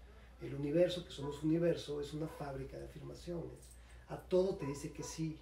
El 0.42 0.54
universo, 0.54 1.04
que 1.04 1.12
somos 1.12 1.42
universo, 1.42 2.00
es 2.00 2.12
una 2.12 2.26
fábrica 2.26 2.76
de 2.76 2.84
afirmaciones. 2.84 3.75
A 4.08 4.16
todo 4.16 4.56
te 4.56 4.66
dice 4.66 4.92
que 4.92 5.02
sí. 5.02 5.38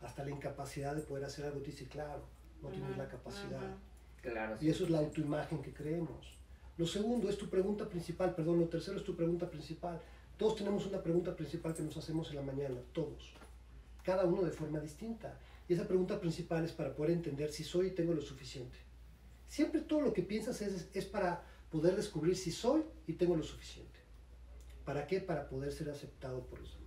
Hasta 0.00 0.24
la 0.24 0.30
incapacidad 0.30 0.96
de 0.96 1.02
poder 1.02 1.24
hacer 1.24 1.44
algo 1.44 1.60
te 1.60 1.70
dice, 1.70 1.86
claro, 1.86 2.24
no 2.60 2.70
tienes 2.70 2.96
la 2.96 3.08
capacidad. 3.08 3.76
Claro. 4.20 4.56
Y 4.60 4.68
eso 4.68 4.84
es 4.84 4.90
la 4.90 4.98
autoimagen 4.98 5.62
que 5.62 5.72
creemos. 5.72 6.36
Lo 6.78 6.86
segundo 6.86 7.28
es 7.28 7.36
tu 7.36 7.48
pregunta 7.48 7.88
principal, 7.88 8.34
perdón, 8.34 8.58
lo 8.58 8.68
tercero 8.68 8.96
es 8.96 9.04
tu 9.04 9.14
pregunta 9.14 9.48
principal. 9.48 10.00
Todos 10.38 10.56
tenemos 10.56 10.86
una 10.86 11.02
pregunta 11.02 11.36
principal 11.36 11.74
que 11.74 11.82
nos 11.82 11.96
hacemos 11.96 12.30
en 12.30 12.36
la 12.36 12.42
mañana, 12.42 12.76
todos. 12.92 13.34
Cada 14.02 14.24
uno 14.24 14.42
de 14.42 14.50
forma 14.50 14.80
distinta. 14.80 15.38
Y 15.68 15.74
esa 15.74 15.86
pregunta 15.86 16.18
principal 16.18 16.64
es 16.64 16.72
para 16.72 16.94
poder 16.94 17.12
entender 17.12 17.52
si 17.52 17.62
soy 17.62 17.88
y 17.88 17.90
tengo 17.90 18.14
lo 18.14 18.22
suficiente. 18.22 18.76
Siempre 19.46 19.82
todo 19.82 20.00
lo 20.00 20.12
que 20.12 20.22
piensas 20.22 20.60
es, 20.62 20.88
es 20.94 21.04
para 21.04 21.44
poder 21.70 21.94
descubrir 21.94 22.36
si 22.36 22.50
soy 22.50 22.82
y 23.06 23.12
tengo 23.12 23.36
lo 23.36 23.42
suficiente. 23.42 24.00
¿Para 24.84 25.06
qué? 25.06 25.20
Para 25.20 25.48
poder 25.48 25.72
ser 25.72 25.90
aceptado 25.90 26.44
por 26.46 26.60
los 26.60 26.72
demás. 26.72 26.81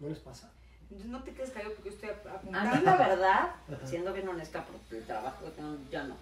¿No 0.00 0.08
les 0.08 0.18
pasa? 0.18 0.50
No 1.06 1.22
te 1.22 1.32
quedes 1.34 1.50
callado 1.50 1.74
porque 1.74 1.90
yo 1.90 1.94
estoy 1.96 2.10
apuntando. 2.10 2.70
A 2.70 2.74
mí 2.76 2.82
la 2.84 2.96
verdad, 2.96 3.50
siendo 3.84 4.12
bien 4.12 4.28
honesta 4.28 4.64
por 4.64 4.96
el 4.96 5.04
trabajo 5.04 5.44
que 5.44 5.50
tengo, 5.50 5.76
ya 5.90 6.04
no. 6.04 6.16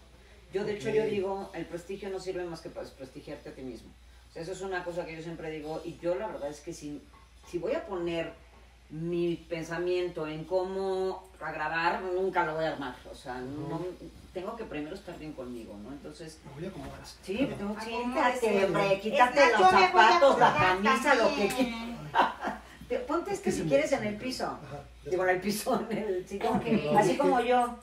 Yo 0.53 0.65
de 0.65 0.75
hecho 0.77 0.89
Ok. 0.89 0.95
yo 0.95 1.05
digo, 1.05 1.51
el 1.55 1.67
prestigio 1.67 2.09
no 2.09 2.19
sirve 2.19 2.45
más 2.45 2.61
que 2.61 2.71
para 2.71 2.85
desprestigiarte 2.85 3.51
a 3.51 3.53
ti 3.55 3.63
mismo. 3.63 3.91
O 4.31 4.33
sea, 4.33 4.43
eso 4.43 4.53
es 4.53 4.61
una 4.63 4.83
cosa 4.85 5.05
que 5.07 5.15
yo 5.17 5.23
siempre 5.23 5.51
digo 5.51 5.81
y 5.85 5.99
yo 5.99 6.15
la 6.15 6.27
verdad 6.27 6.49
es 6.51 6.61
que 6.61 6.73
si, 6.73 7.01
si 7.49 7.59
voy 7.59 7.75
a 7.75 7.87
poner 7.87 8.33
mi 8.91 9.37
pensamiento 9.49 10.27
en 10.27 10.45
cómo 10.45 11.29
agradar, 11.41 12.03
nunca 12.03 12.45
lo 12.45 12.55
voy 12.55 12.65
a 12.65 12.73
armar. 12.73 12.97
O 13.11 13.15
sea, 13.15 13.35
no, 13.39 13.81
tengo 14.33 14.57
que 14.57 14.65
primero 14.65 14.95
estar 14.95 15.19
bien 15.19 15.33
conmigo, 15.33 15.77
¿no? 15.83 15.91
Entonces, 15.91 16.39
Me 16.45 16.53
voy 16.55 16.65
a 16.67 16.69
acomodar 16.69 17.01
así. 17.01 17.17
sí, 17.23 17.37
siéntate, 17.85 18.65
hombre, 18.65 19.01
quítate 19.01 19.41
más, 19.53 19.61
los 19.61 19.71
zapatos, 19.71 20.39
la 20.39 20.55
camisa, 20.55 21.15
lo 21.15 21.29
que 21.35 21.49
quieras. 21.49 21.87
Te- 22.89 22.99
Ponte 23.01 23.31
Es 23.31 23.39
este 23.39 23.51
que 23.51 23.57
si 23.57 23.63
quieres 23.65 23.93
en 23.93 24.05
el 24.05 24.17
piso. 24.17 24.45
Ajá. 24.47 24.81
Digo, 25.09 25.25
en 25.25 25.31
el 25.31 25.41
piso, 25.41 25.87
en 25.91 25.99
el 25.99 26.27
sillón. 26.27 26.61
Así 26.97 27.17
como 27.17 27.41
yo. 27.41 27.77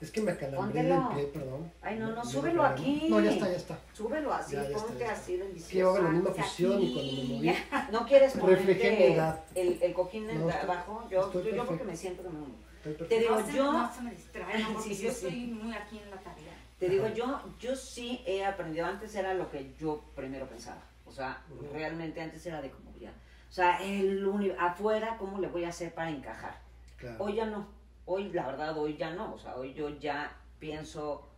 Es 0.00 0.10
que 0.10 0.22
me 0.22 0.32
acalambré 0.32 0.80
Póntelo. 0.82 1.10
pie, 1.14 1.24
perdón. 1.24 1.70
Ay, 1.82 1.98
no, 1.98 2.10
no, 2.12 2.24
súbelo 2.24 2.64
aquí. 2.64 3.06
No, 3.10 3.20
ya 3.20 3.32
está, 3.32 3.50
ya 3.50 3.56
está. 3.56 3.78
Súbelo 3.92 4.32
así, 4.32 4.54
Ya, 4.54 4.62
ya 4.62 4.68
está, 4.70 4.82
ponte 4.86 4.98
ya 5.04 5.12
así 5.12 5.32
que 5.32 5.38
delicioso. 5.44 5.74
llevaba 5.74 5.98
la 6.00 6.08
misma 6.08 6.32
posición 6.32 6.82
y 6.82 6.94
cuando 6.94 7.12
me 7.12 7.24
moví. 7.24 7.56
¿No 7.92 8.06
quieres 8.06 8.34
Reflejé 8.34 8.90
mi 8.90 8.96
ponerte 8.96 9.12
edad. 9.14 9.40
el, 9.54 9.78
el 9.82 9.92
cojín 9.92 10.30
en 10.30 10.40
No, 10.40 10.48
estoy- 10.48 10.62
abajo? 10.64 11.06
Yo, 11.10 11.20
estoy 11.26 11.44
yo, 11.44 11.50
yo 11.56 11.66
porque 11.66 11.84
me 11.84 11.96
siento 11.96 12.22
que. 12.22 12.90
Estoy 12.90 13.08
Te 13.08 13.18
digo, 13.18 13.38
no, 13.38 13.50
yo- 13.50 13.72
no 13.72 13.94
se 13.94 14.00
me 14.00 14.10
distrae, 14.12 14.58
¿no? 14.62 14.72
porque 14.72 14.88
Sí, 14.88 14.94
sí, 14.94 15.02
yo 15.04 15.10
sí. 15.10 15.16
estoy 15.26 15.40
muy 15.48 15.74
aquí 15.74 15.98
en 15.98 16.10
la 16.10 16.16
tarea. 16.16 16.56
Te 16.78 16.88
digo, 16.88 17.06
yo, 17.08 17.38
yo 17.60 17.76
sí 17.76 18.22
he 18.26 18.42
aprendido, 18.42 18.86
antes 18.86 19.14
era 19.14 19.34
lo 19.34 19.50
que 19.50 19.74
yo 19.78 20.02
primero 20.16 20.46
pensaba, 20.46 20.82
o 21.04 21.12
sea, 21.12 21.42
realmente 21.74 22.22
antes 22.22 22.46
era 22.46 22.62
de 22.62 22.70
como 22.70 22.90
ya, 22.98 23.12
o 23.50 23.52
sea, 23.52 23.82
el 23.82 24.22
afuera, 24.60 25.16
¿cómo 25.18 25.40
le 25.40 25.48
voy 25.48 25.64
a 25.64 25.70
hacer 25.70 25.92
para 25.92 26.10
encajar? 26.10 26.60
Claro. 26.96 27.16
Hoy 27.24 27.34
ya 27.34 27.46
no, 27.46 27.66
hoy 28.06 28.30
la 28.30 28.46
verdad, 28.46 28.78
hoy 28.78 28.96
ya 28.96 29.12
no, 29.12 29.34
o 29.34 29.38
sea, 29.38 29.56
hoy 29.56 29.74
yo 29.74 29.88
ya 29.98 30.36
pienso, 30.60 31.28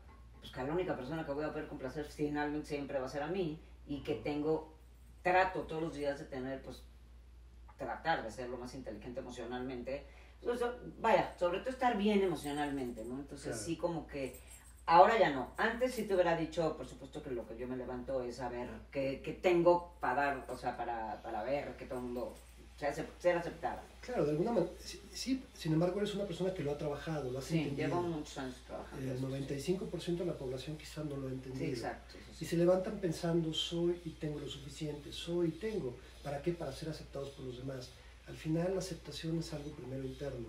pues 0.40 0.52
que 0.52 0.62
la 0.62 0.74
única 0.74 0.94
persona 0.94 1.24
que 1.24 1.32
voy 1.32 1.44
a 1.44 1.52
poder 1.52 1.68
complacer 1.68 2.04
finalmente 2.04 2.68
siempre 2.68 3.00
va 3.00 3.06
a 3.06 3.08
ser 3.08 3.22
a 3.22 3.28
mí 3.28 3.58
y 3.86 4.02
que 4.02 4.16
tengo, 4.16 4.74
trato 5.22 5.62
todos 5.62 5.82
los 5.82 5.94
días 5.94 6.18
de 6.18 6.26
tener, 6.26 6.60
pues, 6.60 6.82
tratar 7.78 8.22
de 8.22 8.30
ser 8.30 8.50
lo 8.50 8.58
más 8.58 8.74
inteligente 8.74 9.20
emocionalmente, 9.20 10.06
sea, 10.54 10.74
vaya, 10.98 11.34
sobre 11.38 11.60
todo 11.60 11.70
estar 11.70 11.96
bien 11.96 12.20
emocionalmente, 12.20 13.04
¿no? 13.04 13.20
Entonces 13.20 13.52
Claro. 13.52 13.64
sí 13.64 13.76
como 13.78 14.06
que 14.06 14.38
Ahora 14.86 15.18
ya 15.18 15.30
no. 15.30 15.52
Antes 15.56 15.94
sí 15.94 16.04
te 16.04 16.14
hubiera 16.14 16.36
dicho, 16.36 16.76
por 16.76 16.86
supuesto 16.86 17.22
que 17.22 17.30
lo 17.30 17.46
que 17.46 17.56
yo 17.56 17.68
me 17.68 17.76
levanto 17.76 18.22
es 18.22 18.36
saber 18.36 18.68
qué, 18.90 19.20
qué 19.24 19.32
tengo 19.32 19.92
para 20.00 20.14
dar, 20.14 20.46
o 20.48 20.56
sea, 20.56 20.76
para, 20.76 21.22
para 21.22 21.42
ver 21.44 21.76
que 21.76 21.86
todo 21.86 21.98
el 22.00 22.06
mundo 22.06 22.34
sea, 22.78 22.92
ser 22.92 23.36
aceptada. 23.36 23.82
Claro, 24.00 24.24
de 24.24 24.32
alguna 24.32 24.50
manera. 24.50 24.72
Sí, 24.80 25.00
sí, 25.12 25.44
sin 25.54 25.72
embargo, 25.74 25.98
eres 26.00 26.14
una 26.16 26.24
persona 26.24 26.52
que 26.52 26.64
lo 26.64 26.72
ha 26.72 26.78
trabajado, 26.78 27.30
lo 27.30 27.38
has 27.38 27.44
Sí, 27.44 27.58
entendido. 27.60 27.88
llevo 27.88 28.02
muchos 28.02 28.36
años 28.38 28.56
trabajando. 28.66 29.04
El 29.04 29.16
eso, 29.16 29.28
95% 29.28 30.16
de 30.18 30.24
la 30.24 30.32
población 30.36 30.76
quizá 30.76 31.04
no 31.04 31.16
lo 31.16 31.28
ha 31.28 31.30
entendido. 31.30 31.64
Sí, 31.64 31.70
exacto. 31.72 32.16
Y 32.40 32.44
se 32.44 32.56
levantan 32.56 32.98
pensando, 32.98 33.54
soy 33.54 34.00
y 34.04 34.10
tengo 34.10 34.40
lo 34.40 34.48
suficiente, 34.48 35.12
soy 35.12 35.48
y 35.48 35.52
tengo. 35.52 35.94
¿Para 36.24 36.42
qué? 36.42 36.52
Para 36.52 36.72
ser 36.72 36.88
aceptados 36.88 37.28
por 37.30 37.44
los 37.44 37.58
demás. 37.58 37.90
Al 38.26 38.36
final 38.36 38.72
la 38.72 38.80
aceptación 38.80 39.38
es 39.38 39.52
algo 39.52 39.70
primero 39.70 40.02
interno. 40.02 40.48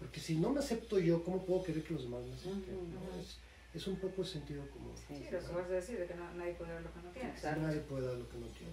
Porque 0.00 0.18
si 0.18 0.34
no 0.34 0.50
me 0.50 0.58
acepto 0.58 0.98
yo, 0.98 1.22
¿cómo 1.22 1.44
puedo 1.44 1.62
querer 1.62 1.84
que 1.84 1.94
los 1.94 2.02
demás 2.02 2.22
me 2.24 2.34
acepten? 2.34 2.74
¿no? 2.94 3.20
es, 3.20 3.36
es 3.78 3.86
un 3.86 3.96
poco 3.96 4.22
el 4.22 4.28
sentido 4.28 4.68
común. 4.70 4.92
Sí, 4.96 5.04
Sí, 5.08 5.24
sí, 5.24 5.30
lo 5.30 5.40
que 5.40 5.52
vas 5.52 5.64
a 5.66 5.68
decir, 5.68 5.98
de 5.98 6.06
que 6.06 6.14
no- 6.14 6.34
nadie 6.34 6.54
puede 6.54 6.72
dar 6.72 6.82
lo 6.82 6.92
que 6.92 7.00
no 7.02 7.10
tiene. 7.10 7.30
Exacto. 7.30 7.60
Nadie 7.62 7.80
puede 7.80 8.06
dar 8.06 8.16
lo 8.16 8.28
que 8.28 8.36
no 8.38 8.46
tiene. 8.48 8.72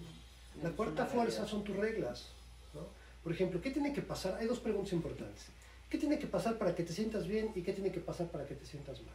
La 0.62 0.70
cuarta 0.70 1.06
fuerza 1.06 1.46
son 1.46 1.64
tus 1.64 1.76
reglas. 1.76 2.32
¿no? 2.74 2.80
Por 3.22 3.32
ejemplo, 3.32 3.60
¿qué 3.60 3.70
tiene 3.70 3.92
que 3.92 4.02
pasar? 4.02 4.34
Hay 4.38 4.46
dos 4.46 4.60
preguntas 4.60 4.92
importantes. 4.92 5.46
¿Qué 5.88 5.98
tiene 5.98 6.18
que 6.18 6.26
pasar 6.26 6.58
para 6.58 6.74
que 6.74 6.82
te 6.82 6.92
sientas 6.92 7.26
bien 7.26 7.52
y 7.54 7.62
qué 7.62 7.72
tiene 7.72 7.92
que 7.92 8.00
pasar 8.00 8.26
para 8.28 8.46
que 8.46 8.54
te 8.54 8.66
sientas 8.66 9.00
mal? 9.02 9.14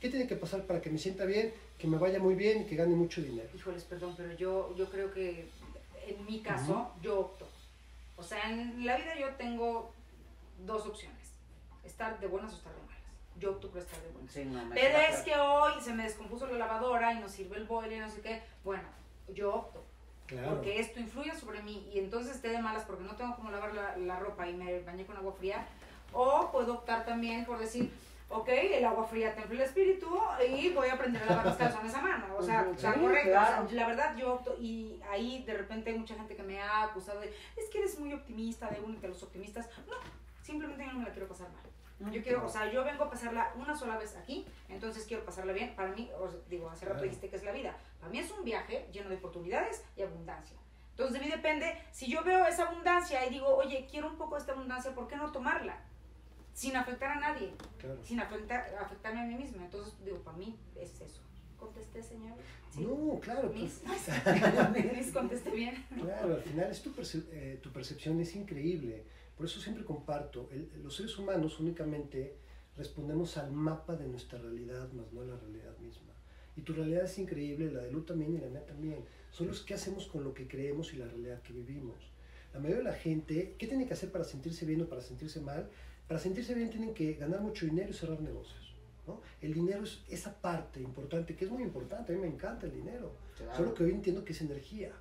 ¿Qué 0.00 0.08
tiene 0.08 0.26
que 0.26 0.36
pasar 0.36 0.64
para 0.66 0.80
que 0.80 0.90
me 0.90 0.98
sienta 0.98 1.24
bien, 1.24 1.52
que 1.78 1.86
me 1.86 1.96
vaya 1.98 2.18
muy 2.18 2.34
bien 2.34 2.62
y 2.62 2.66
que 2.66 2.74
gane 2.76 2.94
mucho 2.94 3.20
dinero? 3.22 3.48
Híjoles, 3.54 3.84
perdón, 3.84 4.14
pero 4.16 4.32
yo, 4.34 4.74
yo 4.76 4.88
creo 4.90 5.12
que 5.12 5.48
en 6.06 6.24
mi 6.26 6.40
caso, 6.42 6.92
yo 7.02 7.20
opto. 7.20 7.48
O 8.16 8.22
sea, 8.22 8.50
en 8.50 8.84
la 8.84 8.96
vida 8.96 9.18
yo 9.18 9.28
tengo 9.36 9.92
dos 10.66 10.86
opciones. 10.86 11.30
Estar 11.84 12.18
de 12.20 12.26
buenas 12.26 12.52
o 12.52 12.56
estar 12.56 12.72
de 12.74 12.80
malas. 12.82 12.91
Yo 13.38 13.52
opto 13.52 13.70
por 13.70 13.80
estar 13.80 14.00
de 14.00 14.10
buenas. 14.10 14.32
Sí, 14.32 14.44
no, 14.44 14.62
Pero 14.72 14.98
es 14.98 15.20
claro. 15.20 15.24
que 15.24 15.36
hoy 15.36 15.82
se 15.82 15.92
me 15.92 16.04
descompuso 16.04 16.46
la 16.46 16.58
lavadora 16.58 17.12
y 17.12 17.20
no 17.20 17.28
sirve 17.28 17.56
el 17.56 17.64
boiler 17.64 17.98
y 17.98 18.00
no 18.00 18.10
sé 18.10 18.20
qué. 18.20 18.42
Bueno, 18.64 18.84
yo 19.34 19.54
opto. 19.54 19.84
Claro. 20.26 20.50
Porque 20.50 20.80
esto 20.80 21.00
influye 21.00 21.34
sobre 21.34 21.62
mí 21.62 21.90
y 21.92 21.98
entonces 21.98 22.36
esté 22.36 22.48
de 22.48 22.58
malas 22.62 22.84
porque 22.84 23.04
no 23.04 23.16
tengo 23.16 23.34
cómo 23.36 23.50
lavar 23.50 23.74
la, 23.74 23.96
la 23.96 24.18
ropa 24.18 24.48
y 24.48 24.54
me 24.54 24.80
bañé 24.80 25.04
con 25.04 25.16
agua 25.16 25.32
fría. 25.32 25.66
O 26.12 26.50
puedo 26.52 26.74
optar 26.74 27.04
también 27.04 27.44
por 27.44 27.58
decir, 27.58 27.90
ok, 28.32 28.48
el 28.48 28.84
agua 28.84 29.04
fría 29.04 29.34
te 29.34 29.42
enfría 29.42 29.62
el 29.62 29.66
espíritu 29.66 30.18
y 30.48 30.70
voy 30.70 30.88
a 30.88 30.94
aprender 30.94 31.22
a 31.22 31.26
lavar 31.26 31.46
los 31.46 31.56
calzones 31.56 31.94
a 31.94 32.00
mano. 32.00 32.26
O 32.38 32.42
sea, 32.42 32.66
sí, 32.76 32.86
correcto. 32.86 33.30
O 33.30 33.32
sea, 33.32 33.46
claro. 33.46 33.68
la 33.72 33.86
verdad 33.86 34.16
yo 34.16 34.34
opto 34.34 34.56
y 34.58 35.00
ahí 35.10 35.42
de 35.44 35.54
repente 35.54 35.90
hay 35.90 35.98
mucha 35.98 36.14
gente 36.14 36.34
que 36.34 36.42
me 36.42 36.60
ha 36.60 36.84
acusado 36.84 37.20
de, 37.20 37.28
es 37.56 37.68
que 37.70 37.78
eres 37.78 37.98
muy 37.98 38.12
optimista, 38.12 38.68
de 38.68 38.80
única 38.80 39.08
los 39.08 39.22
optimistas. 39.22 39.68
No, 39.86 39.96
simplemente 40.42 40.84
yo 40.84 40.92
no 40.92 41.00
me 41.00 41.04
la 41.04 41.12
quiero 41.12 41.28
pasar 41.28 41.48
mal. 41.50 41.62
Yo 42.10 42.22
quiero, 42.22 42.44
o 42.44 42.48
sea, 42.48 42.70
yo 42.72 42.84
vengo 42.84 43.04
a 43.04 43.10
pasarla 43.10 43.52
una 43.56 43.76
sola 43.76 43.96
vez 43.98 44.16
aquí, 44.16 44.46
entonces 44.68 45.04
quiero 45.06 45.24
pasarla 45.24 45.52
bien. 45.52 45.74
Para 45.76 45.90
mí, 45.92 46.10
os 46.18 46.48
digo, 46.48 46.68
hace 46.70 46.86
rato 46.86 47.02
dijiste 47.04 47.28
que 47.28 47.36
es 47.36 47.44
la 47.44 47.52
vida. 47.52 47.76
Para 48.00 48.10
mí 48.10 48.18
es 48.18 48.30
un 48.30 48.44
viaje 48.44 48.88
lleno 48.92 49.08
de 49.10 49.16
oportunidades 49.16 49.84
y 49.96 50.02
abundancia. 50.02 50.56
Entonces 50.90 51.14
de 51.20 51.24
mí 51.26 51.30
depende, 51.32 51.74
si 51.90 52.10
yo 52.10 52.22
veo 52.24 52.44
esa 52.46 52.64
abundancia 52.68 53.24
y 53.26 53.30
digo, 53.30 53.46
oye, 53.48 53.86
quiero 53.90 54.08
un 54.08 54.16
poco 54.16 54.34
de 54.34 54.40
esta 54.40 54.52
abundancia, 54.52 54.94
¿por 54.94 55.08
qué 55.08 55.16
no 55.16 55.30
tomarla? 55.32 55.78
Sin 56.52 56.76
afectar 56.76 57.12
a 57.12 57.20
nadie, 57.20 57.54
Claro. 57.78 57.98
sin 58.04 58.20
afectar, 58.20 58.74
afectarme 58.78 59.20
a 59.22 59.24
mí 59.24 59.34
misma. 59.36 59.64
Entonces, 59.64 59.94
digo, 60.04 60.18
para 60.18 60.36
mí 60.36 60.54
es 60.76 61.00
eso. 61.00 61.22
¿Contesté, 61.58 62.02
señor? 62.02 62.34
Sí. 62.70 62.80
No, 62.84 63.18
claro. 63.20 63.48
Mis, 63.54 63.82
pues, 63.86 64.08
mis 64.96 65.12
contesté 65.12 65.50
bien. 65.50 65.86
Claro, 66.02 66.34
al 66.34 66.42
final 66.42 66.70
es 66.70 66.82
tu, 66.82 66.90
perce- 66.92 67.24
eh, 67.32 67.58
tu 67.62 67.70
percepción 67.70 68.20
es 68.20 68.34
increíble. 68.36 69.04
Por 69.42 69.48
eso 69.50 69.60
siempre 69.60 69.84
comparto, 69.84 70.48
el- 70.52 70.70
los 70.84 70.94
seres 70.94 71.18
humanos 71.18 71.58
únicamente 71.58 72.36
respondemos 72.76 73.36
al 73.38 73.50
mapa 73.50 73.96
de 73.96 74.06
nuestra 74.06 74.38
realidad, 74.38 74.92
más 74.92 75.12
no 75.12 75.22
a 75.22 75.24
la 75.24 75.36
realidad 75.36 75.76
misma. 75.78 76.12
Y 76.54 76.60
tu 76.60 76.72
realidad 76.72 77.06
es 77.06 77.18
increíble, 77.18 77.72
la 77.72 77.80
de 77.80 77.90
Lu 77.90 78.02
también 78.02 78.36
y 78.36 78.38
la 78.38 78.46
mía 78.46 78.64
también. 78.64 79.04
Solo 79.32 79.50
es 79.50 79.58
qué 79.62 79.74
hacemos 79.74 80.06
con 80.06 80.22
lo 80.22 80.32
que 80.32 80.46
creemos 80.46 80.94
y 80.94 80.96
la 80.98 81.08
realidad 81.08 81.42
que 81.42 81.52
vivimos. 81.52 81.96
La 82.54 82.60
mayoría 82.60 82.84
de 82.84 82.90
la 82.90 82.92
gente, 82.96 83.56
¿qué 83.58 83.66
tiene 83.66 83.84
que 83.84 83.94
hacer 83.94 84.12
para 84.12 84.22
sentirse 84.22 84.64
bien 84.64 84.80
o 84.82 84.86
para 84.88 85.02
sentirse 85.02 85.40
mal? 85.40 85.68
Para 86.06 86.20
sentirse 86.20 86.54
bien 86.54 86.70
tienen 86.70 86.94
que 86.94 87.14
ganar 87.14 87.40
mucho 87.40 87.66
dinero 87.66 87.90
y 87.90 87.94
cerrar 87.94 88.20
negocios. 88.20 88.76
¿no? 89.08 89.22
El 89.40 89.54
dinero 89.54 89.82
es 89.82 90.04
esa 90.08 90.40
parte 90.40 90.80
importante, 90.80 91.34
que 91.34 91.46
es 91.46 91.50
muy 91.50 91.64
importante, 91.64 92.12
a 92.12 92.14
mí 92.14 92.20
me 92.22 92.28
encanta 92.28 92.66
el 92.66 92.72
dinero. 92.74 93.16
Claro. 93.36 93.56
Solo 93.56 93.74
que 93.74 93.82
hoy 93.82 93.90
entiendo 93.90 94.24
que 94.24 94.34
es 94.34 94.40
energía. 94.40 94.92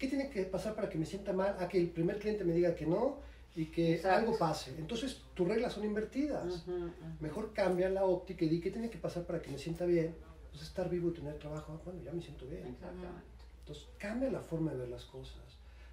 ¿Qué 0.00 0.08
tiene 0.08 0.30
que 0.30 0.42
pasar 0.46 0.74
para 0.74 0.88
que 0.88 0.98
me 0.98 1.06
sienta 1.06 1.32
mal? 1.32 1.54
A 1.60 1.68
que 1.68 1.78
el 1.78 1.90
primer 1.90 2.18
cliente 2.18 2.42
me 2.42 2.54
diga 2.54 2.74
que 2.74 2.86
no 2.86 3.30
y 3.54 3.66
que 3.66 3.94
Exacto. 3.94 4.18
algo 4.20 4.38
pase. 4.38 4.74
Entonces 4.78 5.20
tus 5.34 5.46
reglas 5.46 5.72
son 5.72 5.84
invertidas. 5.84 6.44
Ujú, 6.46 6.70
ujú. 6.72 6.92
Mejor 7.20 7.52
cambia 7.52 7.88
la 7.88 8.04
óptica 8.04 8.44
y 8.44 8.48
di 8.48 8.60
qué 8.60 8.70
tiene 8.70 8.90
que 8.90 8.98
pasar 8.98 9.24
para 9.24 9.40
que 9.42 9.50
me 9.50 9.58
sienta 9.58 9.84
bien. 9.84 10.14
Pues 10.50 10.62
estar 10.64 10.88
vivo 10.88 11.10
y 11.10 11.12
tener 11.12 11.38
trabajo. 11.38 11.74
Ah, 11.78 11.82
Bueno, 11.84 12.02
ya 12.02 12.12
me 12.12 12.22
siento 12.22 12.46
bien. 12.46 12.66
Exactamente. 12.66 13.26
Entonces 13.60 13.86
cambia 13.98 14.30
la 14.30 14.40
forma 14.40 14.72
de 14.72 14.78
ver 14.78 14.88
las 14.88 15.04
cosas. 15.04 15.36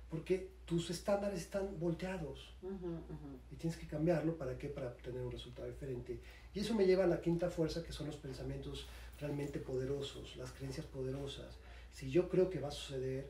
Porque 0.09 0.49
tus 0.65 0.89
estándares 0.89 1.39
están 1.39 1.79
volteados 1.79 2.53
Ujú, 2.63 2.73
ujú. 2.73 3.39
y 3.51 3.55
tienes 3.57 3.77
que 3.77 3.85
cambiarlo 3.85 4.35
para 4.37 4.57
qué 4.57 4.67
para 4.69 4.87
obtener 4.87 5.21
un 5.21 5.31
resultado 5.31 5.67
diferente 5.67 6.19
y 6.53 6.59
eso 6.59 6.73
me 6.73 6.85
lleva 6.87 7.03
a 7.03 7.07
la 7.07 7.21
quinta 7.21 7.49
fuerza 7.51 7.83
que 7.83 7.91
son 7.91 8.07
los 8.07 8.15
pensamientos 8.15 8.87
realmente 9.19 9.59
poderosos 9.59 10.35
las 10.35 10.51
creencias 10.51 10.87
poderosas 10.87 11.57
si 11.93 12.09
yo 12.09 12.27
creo 12.27 12.49
que 12.49 12.59
va 12.59 12.69
a 12.69 12.71
suceder 12.71 13.29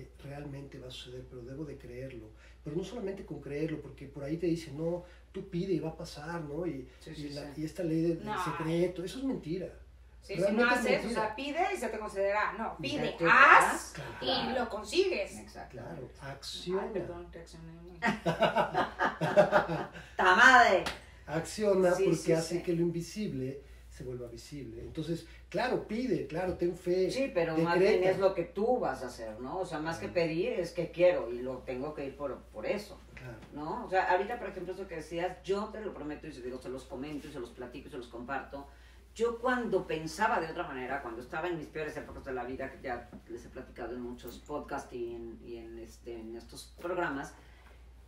eh, 0.00 0.08
realmente 0.22 0.78
va 0.78 0.88
a 0.88 0.90
suceder 0.90 1.24
pero 1.30 1.42
debo 1.42 1.64
de 1.64 1.76
creerlo 1.78 2.30
pero 2.64 2.76
no 2.76 2.84
solamente 2.84 3.24
con 3.24 3.40
creerlo 3.40 3.80
porque 3.80 4.06
por 4.06 4.24
ahí 4.24 4.36
te 4.36 4.46
dicen 4.46 4.76
no 4.76 5.04
tú 5.32 5.48
pide 5.48 5.72
y 5.72 5.78
va 5.80 5.90
a 5.90 5.96
pasar 5.96 6.42
no 6.44 6.66
y, 6.66 6.86
Sí, 7.00 7.10
y, 7.10 7.14
sí, 7.14 7.28
la- 7.30 7.54
sí. 7.54 7.62
y 7.62 7.64
esta 7.64 7.82
ley 7.82 8.02
del, 8.02 8.24
No. 8.24 8.44
secreto 8.44 9.02
eso 9.04 9.18
es 9.18 9.24
mentira 9.24 9.68
Sí, 10.22 10.34
si 10.34 10.52
no 10.52 10.68
haces, 10.68 11.04
o 11.06 11.10
sea, 11.10 11.36
pide 11.36 11.60
y 11.72 11.76
se 11.76 11.86
te 11.88 12.00
concederá. 12.00 12.52
No, 12.58 12.76
pide, 12.78 13.10
Exacto. 13.10 13.26
haz 13.30 13.92
Claro. 13.92 14.50
y 14.50 14.58
lo 14.58 14.68
consigues. 14.68 15.36
Exacto. 15.38 15.76
claro 15.78 16.08
Ay, 16.20 16.30
acciona 16.32 16.92
perdón, 16.92 17.28
reaccioné 17.32 17.72
muy. 17.74 17.96
¡Ta 20.16 20.34
madre! 20.36 20.82
acciona 21.26 21.92
Sí, 21.94 22.04
porque 22.04 22.16
sí, 22.18 22.32
hace 22.32 22.56
sí. 22.56 22.62
que 22.62 22.72
lo 22.72 22.82
invisible 22.82 23.60
se 23.88 24.02
vuelva 24.04 24.26
visible 24.28 24.80
entonces 24.82 25.26
claro 25.56 25.86
pide 25.88 26.26
claro 26.26 26.54
ten 26.54 26.76
fe 26.76 27.10
Sí, 27.10 27.30
pero 27.34 27.56
más 27.58 27.78
bien 27.78 27.92
decreta. 27.92 28.10
es 28.10 28.18
lo 28.18 28.34
que 28.34 28.44
tú 28.44 28.78
vas 28.78 29.02
a 29.02 29.06
hacer, 29.06 29.40
¿no? 29.40 29.58
O 29.60 29.66
sea, 29.66 29.78
más 29.78 29.98
que 29.98 30.08
pedir 30.08 30.52
es 30.54 30.72
que 30.72 30.90
quiero 30.90 31.32
y 31.32 31.40
lo 31.42 31.58
tengo 31.58 31.94
que 31.94 32.04
ir 32.06 32.16
por, 32.16 32.36
por 32.52 32.66
eso, 32.66 32.98
Claro. 33.14 33.38
¿no? 33.54 33.86
O 33.86 33.88
sea, 33.90 34.10
ahorita, 34.12 34.38
por 34.38 34.48
ejemplo, 34.48 34.74
eso 34.74 34.86
que 34.86 34.96
decías, 34.96 35.42
yo 35.42 35.64
te 35.72 35.80
lo 35.80 35.92
prometo 35.94 36.26
y 36.26 36.32
se 36.32 36.42
digo, 36.42 36.58
se 36.58 36.68
los 36.68 36.84
comento 36.84 37.26
y 37.28 37.32
se 37.32 37.40
los 37.40 37.50
platico 37.50 37.88
y 37.88 37.90
se 37.90 37.96
los 37.96 38.08
comparto. 38.08 38.66
Yo 39.14 39.38
cuando 39.38 39.86
pensaba 39.86 40.38
de 40.40 40.48
otra 40.48 40.64
manera, 40.68 41.00
cuando 41.00 41.22
estaba 41.22 41.48
en 41.48 41.56
mis 41.56 41.66
peores 41.68 41.96
épocas 41.96 42.22
de 42.26 42.34
la 42.34 42.44
vida, 42.44 42.70
que 42.70 42.82
ya 42.82 43.08
les 43.28 43.46
he 43.46 43.48
platicado 43.48 43.94
en 43.94 44.02
muchos 44.02 44.38
podcasts 44.40 44.92
y 44.92 45.14
en, 45.14 45.38
y 45.42 45.56
en, 45.56 45.78
este, 45.78 46.20
en 46.20 46.36
estos 46.36 46.74
programas, 46.78 47.34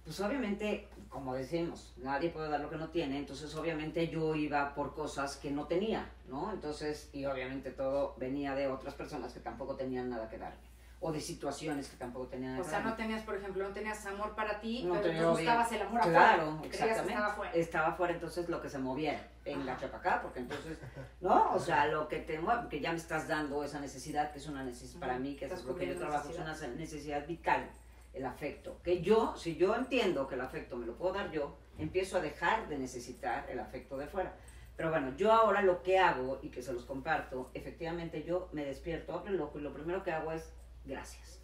pues 0.04 0.20
obviamente, 0.20 0.88
como 1.08 1.34
decimos, 1.34 1.92
nadie 1.98 2.30
puede 2.30 2.48
dar 2.48 2.60
lo 2.60 2.70
que 2.70 2.76
no 2.76 2.88
tiene, 2.88 3.18
entonces 3.18 3.54
obviamente 3.54 4.08
yo 4.08 4.34
iba 4.34 4.74
por 4.74 4.94
cosas 4.94 5.36
que 5.36 5.50
no 5.50 5.66
tenía, 5.66 6.10
¿no? 6.28 6.50
Entonces, 6.52 7.10
y 7.12 7.26
obviamente 7.26 7.70
todo 7.70 8.14
venía 8.18 8.54
de 8.54 8.68
otras 8.68 8.94
personas 8.94 9.32
que 9.32 9.40
tampoco 9.40 9.76
tenían 9.76 10.08
nada 10.08 10.28
que 10.28 10.38
darme, 10.38 10.56
o 11.00 11.12
de 11.12 11.20
situaciones 11.20 11.88
que 11.88 11.96
tampoco 11.96 12.26
tenían 12.28 12.52
nada 12.52 12.62
O 12.62 12.64
que 12.64 12.70
sea, 12.70 12.78
darme. 12.78 12.90
no 12.92 12.96
tenías, 12.96 13.22
por 13.22 13.36
ejemplo, 13.36 13.68
no 13.68 13.74
tenías 13.74 14.04
amor 14.06 14.34
para 14.34 14.60
ti, 14.60 14.82
No 14.84 14.94
pero 15.00 15.20
tú 15.22 15.30
buscabas 15.38 15.72
el 15.72 15.82
amor 15.82 16.00
Claro, 16.00 16.42
afuera. 16.42 16.60
Que 16.62 16.68
exactamente. 16.68 17.12
estaba 17.12 17.26
afuera. 17.32 17.52
Estaba 17.52 17.86
afuera, 17.88 18.14
entonces 18.14 18.48
lo 18.48 18.60
que 18.62 18.68
se 18.70 18.78
moviera, 18.78 19.28
venga 19.44 19.76
para 19.76 19.96
acá, 19.98 20.22
porque 20.22 20.40
entonces, 20.40 20.78
¿no? 21.20 21.52
O 21.52 21.58
sea, 21.60 21.86
lo 21.86 22.08
que 22.08 22.18
te 22.20 22.38
mueve, 22.38 22.68
que 22.70 22.80
ya 22.80 22.92
me 22.92 22.98
estás 22.98 23.28
dando 23.28 23.62
esa 23.62 23.78
necesidad, 23.78 24.32
que 24.32 24.38
es 24.38 24.46
una 24.48 24.64
necesidad 24.64 25.00
para 25.00 25.18
mí, 25.18 25.36
que 25.36 25.44
es 25.46 25.64
lo 25.64 25.74
que 25.76 25.86
yo 25.86 25.96
trabajo, 25.96 26.30
es 26.30 26.38
una 26.38 26.56
necesidad 26.76 27.26
vital, 27.26 27.68
el 28.12 28.24
afecto. 28.24 28.80
Que 28.82 29.00
yo, 29.00 29.36
si 29.36 29.56
yo 29.56 29.74
entiendo 29.74 30.26
que 30.26 30.34
el 30.34 30.40
afecto 30.40 30.76
me 30.76 30.86
lo 30.86 30.96
puedo 30.96 31.14
dar 31.14 31.30
yo, 31.30 31.56
empiezo 31.78 32.18
a 32.18 32.20
dejar 32.20 32.68
de 32.68 32.78
necesitar 32.78 33.48
el 33.50 33.58
afecto 33.60 33.96
de 33.96 34.06
fuera. 34.06 34.34
Pero 34.76 34.90
bueno, 34.90 35.16
yo 35.16 35.32
ahora 35.32 35.62
lo 35.62 35.82
que 35.82 35.98
hago 35.98 36.38
y 36.42 36.50
que 36.50 36.62
se 36.62 36.72
los 36.72 36.84
comparto, 36.84 37.50
efectivamente 37.54 38.22
yo 38.22 38.48
me 38.52 38.64
despierto, 38.64 39.12
abro 39.12 39.32
el 39.32 39.40
ojo 39.40 39.58
y 39.58 39.62
lo 39.62 39.72
primero 39.74 40.04
que 40.04 40.12
hago 40.12 40.30
es 40.32 40.52
gracias. 40.84 41.40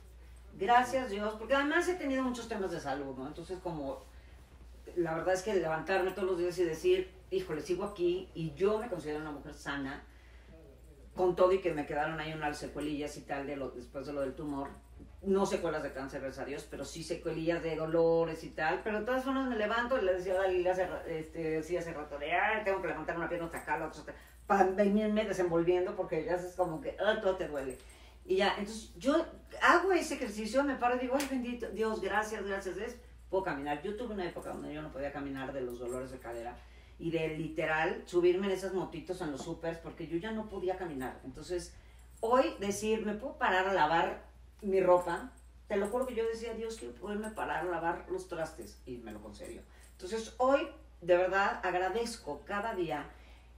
Gracias 0.56 1.10
Dios, 1.10 1.34
porque 1.36 1.54
además 1.54 1.88
he 1.88 1.94
tenido 1.94 2.22
muchos 2.22 2.48
temas 2.48 2.70
de 2.70 2.78
salud, 2.78 3.16
¿no? 3.16 3.26
Entonces 3.26 3.58
como 3.58 4.04
la 4.96 5.14
verdad 5.14 5.34
es 5.34 5.42
que 5.42 5.54
levantarme 5.54 6.12
todos 6.12 6.28
los 6.28 6.38
días 6.38 6.58
y 6.58 6.64
decir, 6.64 7.10
híjole, 7.30 7.62
sigo 7.62 7.84
aquí 7.84 8.30
y 8.34 8.54
yo 8.54 8.78
me 8.78 8.88
considero 8.88 9.20
una 9.20 9.32
mujer 9.32 9.54
sana, 9.54 10.04
con 11.16 11.34
todo 11.34 11.52
y 11.52 11.60
que 11.60 11.72
me 11.72 11.86
quedaron 11.86 12.20
ahí 12.20 12.32
unas 12.32 12.58
secuelillas 12.58 13.16
y 13.16 13.22
tal 13.22 13.46
de 13.46 13.56
después 13.74 14.06
de 14.06 14.12
lo 14.12 14.20
del 14.20 14.34
tumor, 14.34 14.70
no 15.26 15.46
secuelas 15.46 15.82
de 15.82 15.92
cáncer, 15.92 16.20
gracias 16.20 16.42
a 16.42 16.48
Dios, 16.48 16.66
pero 16.70 16.84
sí 16.84 17.02
secuelillas 17.02 17.62
de 17.62 17.76
dolores 17.76 18.44
y 18.44 18.50
tal, 18.50 18.80
pero 18.82 19.00
de 19.00 19.06
todas 19.06 19.24
formas 19.24 19.48
me 19.48 19.56
levanto 19.56 19.98
y 19.98 20.04
le 20.04 20.14
decía 20.14 20.34
a 20.34 20.42
Dalila 20.42 20.72
hace, 20.72 20.88
este, 21.08 21.62
sí, 21.62 21.76
hace 21.76 21.92
rato 21.92 22.18
de, 22.18 22.32
ah, 22.32 22.62
tengo 22.64 22.80
que 22.82 22.88
levantar 22.88 23.16
una 23.16 23.28
pierna 23.28 23.46
hasta 23.46 23.58
acá, 23.58 23.78
la 23.78 23.86
otra 23.86 24.00
hasta 24.00 24.14
para 24.46 24.64
venirme 24.64 25.24
desenvolviendo 25.24 25.96
porque 25.96 26.24
ya 26.24 26.34
es 26.34 26.54
como 26.54 26.80
que, 26.80 26.96
ah, 27.00 27.18
todo 27.20 27.36
te 27.36 27.48
duele. 27.48 27.78
Y 28.26 28.36
ya, 28.36 28.54
entonces 28.58 28.94
yo 28.96 29.24
hago 29.62 29.92
ese 29.92 30.14
ejercicio, 30.14 30.64
me 30.64 30.76
paro 30.76 30.96
y 30.96 31.00
digo, 31.00 31.14
ay, 31.18 31.26
bendito, 31.30 31.68
Dios, 31.70 32.00
gracias, 32.00 32.44
gracias, 32.46 32.76
es, 32.78 32.96
puedo 33.28 33.44
caminar. 33.44 33.82
Yo 33.82 33.96
tuve 33.96 34.14
una 34.14 34.28
época 34.28 34.50
donde 34.50 34.72
yo 34.72 34.82
no 34.82 34.92
podía 34.92 35.12
caminar 35.12 35.52
de 35.52 35.60
los 35.60 35.78
dolores 35.78 36.10
de 36.10 36.18
cadera 36.18 36.56
y 36.98 37.10
de 37.10 37.36
literal 37.36 38.02
subirme 38.06 38.46
en 38.46 38.52
esas 38.52 38.72
motitos 38.72 39.20
en 39.20 39.32
los 39.32 39.42
supers 39.42 39.78
porque 39.78 40.06
yo 40.06 40.16
ya 40.18 40.32
no 40.32 40.48
podía 40.48 40.76
caminar. 40.76 41.20
Entonces, 41.24 41.74
hoy 42.20 42.54
decir, 42.60 43.04
me 43.04 43.14
puedo 43.14 43.36
parar 43.36 43.68
a 43.68 43.74
lavar 43.74 44.22
mi 44.64 44.80
ropa, 44.80 45.32
te 45.68 45.76
lo 45.76 45.86
juro 45.88 46.06
que 46.06 46.14
yo 46.14 46.26
decía, 46.26 46.54
Dios, 46.54 46.76
quiero 46.76 46.94
poderme 46.94 47.30
parar 47.30 47.66
a 47.66 47.70
lavar 47.70 48.06
los 48.10 48.28
trastes 48.28 48.80
y 48.86 48.98
me 48.98 49.12
lo 49.12 49.20
concedió. 49.22 49.62
Entonces, 49.92 50.34
hoy 50.38 50.68
de 51.00 51.16
verdad 51.16 51.60
agradezco 51.62 52.42
cada 52.44 52.74
día 52.74 53.06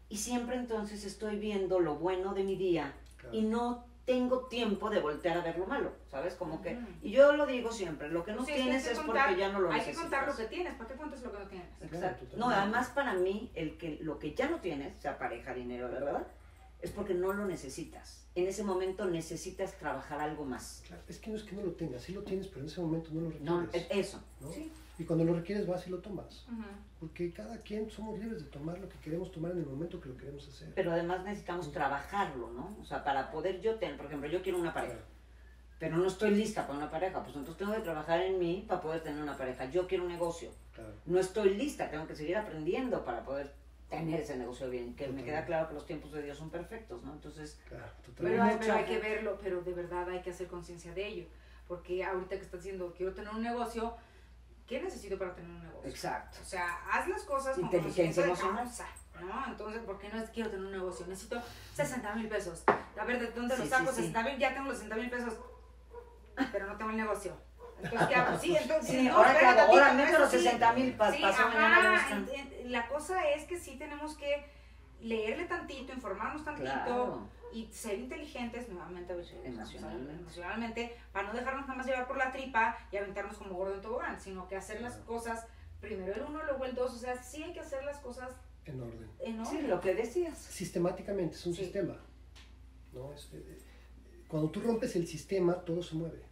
y 0.09 0.17
siempre 0.19 0.57
entonces 0.57 1.05
estoy 1.05 1.37
viendo 1.37 1.81
lo 1.81 1.97
bueno 1.97 2.35
de 2.35 2.45
mi 2.45 2.57
día 2.57 2.93
y 3.33 3.43
no 3.43 3.85
tengo 4.05 4.47
tiempo 4.47 4.89
de 4.89 5.01
voltear 5.01 5.39
a 5.39 5.43
ver 5.43 5.59
lo 5.59 5.67
malo, 5.67 5.91
¿sabes? 6.09 6.35
Como 6.35 6.63
que, 6.63 6.79
y 7.03 7.11
yo 7.11 7.33
lo 7.33 7.45
digo 7.45 7.73
siempre, 7.73 8.09
lo 8.09 8.23
que 8.25 8.33
no 8.33 8.45
Sí, 8.45 8.53
que 8.53 8.53
hay 8.53 8.63
tienes 8.63 8.85
que 8.85 8.93
es 8.93 8.99
contar- 9.01 9.27
porque 9.27 9.41
ya 9.41 9.49
no 9.51 9.59
lo 9.61 9.69
Hay 9.71 9.81
que 9.81 9.87
necesitas. 9.89 10.03
contar 10.03 10.29
lo 10.29 10.37
que 10.37 10.45
tienes, 10.45 10.75
¿para 10.75 10.89
qué 10.89 10.95
cuentas 10.95 11.23
lo 11.23 11.33
que 11.33 11.39
no 11.41 11.47
tienes? 11.49 11.69
Exacto. 11.83 12.25
Claro, 12.27 12.39
No, 12.39 12.51
además 12.55 12.89
para 12.91 13.15
mí, 13.15 13.51
el 13.55 13.77
que, 13.79 13.99
lo 14.03 14.21
que 14.21 14.33
ya 14.33 14.49
no 14.49 14.61
tienes, 14.61 14.97
sea 15.01 15.19
pareja, 15.19 15.53
dinero, 15.55 15.91
¿verdad? 15.91 16.25
Es 16.87 16.93
porque 16.93 17.15
no 17.15 17.33
lo 17.33 17.47
necesitas. 17.47 18.23
En 18.37 18.47
ese 18.47 18.63
momento 18.63 19.07
necesitas 19.07 19.73
trabajar 19.77 20.21
algo 20.21 20.45
más. 20.45 20.83
Claro, 20.87 21.03
es 21.09 21.19
que 21.19 21.31
no 21.31 21.37
es 21.37 21.43
que 21.43 21.57
no 21.57 21.63
lo 21.63 21.73
tengas, 21.73 22.03
sí 22.03 22.13
lo 22.13 22.23
tienes, 22.23 22.47
pero 22.47 22.61
en 22.61 22.67
ese 22.67 22.81
momento 22.81 23.11
no 23.13 23.23
lo 23.23 23.31
No, 23.41 23.61
requieres. 23.63 23.91
es- 23.91 24.07
eso. 24.09 24.23
¿no? 24.41 24.53
Sí. 24.53 24.71
Y 24.99 25.05
cuando 25.05 25.25
lo 25.25 25.35
requieres 25.35 25.67
vas 25.67 25.85
y 25.87 25.91
lo 25.91 25.99
tomas. 25.99 26.47
Porque 27.01 27.33
cada 27.33 27.59
quien 27.59 27.91
somos 27.91 28.19
libres 28.19 28.45
de 28.45 28.51
tomar 28.51 28.79
lo 28.79 28.89
que 28.89 28.99
queremos 29.01 29.31
tomar 29.33 29.51
en 29.53 29.59
el 29.59 29.67
momento 29.67 30.01
que 30.01 30.09
lo 30.11 30.17
queremos 30.17 30.47
hacer. 30.49 30.73
Pero 30.75 30.93
además 30.93 31.25
necesitamos 31.25 31.73
trabajarlo, 31.73 32.51
¿no? 32.53 32.77
O 32.81 32.85
sea, 32.85 33.03
para 33.05 33.31
poder 33.33 33.61
yo 33.61 33.75
tener, 33.77 33.97
por 33.97 34.07
ejemplo, 34.07 34.29
yo 34.31 34.41
quiero 34.43 34.59
una 34.59 34.73
pareja, 34.73 34.95
Claro, 34.95 35.07
pero 35.79 35.97
no 35.99 36.07
estoy 36.07 36.31
lista 36.31 36.67
para 36.67 36.79
una 36.79 36.91
pareja, 36.91 37.23
pues 37.23 37.37
entonces 37.37 37.59
tengo 37.59 37.75
que 37.75 37.81
trabajar 37.83 38.21
en 38.23 38.39
mí 38.39 38.65
para 38.69 38.81
poder 38.81 39.03
tener 39.03 39.21
una 39.23 39.37
pareja. 39.37 39.69
Yo 39.71 39.87
quiero 39.87 40.05
un 40.05 40.11
negocio, 40.13 40.51
claro. 40.75 40.93
no 41.05 41.19
estoy 41.19 41.55
lista, 41.57 41.91
tengo 41.91 42.07
que 42.07 42.15
seguir 42.17 42.37
aprendiendo 42.37 43.05
para 43.05 43.23
poder 43.25 43.53
tener 43.89 44.21
ese 44.21 44.37
negocio 44.37 44.69
bien, 44.69 44.95
que 44.97 45.07
me 45.09 45.23
queda 45.25 45.45
claro 45.45 45.69
que 45.69 45.75
los 45.75 45.87
tiempos 45.87 46.13
de 46.13 46.23
Dios 46.23 46.37
son 46.39 46.51
perfectos, 46.51 47.03
¿no? 47.05 47.13
Entonces, 47.13 47.61
Claro, 47.69 47.85
Pero, 48.17 48.43
hay- 48.43 48.57
pero 48.59 48.75
hay 48.75 48.85
que 48.85 48.99
verlo, 48.99 49.39
pero 49.41 49.63
de 49.63 49.73
verdad 49.73 50.09
hay 50.11 50.23
que 50.23 50.31
hacer 50.31 50.49
conciencia 50.49 50.93
de 50.93 51.07
ello. 51.07 51.27
Porque 51.69 52.03
ahorita 52.05 52.37
que 52.37 52.43
estás 52.43 52.63
diciendo, 52.63 52.93
quiero 52.97 53.13
tener 53.15 53.33
un 53.33 53.43
negocio, 53.43 53.97
¿qué 54.67 54.81
necesito 54.83 55.19
para 55.19 55.35
tener 55.35 55.51
un 55.51 55.63
negocio? 55.63 55.89
exacto. 55.91 56.39
O 56.43 56.45
sea, 56.45 56.77
haz 56.91 57.09
las 57.09 57.23
cosas 57.23 57.57
con 57.57 57.71
de 57.71 57.79
emocional. 57.79 58.69
¿no? 59.21 59.47
Entonces, 59.47 59.83
¿por 59.83 59.99
qué 59.99 60.09
no 60.11 60.21
es 60.23 60.31
quiero 60.31 60.51
tener 60.51 60.67
un 60.67 60.73
negocio? 60.73 61.07
Necesito 61.07 61.41
60 61.75 62.15
mil 62.15 62.29
pesos. 62.29 62.65
A 62.67 63.05
ver, 63.05 63.19
¿de 63.21 63.31
dónde 63.31 63.55
Sí, 63.55 63.61
los 63.63 63.71
saco? 63.71 63.91
sí, 63.91 63.97
sí. 63.97 64.01
60 64.09 64.23
mil, 64.25 64.39
ya 64.39 64.53
tengo 64.55 64.69
los 64.69 64.79
60 64.79 64.97
mil 64.97 65.11
pesos, 65.11 65.35
pero 66.53 66.67
no 66.67 66.77
tengo 66.77 66.91
el 66.91 66.97
negocio. 66.99 67.37
Entonces, 67.83 68.09
¿qué 68.09 68.15
hago? 68.15 68.39
Sí, 68.39 68.57
entonces, 68.57 68.91
Sí, 68.91 69.03
no, 69.09 69.17
ahora 69.17 69.31
que 69.31 69.35
espérate 69.37 69.61
hago, 69.61 69.73
ahora 69.73 69.93
meto 69.93 70.19
los 70.19 70.31
sí. 70.31 70.39
60 70.39 70.73
mil 70.73 70.93
para 70.95 71.13
Sí, 71.17 71.23
ajá, 71.23 72.43
la 72.65 72.89
cosa 72.89 73.29
es 73.31 73.45
que 73.45 73.59
sí 73.59 73.77
tenemos 73.77 74.17
que 74.17 74.45
leerle 75.01 75.45
tantito, 75.45 75.93
informarnos 75.93 76.45
tantito 76.45 76.65
Claro. 76.65 77.29
y 77.53 77.67
ser 77.73 77.99
inteligentes 77.99 78.69
nuevamente 78.69 79.15
veces, 79.15 79.39
Emocionalmente. 79.45 80.13
emocionalmente, 80.23 80.97
para 81.13 81.29
no 81.29 81.35
dejarnos 81.35 81.63
nada 81.67 81.75
más 81.77 81.87
llevar 81.87 82.07
por 82.09 82.17
la 82.17 82.33
tripa 82.33 82.77
y 82.91 82.97
aventarnos 82.97 83.37
como 83.37 83.55
gordo 83.55 83.75
en 83.75 83.83
tobogán, 83.83 84.21
sino 84.21 84.49
que 84.49 84.57
hacer 84.57 84.81
las 84.81 84.97
cosas, 84.99 85.47
primero 85.81 86.15
el 86.15 86.23
uno, 86.23 86.43
luego 86.45 86.65
el 86.65 86.75
dos, 86.75 86.95
o 86.95 86.99
sea, 86.99 87.23
sí 87.23 87.43
hay 87.43 87.53
que 87.53 87.61
hacer 87.61 87.85
las 87.85 87.99
cosas 87.99 88.31
En 88.65 88.81
orden. 88.81 89.09
en 89.21 89.45
Sí, 89.47 89.57
orden. 89.57 89.71
lo 89.71 89.81
que 89.83 89.95
decías. 89.95 90.39
Sistemáticamente, 90.39 91.37
es 91.37 91.47
un 91.47 91.55
Sí. 91.55 91.65
sistema. 91.65 91.97
¿no? 92.93 93.13
Es- 93.13 93.29
eh, 93.35 93.45
eh, 93.47 94.25
cuando 94.29 94.49
tú 94.51 94.61
rompes 94.63 94.97
el 94.97 95.07
sistema, 95.07 95.55
todo 95.61 95.83
se 95.83 95.95
mueve. 95.97 96.23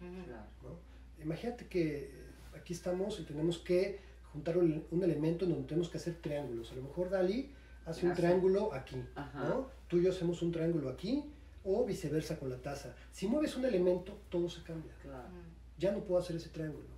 Ujú. 0.00 0.24
Claro. 0.24 0.42
¿no? 0.62 0.87
Imagínate 1.22 1.66
que 1.66 2.12
aquí 2.56 2.72
estamos 2.72 3.18
y 3.20 3.24
tenemos 3.24 3.58
que 3.58 4.00
juntar 4.32 4.58
un, 4.58 4.84
un 4.90 5.04
elemento 5.04 5.44
en 5.44 5.52
donde 5.52 5.66
tenemos 5.66 5.88
que 5.88 5.98
hacer 5.98 6.14
triángulos. 6.16 6.72
A 6.72 6.76
lo 6.76 6.82
mejor 6.82 7.10
Dalí 7.10 7.50
hace 7.86 8.06
un 8.06 8.14
triángulo 8.14 8.72
aquí, 8.74 8.96
Ajá. 9.14 9.48
¿no? 9.48 9.70
Tú 9.88 9.98
y 9.98 10.04
yo 10.04 10.10
hacemos 10.10 10.42
un 10.42 10.52
triángulo 10.52 10.88
aquí 10.90 11.24
o 11.64 11.84
viceversa 11.84 12.38
con 12.38 12.50
la 12.50 12.58
taza. 12.58 12.94
Si 13.12 13.26
mueves 13.26 13.56
un 13.56 13.64
elemento, 13.64 14.18
todo 14.28 14.48
se 14.48 14.62
cambia. 14.62 14.92
Claro. 15.02 15.28
Ujú. 15.28 15.38
Ya 15.78 15.92
no 15.92 16.04
puedo 16.04 16.20
hacer 16.20 16.36
ese 16.36 16.48
triángulo. 16.50 16.88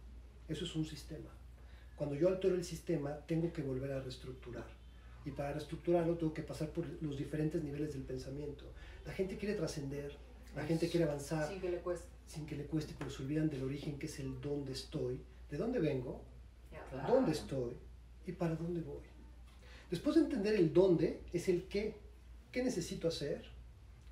Eso 0.48 0.64
es 0.64 0.74
un 0.74 0.84
sistema. 0.84 1.30
Cuando 1.96 2.16
yo 2.16 2.28
altero 2.28 2.54
el 2.54 2.64
sistema, 2.64 3.14
tengo 3.26 3.52
que 3.52 3.62
volver 3.62 3.92
a 3.92 4.00
reestructurar. 4.00 4.66
Y 5.24 5.32
para 5.32 5.52
reestructurarlo 5.52 6.16
tengo 6.16 6.32
que 6.32 6.42
pasar 6.42 6.70
por 6.70 6.86
los 7.02 7.18
diferentes 7.18 7.62
niveles 7.62 7.92
del 7.92 8.02
pensamiento. 8.02 8.64
La 9.04 9.12
gente 9.12 9.36
quiere 9.36 9.54
trascender, 9.54 10.16
la 10.56 10.64
gente 10.64 10.88
quiere 10.88 11.04
avanzar 11.04 11.48
Sin 11.48 11.60
que 11.60 11.70
le 11.70 11.78
cueste. 11.78 12.08
Sin 12.30 12.46
que 12.46 12.54
le 12.54 12.64
cueste, 12.66 12.94
pero 12.96 13.10
se 13.10 13.24
olvidan 13.24 13.50
del 13.50 13.64
origen 13.64 13.98
que 13.98 14.06
es 14.06 14.20
el 14.20 14.40
dónde 14.40 14.72
estoy, 14.72 15.20
de 15.50 15.56
dónde 15.56 15.80
vengo. 15.80 16.22
Claro. 16.90 17.14
dónde 17.14 17.32
estoy 17.32 17.76
y 18.26 18.32
para 18.32 18.54
dónde 18.56 18.80
voy. 18.80 19.02
Después 19.90 20.14
de 20.16 20.22
entender 20.22 20.54
el 20.54 20.72
dónde, 20.72 21.20
es 21.32 21.48
el 21.48 21.64
qué. 21.68 21.96
¿Qué 22.52 22.62
necesito 22.64 23.06
hacer? 23.08 23.44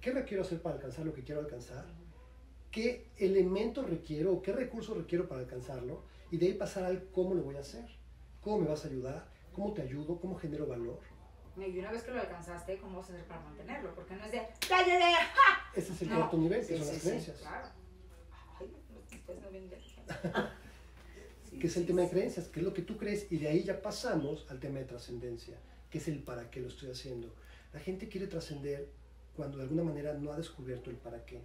¿Qué 0.00 0.10
requiero 0.12 0.42
hacer 0.42 0.60
para 0.62 0.76
alcanzar 0.76 1.04
lo 1.06 1.12
que 1.12 1.22
quiero 1.22 1.40
alcanzar? 1.40 1.86
¿Qué 2.72 3.06
elementos 3.18 3.88
requiero 3.88 4.32
o 4.32 4.42
qué 4.42 4.52
recursos 4.52 4.96
requiero 4.96 5.28
para 5.28 5.40
alcanzarlo? 5.40 6.02
Y 6.30 6.36
de 6.38 6.46
ahí 6.46 6.54
pasar 6.54 6.84
al 6.84 7.04
cómo 7.10 7.34
lo 7.34 7.42
voy 7.42 7.56
a 7.56 7.60
hacer. 7.60 7.88
¿Cómo 8.42 8.58
me 8.58 8.68
vas 8.68 8.84
a 8.84 8.88
ayudar? 8.88 9.28
¿Cómo 9.52 9.72
te 9.72 9.82
ayudo? 9.82 10.20
¿Cómo 10.20 10.36
genero 10.36 10.66
valor? 10.66 11.00
Y 11.56 11.78
una 11.78 11.90
vez 11.90 12.02
que 12.04 12.12
lo 12.12 12.20
alcanzaste, 12.20 12.78
¿cómo 12.78 12.98
vas 12.98 13.10
a 13.10 13.12
hacer 13.14 13.26
para 13.26 13.40
mantenerlo? 13.40 13.92
Porque 13.94 14.14
no 14.14 14.24
es 14.24 14.30
de, 14.32 14.38
¡ya, 14.68 14.86
ya, 14.86 14.98
ya! 14.98 15.16
¡ja! 15.16 15.72
Ese 15.74 15.92
es 15.92 16.02
el 16.02 16.08
No. 16.10 16.16
cuarto 16.16 16.36
nivel, 16.38 16.60
que 16.60 16.66
Sí, 16.66 16.76
son 16.76 16.84
sí, 16.86 16.92
las 16.92 17.02
sí, 17.02 17.08
creencias. 17.08 17.36
Claro. 17.38 17.68
Ustedes 19.12 19.42
no 19.42 19.50
vienen 19.50 19.70
de 19.70 19.78
Sí, 21.50 21.58
que 21.58 21.66
es 21.66 21.76
el 21.76 21.86
tema 21.86 22.02
de 22.02 22.10
creencias, 22.10 22.48
que 22.48 22.60
es 22.60 22.66
lo 22.66 22.74
que 22.74 22.82
tú 22.82 22.98
crees, 22.98 23.30
y 23.30 23.38
de 23.38 23.48
ahí 23.48 23.62
ya 23.64 23.80
pasamos 23.80 24.46
al 24.50 24.60
tema 24.60 24.80
de 24.80 24.84
trascendencia, 24.84 25.56
que 25.90 25.98
es 25.98 26.08
el 26.08 26.22
para 26.22 26.50
qué 26.50 26.60
lo 26.60 26.68
estoy 26.68 26.90
haciendo. 26.90 27.34
La 27.72 27.80
gente 27.80 28.08
quiere 28.08 28.26
trascender 28.26 28.90
cuando 29.34 29.58
de 29.58 29.62
alguna 29.62 29.84
manera 29.84 30.14
no 30.14 30.32
ha 30.32 30.36
descubierto 30.36 30.90
el 30.90 30.96
para 30.96 31.24
qué. 31.24 31.40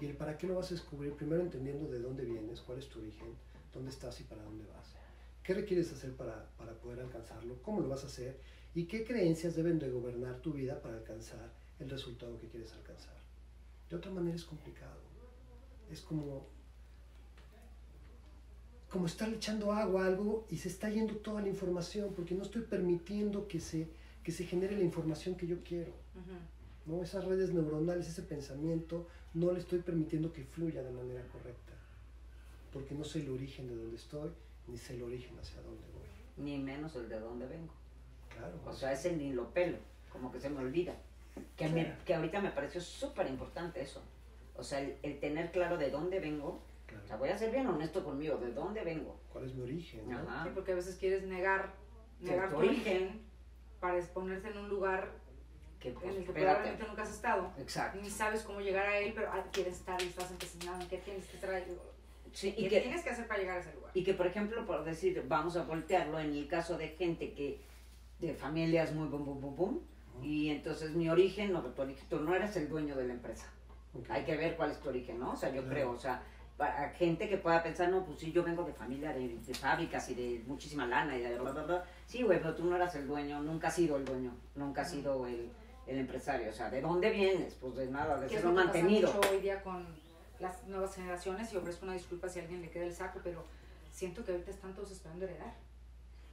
Y 0.00 0.06
el 0.06 0.16
para 0.16 0.38
qué 0.38 0.46
lo 0.46 0.54
vas 0.54 0.70
a 0.70 0.74
descubrir 0.74 1.12
primero 1.14 1.42
entendiendo 1.42 1.88
de 1.88 1.98
dónde 1.98 2.24
vienes, 2.24 2.60
cuál 2.60 2.78
es 2.78 2.88
tu 2.88 3.00
origen, 3.00 3.34
dónde 3.74 3.90
estás 3.90 4.20
y 4.20 4.24
para 4.24 4.42
dónde 4.42 4.64
vas. 4.66 4.94
¿Qué 5.42 5.52
requieres 5.54 5.92
hacer 5.92 6.12
para, 6.12 6.48
para 6.56 6.72
poder 6.74 7.00
alcanzarlo? 7.00 7.60
¿Cómo 7.62 7.80
lo 7.80 7.88
vas 7.88 8.04
a 8.04 8.06
hacer? 8.06 8.38
¿Y 8.74 8.84
qué 8.84 9.04
creencias 9.04 9.56
deben 9.56 9.78
de 9.78 9.90
gobernar 9.90 10.40
tu 10.40 10.52
vida 10.52 10.80
para 10.80 10.96
alcanzar 10.96 11.52
el 11.80 11.90
resultado 11.90 12.38
que 12.38 12.48
quieres 12.48 12.72
alcanzar? 12.74 13.16
De 13.90 13.96
otra 13.96 14.12
manera 14.12 14.36
es 14.36 14.44
complicado. 14.44 15.00
Es 15.90 16.00
como 16.00 16.46
como 18.92 19.06
estar 19.06 19.28
echando 19.30 19.72
agua 19.72 20.04
a 20.04 20.06
algo 20.06 20.44
y 20.50 20.58
se 20.58 20.68
está 20.68 20.90
yendo 20.90 21.16
toda 21.16 21.40
la 21.40 21.48
información 21.48 22.12
porque 22.14 22.34
no 22.34 22.42
estoy 22.42 22.62
permitiendo 22.62 23.48
que 23.48 23.58
se, 23.58 23.88
que 24.22 24.30
se 24.32 24.44
genere 24.44 24.76
la 24.76 24.84
información 24.84 25.34
que 25.34 25.46
yo 25.46 25.56
quiero. 25.64 25.92
Ujú. 26.14 26.96
¿no? 26.96 27.02
Esas 27.02 27.24
redes 27.24 27.54
neuronales, 27.54 28.06
ese 28.06 28.22
pensamiento, 28.22 29.08
no 29.32 29.50
le 29.52 29.60
estoy 29.60 29.78
permitiendo 29.78 30.30
que 30.32 30.44
fluya 30.44 30.82
de 30.82 30.90
manera 30.90 31.22
correcta. 31.28 31.72
Porque 32.70 32.94
no 32.94 33.02
sé 33.04 33.20
el 33.22 33.30
origen 33.30 33.66
de 33.68 33.76
dónde 33.76 33.96
estoy, 33.96 34.30
ni 34.68 34.76
sé 34.76 34.94
el 34.94 35.02
origen 35.04 35.38
hacia 35.38 35.62
dónde 35.62 35.84
voy. 35.94 36.44
Ni 36.44 36.58
menos 36.58 36.94
el 36.96 37.08
de 37.08 37.18
dónde 37.18 37.46
vengo. 37.46 37.72
Claro. 38.36 38.58
O 38.66 38.72
sea, 38.74 38.92
ese 38.92 39.16
ni 39.16 39.32
lo 39.32 39.48
pelo, 39.54 39.78
como 40.10 40.30
que 40.30 40.38
se 40.40 40.50
me 40.50 40.58
olvida. 40.58 40.94
Que, 41.56 41.68
me- 41.70 41.84
Claro. 41.84 42.04
que 42.04 42.14
ahorita 42.14 42.40
me 42.42 42.50
pareció 42.50 42.80
súper 42.80 43.26
importante 43.28 43.80
eso. 43.80 44.02
O 44.54 44.62
sea, 44.62 44.80
el, 44.80 44.96
el 45.02 45.18
tener 45.18 45.50
claro 45.50 45.78
de 45.78 45.90
dónde 45.90 46.20
vengo. 46.20 46.60
Claro. 46.92 47.04
O 47.04 47.06
sea, 47.08 47.16
voy 47.16 47.28
a 47.30 47.38
ser 47.38 47.50
bien 47.50 47.66
honesto 47.66 48.04
conmigo, 48.04 48.36
de 48.38 48.52
dónde 48.52 48.82
vengo. 48.84 49.20
¿Cuál 49.32 49.44
es 49.46 49.54
mi 49.54 49.62
origen? 49.62 50.08
no? 50.10 50.18
Ajá. 50.18 50.44
Sí, 50.44 50.50
porque 50.54 50.72
a 50.72 50.74
veces 50.76 50.96
quieres 50.96 51.24
negar, 51.24 51.74
negar 52.20 52.48
tu 52.48 52.54
tu 52.54 52.60
origen. 52.60 53.02
origen 53.02 53.20
para 53.80 53.98
exponerte 53.98 54.48
en 54.48 54.58
un 54.58 54.68
lugar 54.68 55.10
Que 55.80 55.90
pues, 55.90 56.04
en 56.04 56.10
el 56.10 56.16
que 56.16 56.20
espérate. 56.22 56.40
probablemente 56.46 56.86
nunca 56.88 57.02
has 57.02 57.10
estado. 57.10 57.52
Exacto. 57.58 57.98
Ni 58.00 58.10
sabes 58.10 58.42
cómo 58.42 58.60
llegar 58.60 58.86
a 58.86 58.98
él, 58.98 59.12
pero 59.14 59.28
ah, 59.32 59.44
quieres 59.52 59.74
estar 59.74 60.00
y 60.00 60.06
estás 60.06 60.30
empecinado 60.30 60.80
en 60.80 60.88
qué 60.88 60.98
tienes 60.98 61.26
que 61.26 61.46
ahí. 61.46 61.78
Sí, 62.32 62.52
¿Qué 62.52 62.60
y 62.62 62.68
que, 62.68 62.80
tienes 62.80 63.02
que 63.02 63.10
hacer 63.10 63.26
para 63.26 63.40
llegar 63.40 63.58
a 63.58 63.60
ese 63.60 63.74
lugar? 63.74 63.90
y 63.92 64.04
que, 64.04 64.14
por 64.14 64.26
ejemplo, 64.26 64.64
por 64.64 64.84
decir, 64.84 65.22
vamos 65.28 65.56
a 65.56 65.64
voltearlo 65.64 66.18
en 66.18 66.32
el 66.32 66.48
caso 66.48 66.78
de 66.78 66.88
gente 66.88 67.34
que 67.34 67.60
de 68.20 68.32
familias 68.34 68.92
muy 68.94 69.08
bum, 69.08 69.24
bum, 69.24 69.40
bum, 69.40 69.56
bum. 69.56 69.80
Y 70.22 70.50
entonces 70.50 70.92
mi 70.92 71.10
origen, 71.10 71.52
no, 71.52 71.62
tu 71.62 71.82
origen, 71.82 72.08
tú 72.08 72.20
no 72.20 72.34
eres 72.34 72.56
el 72.56 72.68
dueño 72.68 72.94
de 72.96 73.06
la 73.08 73.14
empresa. 73.14 73.52
Ok. 73.92 74.06
Hay 74.10 74.24
que 74.24 74.36
ver 74.36 74.56
cuál 74.56 74.70
es 74.70 74.80
tu 74.80 74.88
origen, 74.88 75.18
¿no? 75.18 75.32
O 75.32 75.36
sea, 75.36 75.48
yo 75.50 75.56
Claro. 75.62 75.68
creo, 75.74 75.90
o 75.90 75.98
sea, 75.98 76.22
para 76.62 76.90
gente 76.90 77.28
que 77.28 77.38
pueda 77.38 77.60
pensar, 77.60 77.88
no, 77.88 78.04
pues 78.04 78.20
sí, 78.20 78.30
yo 78.30 78.44
vengo 78.44 78.62
de 78.62 78.72
familia, 78.72 79.12
de, 79.12 79.36
de 79.36 79.52
fábricas 79.54 80.08
y 80.10 80.14
de 80.14 80.44
muchísima 80.46 80.86
lana 80.86 81.16
y 81.16 81.20
de 81.20 81.36
bla, 81.36 81.50
bla, 81.50 81.64
bla. 81.64 81.84
Sí, 82.06 82.22
güey, 82.22 82.40
pero 82.40 82.54
tú 82.54 82.64
no 82.66 82.76
eras 82.76 82.94
el 82.94 83.08
dueño, 83.08 83.42
nunca 83.42 83.66
has 83.66 83.74
sido 83.74 83.96
el 83.96 84.04
dueño, 84.04 84.32
nunca 84.54 84.82
has 84.82 84.90
sido 84.92 85.26
el, 85.26 85.50
el 85.88 85.98
empresario. 85.98 86.50
O 86.50 86.52
sea, 86.52 86.70
¿de 86.70 86.80
dónde 86.80 87.10
vienes? 87.10 87.54
Pues 87.54 87.74
de 87.74 87.88
nada, 87.90 88.20
de 88.20 88.28
ser 88.28 88.44
lo 88.44 88.50
un 88.50 88.54
pasa 88.54 88.66
mantenido. 88.66 89.12
mucho 89.12 89.28
hoy 89.32 89.40
día 89.40 89.60
con 89.60 89.84
las 90.38 90.62
nuevas 90.68 90.94
generaciones 90.94 91.52
y 91.52 91.56
ofrezco 91.56 91.84
una 91.84 91.94
disculpa 91.94 92.28
si 92.28 92.38
a 92.38 92.42
alguien 92.42 92.62
le 92.62 92.70
queda 92.70 92.84
el 92.84 92.94
saco, 92.94 93.18
pero 93.24 93.44
siento 93.90 94.24
que 94.24 94.30
ahorita 94.30 94.52
están 94.52 94.72
todos 94.72 94.92
esperando 94.92 95.24
heredar. 95.24 95.54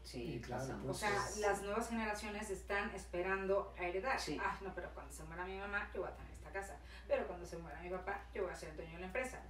Sí, 0.04 0.34
Sí, 0.34 0.42
claro, 0.42 0.62
pasa. 0.62 0.78
O 0.78 0.86
pues. 0.86 0.98
sea, 0.98 1.26
las 1.40 1.64
nuevas 1.64 1.90
generaciones 1.90 2.52
están 2.52 2.92
esperando 2.92 3.74
a 3.80 3.84
heredar. 3.84 4.20
Sí. 4.20 4.38
Ah, 4.40 4.56
no, 4.62 4.76
pero 4.76 4.92
cuando 4.94 5.12
se 5.12 5.24
muera 5.24 5.44
mi 5.46 5.58
mamá, 5.58 5.90
yo 5.92 6.02
voy 6.02 6.12
a 6.12 6.16
tener 6.16 6.32
esta 6.34 6.52
casa. 6.52 6.78
Pero 7.08 7.26
cuando 7.26 7.48
se 7.48 7.58
muera 7.58 7.82
mi 7.82 7.90
papá, 7.90 8.22
yo 8.32 8.44
voy 8.44 8.52
a 8.52 8.56
ser 8.56 8.70
el 8.70 8.76
dueño 8.76 8.94
de 8.94 9.00
la 9.00 9.06
empresa. 9.08 9.42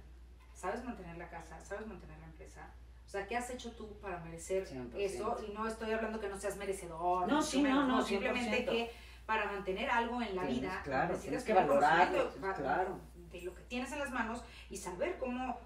¿Sabes 0.60 0.84
mantener 0.84 1.16
la 1.16 1.30
casa? 1.30 1.58
¿Sabes 1.64 1.86
mantener 1.86 2.18
la 2.18 2.26
empresa? 2.26 2.68
O 3.06 3.08
sea, 3.08 3.26
¿qué 3.26 3.34
has 3.34 3.48
hecho 3.48 3.72
tú 3.72 3.98
para 3.98 4.18
merecer 4.18 4.68
100%. 4.68 4.94
eso? 4.98 5.38
Y 5.48 5.54
no 5.54 5.66
estoy 5.66 5.90
hablando 5.90 6.20
que 6.20 6.28
no 6.28 6.38
seas 6.38 6.58
merecedor. 6.58 7.26
No, 7.26 7.40
sí, 7.40 7.62
no, 7.62 8.02
simplemente 8.02 8.66
100%. 8.66 8.68
que 8.68 8.90
para 9.24 9.46
mantener 9.50 9.88
algo 9.90 10.20
en 10.20 10.36
la 10.36 10.42
Tienes, 10.42 10.60
vida, 10.60 10.82
claro, 10.84 11.12
necesitas 11.14 11.44
que 11.44 11.54
valorarlo, 11.54 12.30
claro. 12.56 13.00
de 13.32 13.40
lo 13.40 13.54
que 13.54 13.62
tienes 13.62 13.90
en 13.92 14.00
las 14.00 14.10
manos 14.10 14.44
y 14.68 14.76
saber 14.76 15.16
cómo, 15.16 15.58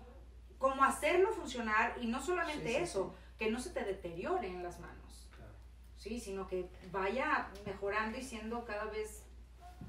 cómo 0.58 0.84
hacerlo 0.84 1.32
funcionar 1.32 1.96
y 2.00 2.06
no 2.06 2.22
solamente 2.22 2.68
Sí, 2.68 2.74
sí, 2.74 2.82
eso, 2.82 3.14
que 3.36 3.50
no 3.50 3.58
se 3.58 3.70
te 3.70 3.82
deteriore 3.84 4.46
en 4.46 4.62
las 4.62 4.78
manos. 4.78 5.28
Claro. 5.34 5.54
Sí, 5.96 6.20
sino 6.20 6.46
que 6.46 6.70
vaya 6.92 7.48
mejorando 7.66 8.16
y 8.16 8.22
siendo 8.22 8.64
cada 8.64 8.84
vez 8.84 9.26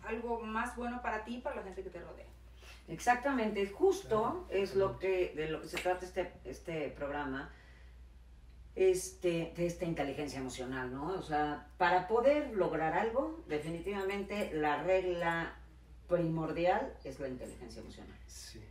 algo 0.04 0.40
más 0.40 0.76
bueno 0.76 1.00
para 1.04 1.24
ti 1.24 1.36
y 1.36 1.42
para 1.42 1.58
la 1.58 1.64
gente 1.64 1.84
que 1.84 1.92
te 1.92 2.02
rodea. 2.02 2.26
Exactamente, 2.88 3.66
justo 3.68 4.46
Claro. 4.48 4.48
es 4.50 4.76
lo 4.76 5.00
que 5.00 5.34
de 5.36 5.50
lo 5.50 5.62
que 5.62 5.68
se 5.68 5.78
trata 5.78 6.06
este 6.06 6.32
este 6.46 6.90
programa, 6.90 7.52
este 8.76 9.54
de 9.56 9.66
esta 9.66 9.86
inteligencia 9.86 10.40
emocional, 10.40 10.94
¿no? 10.94 11.14
O 11.14 11.22
sea, 11.22 11.68
para 11.78 12.08
poder 12.08 12.52
lograr 12.56 12.94
algo, 12.94 13.44
definitivamente 13.48 14.52
la 14.54 14.84
regla 14.84 15.56
primordial 16.08 16.94
es 17.04 17.20
la 17.20 17.28
inteligencia 17.30 17.82
emocional. 17.82 18.18
Sí. 18.28 18.62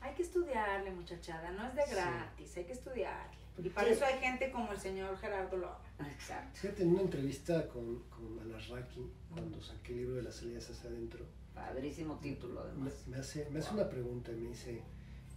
Hay 0.00 0.14
que 0.14 0.22
estudiarle, 0.22 0.90
muchachada, 0.90 1.50
no 1.52 1.66
es 1.66 1.74
de 1.74 1.82
Sí. 1.84 1.94
gratis, 1.94 2.56
hay 2.56 2.64
que 2.64 2.72
estudiarle. 2.72 3.36
Y 3.58 3.68
para 3.70 3.86
Sí. 3.88 3.94
eso 3.94 4.04
hay 4.04 4.18
gente 4.18 4.50
como 4.50 4.72
el 4.72 4.78
señor 4.78 5.16
Gerardo 5.18 5.56
Loa. 5.56 5.80
Exacto. 6.10 6.58
Fíjate, 6.60 6.82
en 6.82 6.90
una 6.90 7.02
entrevista 7.02 7.66
con, 7.68 8.02
con 8.10 8.38
Alasraki, 8.40 9.10
cuando 9.32 9.60
saqué 9.62 9.92
el 9.92 9.98
libro 10.00 10.16
de 10.16 10.22
las 10.24 10.36
salidas 10.36 10.68
hacia 10.70 10.90
adentro, 10.90 11.24
Padrísimo 11.56 12.18
título 12.20 12.60
me, 12.60 12.68
además. 12.68 13.04
me 13.08 13.16
hace, 13.16 13.48
me 13.50 13.58
hace 13.58 13.74
una 13.74 13.88
pregunta 13.88 14.30
y 14.30 14.36
me 14.36 14.48
dice, 14.50 14.82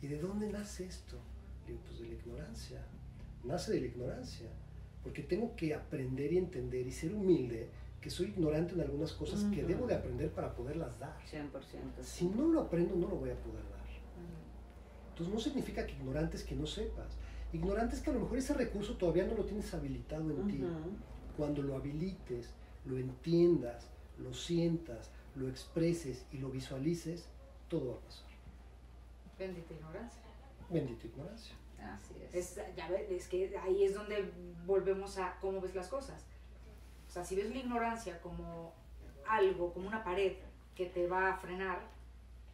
¿y 0.01 0.07
de 0.07 0.19
dónde 0.19 0.49
nace 0.49 0.85
esto? 0.85 1.17
Le 1.65 1.71
digo, 1.71 1.83
pues 1.85 1.99
de 1.99 2.07
la 2.09 2.13
ignorancia. 2.13 2.85
Nace 3.43 3.71
de 3.71 3.79
la 3.79 3.87
ignorancia. 3.87 4.49
Porque 5.01 5.23
tengo 5.23 5.55
que 5.55 5.73
aprender 5.73 6.33
y 6.33 6.37
entender 6.37 6.85
y 6.85 6.91
ser 6.91 7.13
humilde 7.13 7.69
que 8.01 8.09
soy 8.09 8.27
ignorante 8.27 8.73
en 8.73 8.81
algunas 8.81 9.13
cosas 9.13 9.45
que 9.45 9.59
Ujú. 9.59 9.67
debo 9.67 9.87
de 9.87 9.95
aprender 9.95 10.29
para 10.31 10.53
poderlas 10.53 10.99
dar. 10.99 11.17
100%. 11.25 12.03
Si 12.03 12.25
no 12.25 12.47
lo 12.47 12.61
aprendo, 12.61 12.95
no 12.95 13.07
lo 13.07 13.15
voy 13.15 13.29
a 13.29 13.35
poder 13.41 13.63
dar. 13.63 13.79
Entonces 15.09 15.33
no 15.33 15.39
significa 15.41 15.85
que 15.85 15.93
ignorante 15.93 16.37
es 16.37 16.43
que 16.43 16.55
no 16.55 16.65
sepas. 16.65 17.17
Ignorante 17.51 17.95
es 17.95 18.01
que 18.01 18.09
a 18.09 18.13
lo 18.13 18.21
mejor 18.21 18.37
ese 18.37 18.53
recurso 18.53 18.95
todavía 18.95 19.25
no 19.25 19.35
lo 19.35 19.43
tienes 19.43 19.73
habilitado 19.73 20.29
en 20.31 20.47
ti. 20.47 20.61
Ujú. 20.63 20.91
Cuando 21.35 21.61
lo 21.61 21.75
habilites, 21.75 22.53
lo 22.85 22.97
entiendas, 22.97 23.87
lo 24.17 24.33
sientas, 24.33 25.11
lo 25.39 25.47
expreses 25.47 26.25
y 26.31 26.37
lo 26.37 26.49
visualices, 26.49 27.27
todo 27.69 27.93
va 27.93 27.95
a 27.95 28.01
pasar. 28.01 28.27
Bendita 29.37 29.73
ignorancia. 29.73 30.21
Bendita 30.69 31.07
ignorancia. 31.07 31.55
Así 31.81 32.13
es. 32.21 32.35
Es, 32.35 32.75
ya 32.75 32.89
ves, 32.89 33.09
es 33.09 33.27
que 33.27 33.57
ahí 33.57 33.85
es 33.85 33.93
donde 33.93 34.31
volvemos 34.65 35.17
a 35.17 35.37
cómo 35.39 35.61
ves 35.61 35.73
las 35.73 35.87
cosas. 35.87 36.25
O 37.07 37.11
sea, 37.11 37.23
si 37.23 37.35
ves 37.35 37.49
la 37.49 37.57
ignorancia 37.57 38.19
como 38.21 38.73
algo, 39.25 39.73
como 39.73 39.87
una 39.87 40.03
pared 40.03 40.33
que 40.75 40.87
te 40.87 41.07
va 41.07 41.29
a 41.29 41.37
frenar, 41.37 41.79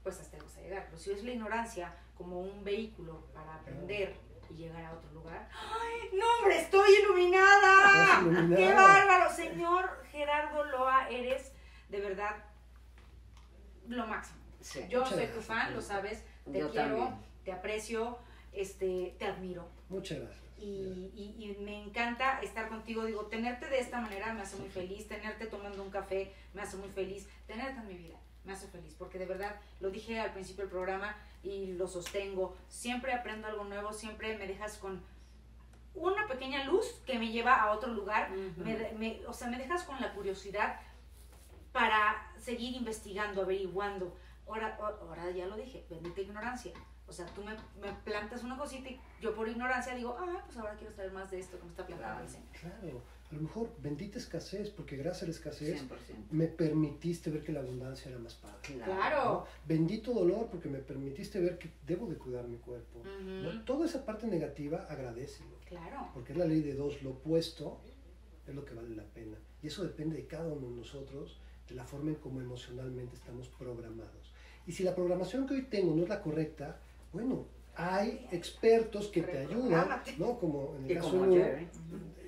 pues 0.03 0.19
hasta 0.19 0.37
ahí 0.37 0.43
vas 0.43 0.57
a 0.57 0.61
llegar. 0.61 0.85
Pero 0.85 0.99
si 0.99 1.09
ves 1.09 1.23
la 1.23 1.31
ignorancia 1.31 1.95
como 2.15 2.39
un 2.39 2.63
vehículo 2.63 3.25
para 3.33 3.55
aprender 3.55 4.15
y 4.51 4.53
llegar 4.53 4.85
a 4.85 4.93
otro 4.93 5.11
lugar, 5.11 5.49
¡ay, 5.51 6.17
no, 6.17 6.25
hombre, 6.37 6.61
estoy 6.61 6.89
iluminada. 7.03 8.55
¡Qué 8.55 8.73
bárbaro! 8.73 9.33
Señor 9.33 9.89
Gerardo 10.11 10.63
Loa, 10.65 11.09
eres 11.09 11.51
de 11.89 11.99
verdad 11.99 12.35
lo 13.87 14.07
máximo. 14.07 14.39
Sí. 14.61 14.81
Yo 14.89 15.05
soy 15.05 15.27
tu 15.27 15.41
fan, 15.41 15.73
lo 15.73 15.81
sabes, 15.81 16.23
te 16.51 16.59
Yo 16.59 16.71
quiero, 16.71 16.97
también. 16.97 17.15
te 17.43 17.51
aprecio, 17.51 18.17
este, 18.51 19.15
te 19.19 19.25
admiro. 19.25 19.67
Muchas 19.89 20.19
gracias. 20.19 20.43
Y, 20.57 21.11
y- 21.15 21.35
y 21.37 21.57
me 21.63 21.83
encanta 21.83 22.39
estar 22.41 22.69
contigo. 22.69 23.05
Digo, 23.05 23.25
tenerte 23.25 23.67
de 23.69 23.79
esta 23.79 23.99
manera 24.01 24.33
me 24.33 24.41
hace 24.41 24.55
muy 24.55 24.69
feliz. 24.69 25.07
Tenerte 25.07 25.47
tomando 25.47 25.83
un 25.83 25.91
café 25.91 26.31
me 26.53 26.61
hace 26.61 26.77
muy 26.77 26.89
feliz. 26.89 27.27
Tenerte 27.45 27.79
en 27.81 27.87
mi 27.87 27.95
vida 27.95 28.17
me 28.45 28.53
hace 28.53 28.67
feliz. 28.67 28.95
Porque 28.97 29.19
de 29.19 29.25
verdad, 29.25 29.55
lo 29.81 29.89
dije 29.91 30.19
al 30.19 30.31
principio 30.31 30.63
del 30.63 30.71
programa 30.71 31.15
y 31.43 31.73
lo 31.73 31.87
sostengo. 31.87 32.55
Siempre 32.69 33.11
aprendo 33.13 33.47
algo 33.47 33.65
nuevo. 33.65 33.91
Siempre 33.93 34.37
me 34.37 34.47
dejas 34.47 34.77
con 34.77 35.03
una 35.93 36.25
pequeña 36.27 36.63
luz 36.63 36.85
que 37.05 37.19
me 37.19 37.31
lleva 37.31 37.55
a 37.61 37.71
otro 37.71 37.93
lugar. 37.93 38.29
Me- 38.31 39.21
o 39.27 39.33
sea, 39.33 39.49
me 39.49 39.57
dejas 39.57 39.83
con 39.83 39.99
la 40.01 40.13
curiosidad 40.13 40.79
para 41.75 42.31
seguir 42.37 42.73
investigando, 42.73 43.41
averiguando. 43.41 44.15
Ahora, 44.47 44.77
ahora 44.77 45.29
ya 45.31 45.45
lo 45.45 45.57
dije, 45.57 45.85
bendita 45.89 46.21
ignorancia. 46.21 46.71
O 47.05 47.11
sea, 47.11 47.25
tú 47.25 47.43
me, 47.43 47.51
me 47.81 47.93
plantas 48.05 48.43
una 48.43 48.57
cosita 48.57 48.89
y 48.89 48.99
yo 49.21 49.35
por 49.35 49.49
ignorancia 49.49 49.93
digo, 49.93 50.15
ah, 50.17 50.41
pues 50.45 50.57
ahora 50.57 50.75
quiero 50.75 50.93
saber 50.93 51.11
más 51.11 51.29
de 51.29 51.39
esto 51.39 51.57
que 51.59 51.65
me 51.65 51.71
está 51.71 51.85
plantando 51.85 52.23
el 52.23 52.29
Señor. 52.29 52.47
Claro, 52.53 53.01
a 53.29 53.35
lo 53.35 53.41
mejor 53.41 53.69
bendita 53.79 54.17
escasez, 54.17 54.69
porque 54.69 54.95
gracias 54.95 55.23
a 55.23 55.25
la 55.25 55.31
escasez 55.31 55.83
100%. 55.83 55.89
me 56.31 56.47
permitiste 56.47 57.29
ver 57.29 57.43
que 57.43 57.51
la 57.51 57.59
abundancia 57.59 58.09
era 58.09 58.19
más 58.19 58.35
padre. 58.35 58.55
Claro. 58.61 59.23
¿no? 59.25 59.45
Bendito 59.67 60.13
dolor 60.13 60.47
porque 60.49 60.69
me 60.69 60.79
permitiste 60.79 61.41
ver 61.41 61.59
que 61.59 61.69
debo 61.85 62.07
de 62.07 62.15
cuidar 62.15 62.47
mi 62.47 62.57
cuerpo. 62.57 63.03
¿no? 63.03 63.49
Ujú. 63.49 63.65
Toda 63.65 63.85
esa 63.85 64.05
parte 64.05 64.27
negativa, 64.27 64.87
agradecelo. 64.89 65.59
Claro. 65.65 66.09
Porque 66.13 66.31
es 66.31 66.37
la 66.37 66.45
ley 66.45 66.61
de 66.61 66.73
dos, 66.73 67.03
lo 67.03 67.11
opuesto 67.11 67.81
es 68.47 68.55
lo 68.55 68.63
que 68.63 68.73
vale 68.73 68.95
la 68.95 69.03
pena. 69.03 69.37
Y 69.61 69.67
eso 69.67 69.83
depende 69.83 70.15
de 70.15 70.27
cada 70.27 70.47
uno 70.47 70.69
de 70.69 70.75
nosotros, 70.75 71.39
de 71.67 71.75
la 71.75 71.83
forma 71.85 72.09
en 72.11 72.15
cómo 72.15 72.41
emocionalmente 72.41 73.15
estamos 73.15 73.47
programados. 73.49 74.33
Y 74.67 74.71
si 74.71 74.83
la 74.83 74.95
programación 74.95 75.45
que 75.47 75.55
hoy 75.55 75.61
tengo 75.63 75.95
no 75.95 76.03
es 76.03 76.09
la 76.09 76.21
correcta, 76.21 76.79
bueno, 77.13 77.45
hay 77.75 78.27
expertos 78.31 79.07
que 79.07 79.21
te 79.21 79.39
ayudan. 79.39 79.87
¿no? 80.17 80.37
Como 80.39 80.75
en 80.77 80.85
el 80.89 80.95
caso 80.97 81.25
de 81.27 81.67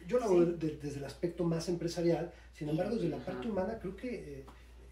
yo 0.08 0.20
lo 0.20 0.26
hago 0.26 0.46
Sí. 0.46 0.52
de- 0.58 0.78
desde 0.78 1.00
el 1.00 1.06
aspecto 1.06 1.44
más 1.44 1.68
empresarial, 1.68 2.32
sin 2.54 2.70
embargo, 2.70 2.96
desde 2.96 3.10
la 3.10 3.18
parte 3.18 3.50
humana, 3.50 3.78
creo 3.80 3.96
que 3.96 4.40
eh, 4.40 4.46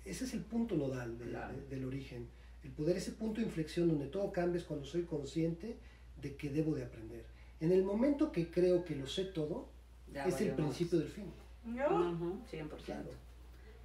ese 0.03 0.25
es 0.25 0.33
el 0.33 0.41
punto 0.41 0.75
nodal 0.75 1.17
de- 1.17 1.25
Claro. 1.29 1.55
de- 1.55 1.67
del 1.67 1.85
origen. 1.85 2.27
El 2.63 2.71
poder, 2.71 2.97
ese 2.97 3.11
punto 3.13 3.39
de 3.39 3.47
inflexión 3.47 3.87
donde 3.87 4.07
todo 4.07 4.31
cambia 4.33 4.59
es 4.59 4.65
cuando 4.65 4.85
soy 4.85 5.03
consciente 5.03 5.77
de 6.21 6.35
que 6.35 6.49
debo 6.49 6.75
de 6.75 6.83
aprender. 6.83 7.25
En 7.61 7.71
el 7.71 7.83
momento 7.83 8.31
que 8.31 8.49
creo 8.49 8.83
que 8.83 8.95
lo 8.95 9.07
sé 9.07 9.25
todo, 9.25 9.69
Ya 10.11 10.25
es 10.25 10.39
el 10.41 10.51
principio 10.53 10.99
del 10.99 11.07
fin. 11.09 11.25
¿No? 11.65 12.11
Ujú, 12.11 12.39
100%. 12.49 12.69
Claro. 12.85 13.09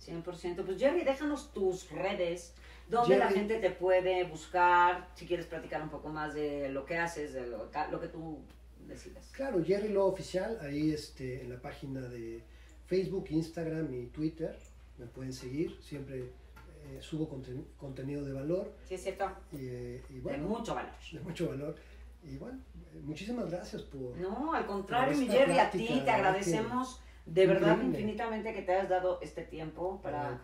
100%. 0.06 0.64
Pues 0.64 0.78
Jerry, 0.78 1.04
déjanos 1.04 1.52
tus 1.52 1.90
redes, 1.90 2.54
donde 2.88 3.18
la 3.18 3.28
gente 3.28 3.58
te 3.58 3.70
puede 3.70 4.24
buscar, 4.24 5.08
si 5.14 5.26
quieres 5.26 5.46
platicar 5.46 5.82
un 5.82 5.90
poco 5.90 6.08
más 6.08 6.34
de 6.34 6.68
lo 6.70 6.84
que 6.84 6.96
haces, 6.96 7.32
de 7.32 7.46
lo, 7.46 7.70
lo 7.90 8.00
que 8.00 8.08
tú 8.08 8.38
decidas. 8.86 9.30
Claro, 9.32 9.62
Jerry 9.64 9.88
Lo 9.88 10.06
Oficial, 10.06 10.58
ahí 10.62 10.92
este, 10.92 11.42
en 11.42 11.50
la 11.50 11.60
página 11.60 12.00
de 12.00 12.42
Facebook, 12.86 13.26
Instagram 13.30 13.92
y 13.94 14.06
Twitter, 14.06 14.58
me 14.98 15.06
pueden 15.06 15.32
seguir, 15.32 15.78
siempre 15.80 16.18
eh, 16.86 16.98
subo 17.00 17.28
conten- 17.30 17.64
contenido 17.76 18.24
de 18.24 18.32
valor 18.32 18.72
Sí, 18.88 18.94
es 18.94 19.02
cierto. 19.02 19.30
y, 19.52 19.56
eh, 19.68 20.02
y 20.10 20.14
De 20.14 20.20
bueno, 20.20 20.48
mucho 20.48 20.74
valor. 20.74 20.92
de 21.12 21.20
mucho 21.20 21.48
valor. 21.50 21.76
Y 22.22 22.36
bueno, 22.36 22.58
muchísimas 23.04 23.48
gracias 23.50 23.80
por... 23.82 24.14
No, 24.18 24.52
al 24.52 24.66
contrario, 24.66 25.16
mi 25.16 25.26
Jerry, 25.26 25.58
a 25.58 25.70
ti 25.70 26.02
te 26.04 26.10
agradecemos 26.10 27.00
de 27.30 27.46
verdad 27.46 27.74
Increíble. 27.74 28.00
infinitamente 28.00 28.52
que 28.52 28.62
te 28.62 28.72
hayas 28.72 28.88
dado 28.88 29.20
este 29.22 29.42
tiempo 29.44 30.00
para, 30.02 30.40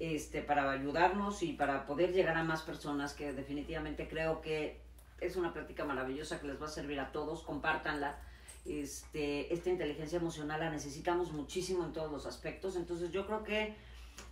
este, 0.00 0.42
para 0.42 0.68
ayudarnos 0.72 1.42
y 1.44 1.52
para 1.52 1.86
poder 1.86 2.12
llegar 2.12 2.36
a 2.36 2.42
más 2.42 2.62
personas 2.62 3.14
que 3.14 3.32
definitivamente 3.32 4.08
creo 4.08 4.40
que 4.40 4.80
es 5.20 5.36
una 5.36 5.52
plática 5.52 5.84
maravillosa 5.84 6.40
que 6.40 6.48
les 6.48 6.60
va 6.60 6.66
a 6.66 6.70
servir 6.70 6.98
a 6.98 7.12
todos, 7.12 7.42
compártanla. 7.42 8.18
Este, 8.64 9.54
esta 9.54 9.70
inteligencia 9.70 10.18
emocional 10.18 10.58
la 10.58 10.70
necesitamos 10.70 11.30
muchísimo 11.30 11.84
en 11.84 11.92
todos 11.92 12.10
los 12.10 12.26
aspectos, 12.26 12.74
entonces 12.74 13.12
yo 13.12 13.24
creo 13.24 13.44
que 13.44 13.76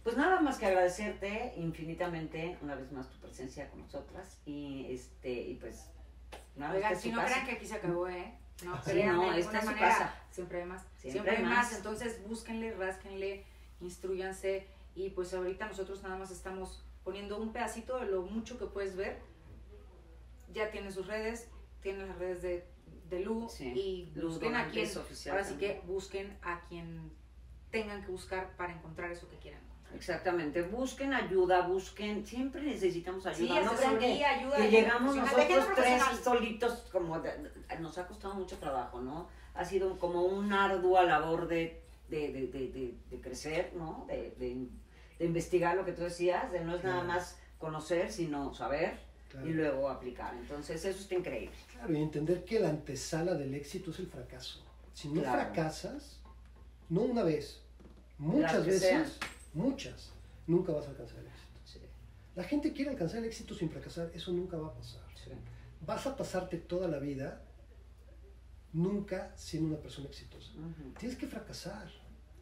pues 0.02 0.16
nada 0.16 0.40
más 0.40 0.58
que 0.58 0.66
agradecerte 0.66 1.52
infinitamente 1.56 2.58
una 2.60 2.74
vez 2.74 2.90
más 2.90 3.08
tu 3.08 3.20
presencia 3.20 3.70
con 3.70 3.80
nosotras 3.82 4.40
y 4.44 4.86
este 4.90 5.30
y 5.30 5.54
pues 5.54 5.88
nada 6.56 6.74
Oigan, 6.74 6.96
si 6.96 7.12
no 7.12 7.22
crean 7.24 7.46
que 7.46 7.52
aquí 7.52 7.66
se 7.66 7.76
acabó, 7.76 8.08
¿eh? 8.08 8.34
No, 8.62 8.80
Sí, 8.84 9.02
no, 9.02 9.32
de 9.32 9.40
esta 9.40 9.58
alguna 9.58 9.60
sí 9.60 9.66
manera, 9.66 9.88
pasa. 9.88 10.22
Siempre 10.30 10.60
hay 10.62 10.66
más. 10.66 10.82
Siempre 10.82 11.10
Siempre, 11.10 11.36
hay 11.36 11.42
más. 11.42 11.66
más. 11.66 11.76
Entonces 11.76 12.26
búsquenle, 12.28 12.72
rásquenle, 12.74 13.44
instruyanse. 13.80 14.68
Y 14.94 15.10
pues 15.10 15.34
ahorita 15.34 15.66
nosotros 15.66 16.02
nada 16.02 16.16
más 16.16 16.30
estamos 16.30 16.84
poniendo 17.02 17.36
un 17.38 17.52
pedacito 17.52 17.98
de 17.98 18.06
lo 18.06 18.22
mucho 18.22 18.58
que 18.58 18.66
puedes 18.66 18.96
ver. 18.96 19.18
Ya 20.52 20.70
tiene 20.70 20.92
sus 20.92 21.06
redes, 21.06 21.48
tiene 21.82 22.06
las 22.06 22.16
redes 22.18 22.42
de, 22.42 22.64
de 23.10 23.20
Lu. 23.20 23.48
Sí. 23.50 23.72
Y 23.74 24.12
Lu 24.14 24.28
busquen 24.28 24.54
a 24.54 24.68
quien. 24.68 24.84
es 24.86 25.26
Ahora 25.26 25.44
sí 25.44 25.56
que 25.56 25.82
busquen 25.86 26.38
a 26.42 26.60
quien 26.68 27.12
tengan 27.70 28.02
que 28.04 28.12
buscar 28.12 28.56
para 28.56 28.72
encontrar 28.72 29.10
eso 29.10 29.28
que 29.28 29.36
quieran. 29.38 29.60
Exactamente, 29.94 30.62
busquen 30.62 31.14
ayuda, 31.14 31.66
busquen, 31.66 32.26
siempre 32.26 32.62
necesitamos 32.62 33.24
ayuda. 33.26 33.60
no 33.62 33.74
crean 33.74 33.98
que, 33.98 34.24
ayuda. 34.24 34.56
que 34.56 34.70
llegamos 34.70 35.16
profesional. 35.16 35.36
¿De 35.40 35.46
qué 35.48 35.54
nosotros 35.60 35.76
tres 35.84 36.24
solitos, 36.24 36.72
como 36.92 37.20
de- 37.20 37.50
nos 37.80 37.96
ha 37.98 38.06
costado 38.06 38.34
mucho 38.34 38.58
trabajo, 38.58 39.00
¿no? 39.00 39.28
Ha 39.54 39.64
sido 39.64 39.98
como 39.98 40.22
una 40.24 40.64
ardua 40.66 41.04
labor 41.04 41.46
de, 41.48 41.80
de, 42.08 42.32
de, 42.32 42.46
de, 42.48 42.68
de- 42.68 42.94
de 43.10 43.20
crecer, 43.20 43.72
¿no? 43.76 44.04
De, 44.08 44.34
de- 44.38 44.66
de 45.18 45.24
investigar 45.24 45.76
lo 45.76 45.84
que 45.84 45.92
tú 45.92 46.02
decías, 46.02 46.50
de 46.50 46.60
no 46.60 46.74
es 46.74 46.82
nada 46.84 47.04
más 47.04 47.38
conocer, 47.58 48.10
sino 48.12 48.52
saber 48.52 48.98
Claro. 49.30 49.48
y 49.48 49.52
luego 49.52 49.88
aplicar. 49.88 50.34
Entonces 50.34 50.84
eso 50.84 51.00
está 51.00 51.14
increíble. 51.14 51.54
Claro, 51.72 51.92
y 51.92 52.02
entender 52.02 52.44
que 52.44 52.60
la 52.60 52.68
antesala 52.68 53.34
del 53.34 53.54
éxito 53.54 53.90
es 53.90 53.98
el 54.00 54.06
fracaso. 54.06 54.60
Si 54.92 55.08
no 55.08 55.22
Claro. 55.22 55.40
fracasas, 55.42 56.20
no 56.88 57.00
una 57.02 57.22
vez, 57.24 57.60
muchas 58.18 58.64
veces, 58.64 58.80
sean. 58.80 59.04
Muchas, 59.54 60.12
nunca 60.46 60.72
vas 60.72 60.86
a 60.86 60.90
alcanzar 60.90 61.18
el 61.20 61.26
éxito. 61.26 61.58
Sí, 61.64 61.78
La 62.34 62.44
gente 62.44 62.72
quiere 62.72 62.90
alcanzar 62.90 63.18
el 63.20 63.24
éxito 63.26 63.54
sin 63.54 63.70
fracasar, 63.70 64.10
eso 64.14 64.32
nunca 64.32 64.56
va 64.56 64.68
a 64.68 64.74
pasar. 64.74 65.02
sí. 65.14 65.30
Vas 65.86 66.06
a 66.06 66.16
pasarte 66.16 66.56
toda 66.58 66.88
la 66.88 66.98
vida 66.98 67.42
nunca 68.72 69.32
siendo 69.36 69.68
una 69.68 69.78
persona 69.78 70.08
exitosa. 70.08 70.52
Tienes 70.98 71.16
que 71.16 71.26
fracasar 71.26 71.88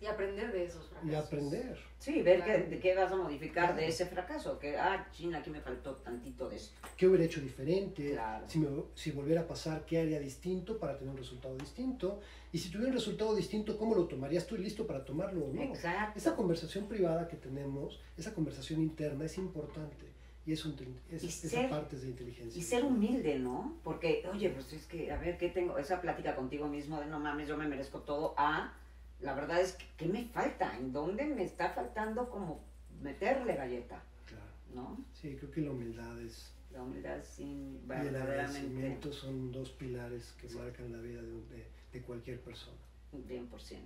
Y 0.01 0.07
aprender 0.07 0.53
de 0.53 0.65
esos 0.65 0.87
fracasos. 0.89 1.11
y 1.11 1.15
aprender. 1.15 1.79
Sí, 1.99 2.23
ver 2.23 2.43
Claro. 2.43 2.65
qué, 2.65 2.71
de 2.71 2.81
qué 2.81 2.95
vas 2.95 3.13
a 3.13 3.17
modificar 3.17 3.67
Claro. 3.67 3.77
de 3.81 3.89
ese 3.89 4.07
fracaso. 4.07 4.59
Que, 4.59 4.77
ah, 4.77 5.09
china, 5.13 5.39
aquí 5.39 5.51
me 5.51 5.61
faltó 5.61 5.95
tantito 5.97 6.49
de 6.49 6.57
esto. 6.57 6.75
¿Qué 6.97 7.07
hubiera 7.07 7.25
hecho 7.25 7.41
diferente? 7.41 8.11
Claro. 8.13 8.45
Si, 8.49 8.59
me, 8.59 8.69
si 8.95 9.11
volviera 9.13 9.43
a 9.43 9.47
pasar, 9.47 9.85
¿qué 9.85 10.01
haría 10.01 10.19
distinto 10.19 10.79
para 10.79 10.97
tener 10.97 11.11
un 11.13 11.19
resultado 11.19 11.57
distinto? 11.57 12.21
Y 12.53 12.59
si 12.59 12.71
tuviera 12.71 12.89
un 12.89 12.95
resultado 12.95 13.35
distinto, 13.35 13.79
¿cómo 13.79 13.95
lo 13.95 14.05
tomarías? 14.07 14.43
¿Estoy 14.45 14.59
listo 14.59 14.87
para 14.87 15.05
tomarlo 15.05 15.47
o 15.47 15.53
no? 15.53 15.63
Exacto. 15.63 16.19
Esa 16.19 16.37
conversación 16.37 16.87
privada 16.87 17.27
que 17.27 17.37
tenemos, 17.37 17.99
esa 18.19 18.35
conversación 18.35 18.83
interna 18.83 19.25
es 19.25 19.39
importante. 19.39 20.13
Y 20.45 20.53
es, 20.53 20.65
un, 20.67 20.75
es 21.11 21.23
Y 21.25 21.29
esa 21.29 21.49
ser- 21.49 21.71
parte 21.71 21.97
es 21.97 22.03
de 22.03 22.09
inteligencia. 22.09 22.59
Y 22.59 22.63
ser 22.63 22.85
humilde, 22.85 23.39
¿no? 23.39 23.79
Porque, 23.85 24.23
oye, 24.31 24.51
pues 24.51 24.73
es 24.73 24.87
que, 24.87 25.11
a 25.13 25.17
ver, 25.19 25.39
¿qué 25.39 25.49
tengo? 25.49 25.79
Esa 25.79 26.01
plática 26.03 26.35
contigo 26.37 26.67
mismo 26.69 27.01
de 27.01 27.07
no 27.07 27.21
mames, 27.21 27.49
yo 27.49 27.57
me 27.57 27.67
merezco 27.69 28.01
todo. 28.01 28.35
A, 28.37 28.75
la 29.21 29.35
verdad 29.35 29.61
es 29.61 29.73
que, 29.75 29.87
¿qué 29.97 30.07
me 30.07 30.25
falta? 30.27 30.77
¿En 30.77 30.93
dónde 30.93 31.25
me 31.27 31.45
está 31.45 31.71
faltando 31.71 32.29
como 32.29 32.61
meterle 33.01 33.55
galleta? 33.55 34.03
Claro. 34.27 34.45
¿No? 34.75 34.99
Sí, 35.13 35.37
creo 35.37 35.51
que 35.53 35.61
la 35.63 35.71
humildad 35.71 36.21
es, 36.21 36.53
La 36.73 36.83
humildad 36.83 37.23
sin 37.23 37.77
y 37.89 38.07
el 38.09 38.17
agradecimiento 38.17 39.13
son 39.13 39.53
dos 39.53 39.71
pilares 39.71 40.35
que 40.41 40.49
marcan 40.51 40.91
la 40.93 40.99
vida 40.99 41.23
de, 41.23 41.33
un- 41.33 41.49
de- 41.49 41.67
de 41.93 42.03
cualquier 42.03 42.41
persona. 42.41 42.77
un 43.13 43.25
100%. 43.25 43.79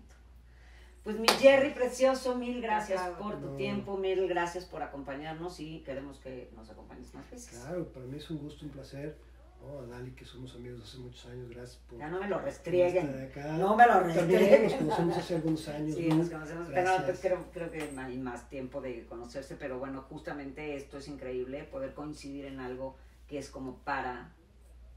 Pues 1.02 1.18
mi 1.18 1.28
Jerry 1.28 1.70
precioso, 1.74 2.36
mil 2.36 2.60
gracias 2.60 3.00
Claro. 3.00 3.18
por 3.18 3.40
tu 3.40 3.50
No. 3.50 3.56
tiempo, 3.56 3.96
mil 3.96 4.26
gracias 4.28 4.64
por 4.64 4.82
acompañarnos 4.82 5.58
y 5.60 5.80
queremos 5.80 6.18
que 6.18 6.50
nos 6.56 6.68
acompañes 6.70 7.12
más 7.14 7.28
veces. 7.30 7.58
Claro, 7.60 7.86
para 7.92 8.06
mí 8.06 8.16
es 8.18 8.30
un 8.30 8.38
gusto, 8.38 8.64
un 8.64 8.70
placer. 8.72 9.16
¿no? 9.62 9.80
A 9.80 9.86
Dali, 9.86 10.12
que 10.12 10.24
somos 10.24 10.54
amigos 10.54 10.82
hace 10.82 10.98
muchos 10.98 11.26
años, 11.26 11.48
gracias 11.48 11.78
por 11.88 11.98
Ya 11.98 12.08
no 12.08 12.20
me 12.20 12.28
lo 12.28 12.38
restrieguen. 12.38 13.30
No 13.58 13.74
me 13.74 13.86
lo 13.86 13.92
También 13.94 14.16
restrieguen. 14.28 14.62
nos 14.64 14.74
conocemos 14.74 15.16
hace 15.16 15.34
algunos 15.36 15.68
años. 15.68 15.96
Sí, 15.96 16.08
¿no? 16.08 16.16
nos 16.16 16.30
conocemos, 16.30 16.68
pero 16.68 16.82
Gracias. 16.82 17.04
pues, 17.04 17.20
creo, 17.20 17.44
creo 17.52 17.70
que 17.72 17.98
hay 17.98 18.18
más 18.18 18.48
tiempo 18.50 18.80
de 18.80 19.06
conocerse, 19.06 19.56
pero 19.56 19.78
bueno, 19.80 20.02
justamente 20.02 20.76
esto 20.76 20.98
es 20.98 21.08
increíble, 21.08 21.64
poder 21.64 21.94
coincidir 21.94 22.44
en 22.44 22.60
algo 22.60 22.96
que 23.26 23.38
es 23.38 23.48
como 23.48 23.78
para 23.78 24.35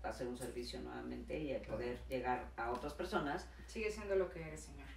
hacer 0.04 0.28
un 0.28 0.38
servicio 0.38 0.80
nuevamente 0.82 1.38
y 1.40 1.52
el 1.52 1.62
Claro. 1.62 1.78
poder 1.78 2.00
llegar 2.08 2.50
a 2.58 2.72
otras 2.72 2.94
personas. 2.94 3.48
Sigue 3.68 3.92
siendo 3.92 4.16
lo 4.16 4.30
que 4.30 4.42
eres, 4.42 4.62
Señor. 4.62 4.88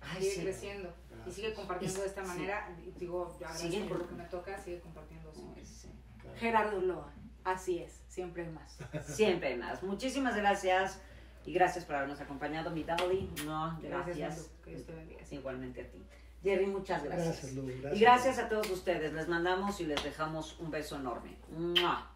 Ay, 0.00 0.22
sigue 0.22 0.34
sí. 0.34 0.40
creciendo 0.42 0.94
y 1.26 1.30
sigue 1.30 1.52
compartiendo 1.54 1.98
Y- 1.98 2.00
de 2.02 2.06
esta 2.08 2.22
sí. 2.22 2.28
manera. 2.28 2.68
Digo, 2.98 3.28
yo 3.38 3.46
agradezco 3.46 3.70
Sigue. 3.70 3.84
por 3.88 3.98
lo 3.98 4.08
que 4.08 4.14
me 4.14 4.24
toca, 4.24 4.58
sigue 4.58 4.80
compartiendo. 4.80 5.32
Señor. 5.32 5.54
Ay, 5.56 5.66
sí. 5.66 5.88
Claro. 6.20 6.36
Gerardo 6.38 6.78
Ulloa, 6.78 7.12
así 7.44 7.78
es, 7.80 8.00
siempre 8.08 8.44
hay 8.44 8.50
más. 8.50 8.78
Siempre 9.06 9.48
hay 9.48 9.56
más. 9.58 9.82
Muchísimas 9.82 10.36
gracias 10.36 11.00
y 11.44 11.52
gracias 11.52 11.84
por 11.84 11.96
habernos 11.96 12.20
acompañado, 12.20 12.70
mi 12.70 12.84
Dali. 12.84 13.30
No, 13.44 13.78
Gracias, 13.82 14.16
gracias. 14.18 14.50
Que 14.64 14.70
Dios 14.70 14.86
te 14.86 14.92
bendiga. 14.94 15.20
Igualmente 15.30 15.80
a 15.82 15.90
ti. 15.90 16.02
Jerry, 16.42 16.66
muchas 16.66 17.04
gracias. 17.04 17.26
Gracias, 17.26 17.52
Lu. 17.52 17.66
Gracias. 17.66 17.96
Y 17.96 18.00
gracias 18.00 18.38
a 18.38 18.48
todos 18.48 18.70
ustedes. 18.70 19.12
Les 19.12 19.28
mandamos 19.28 19.78
y 19.80 19.84
les 19.86 20.02
dejamos 20.02 20.58
un 20.60 20.70
beso 20.70 20.96
enorme. 20.96 21.36
¡Mua! 21.50 22.10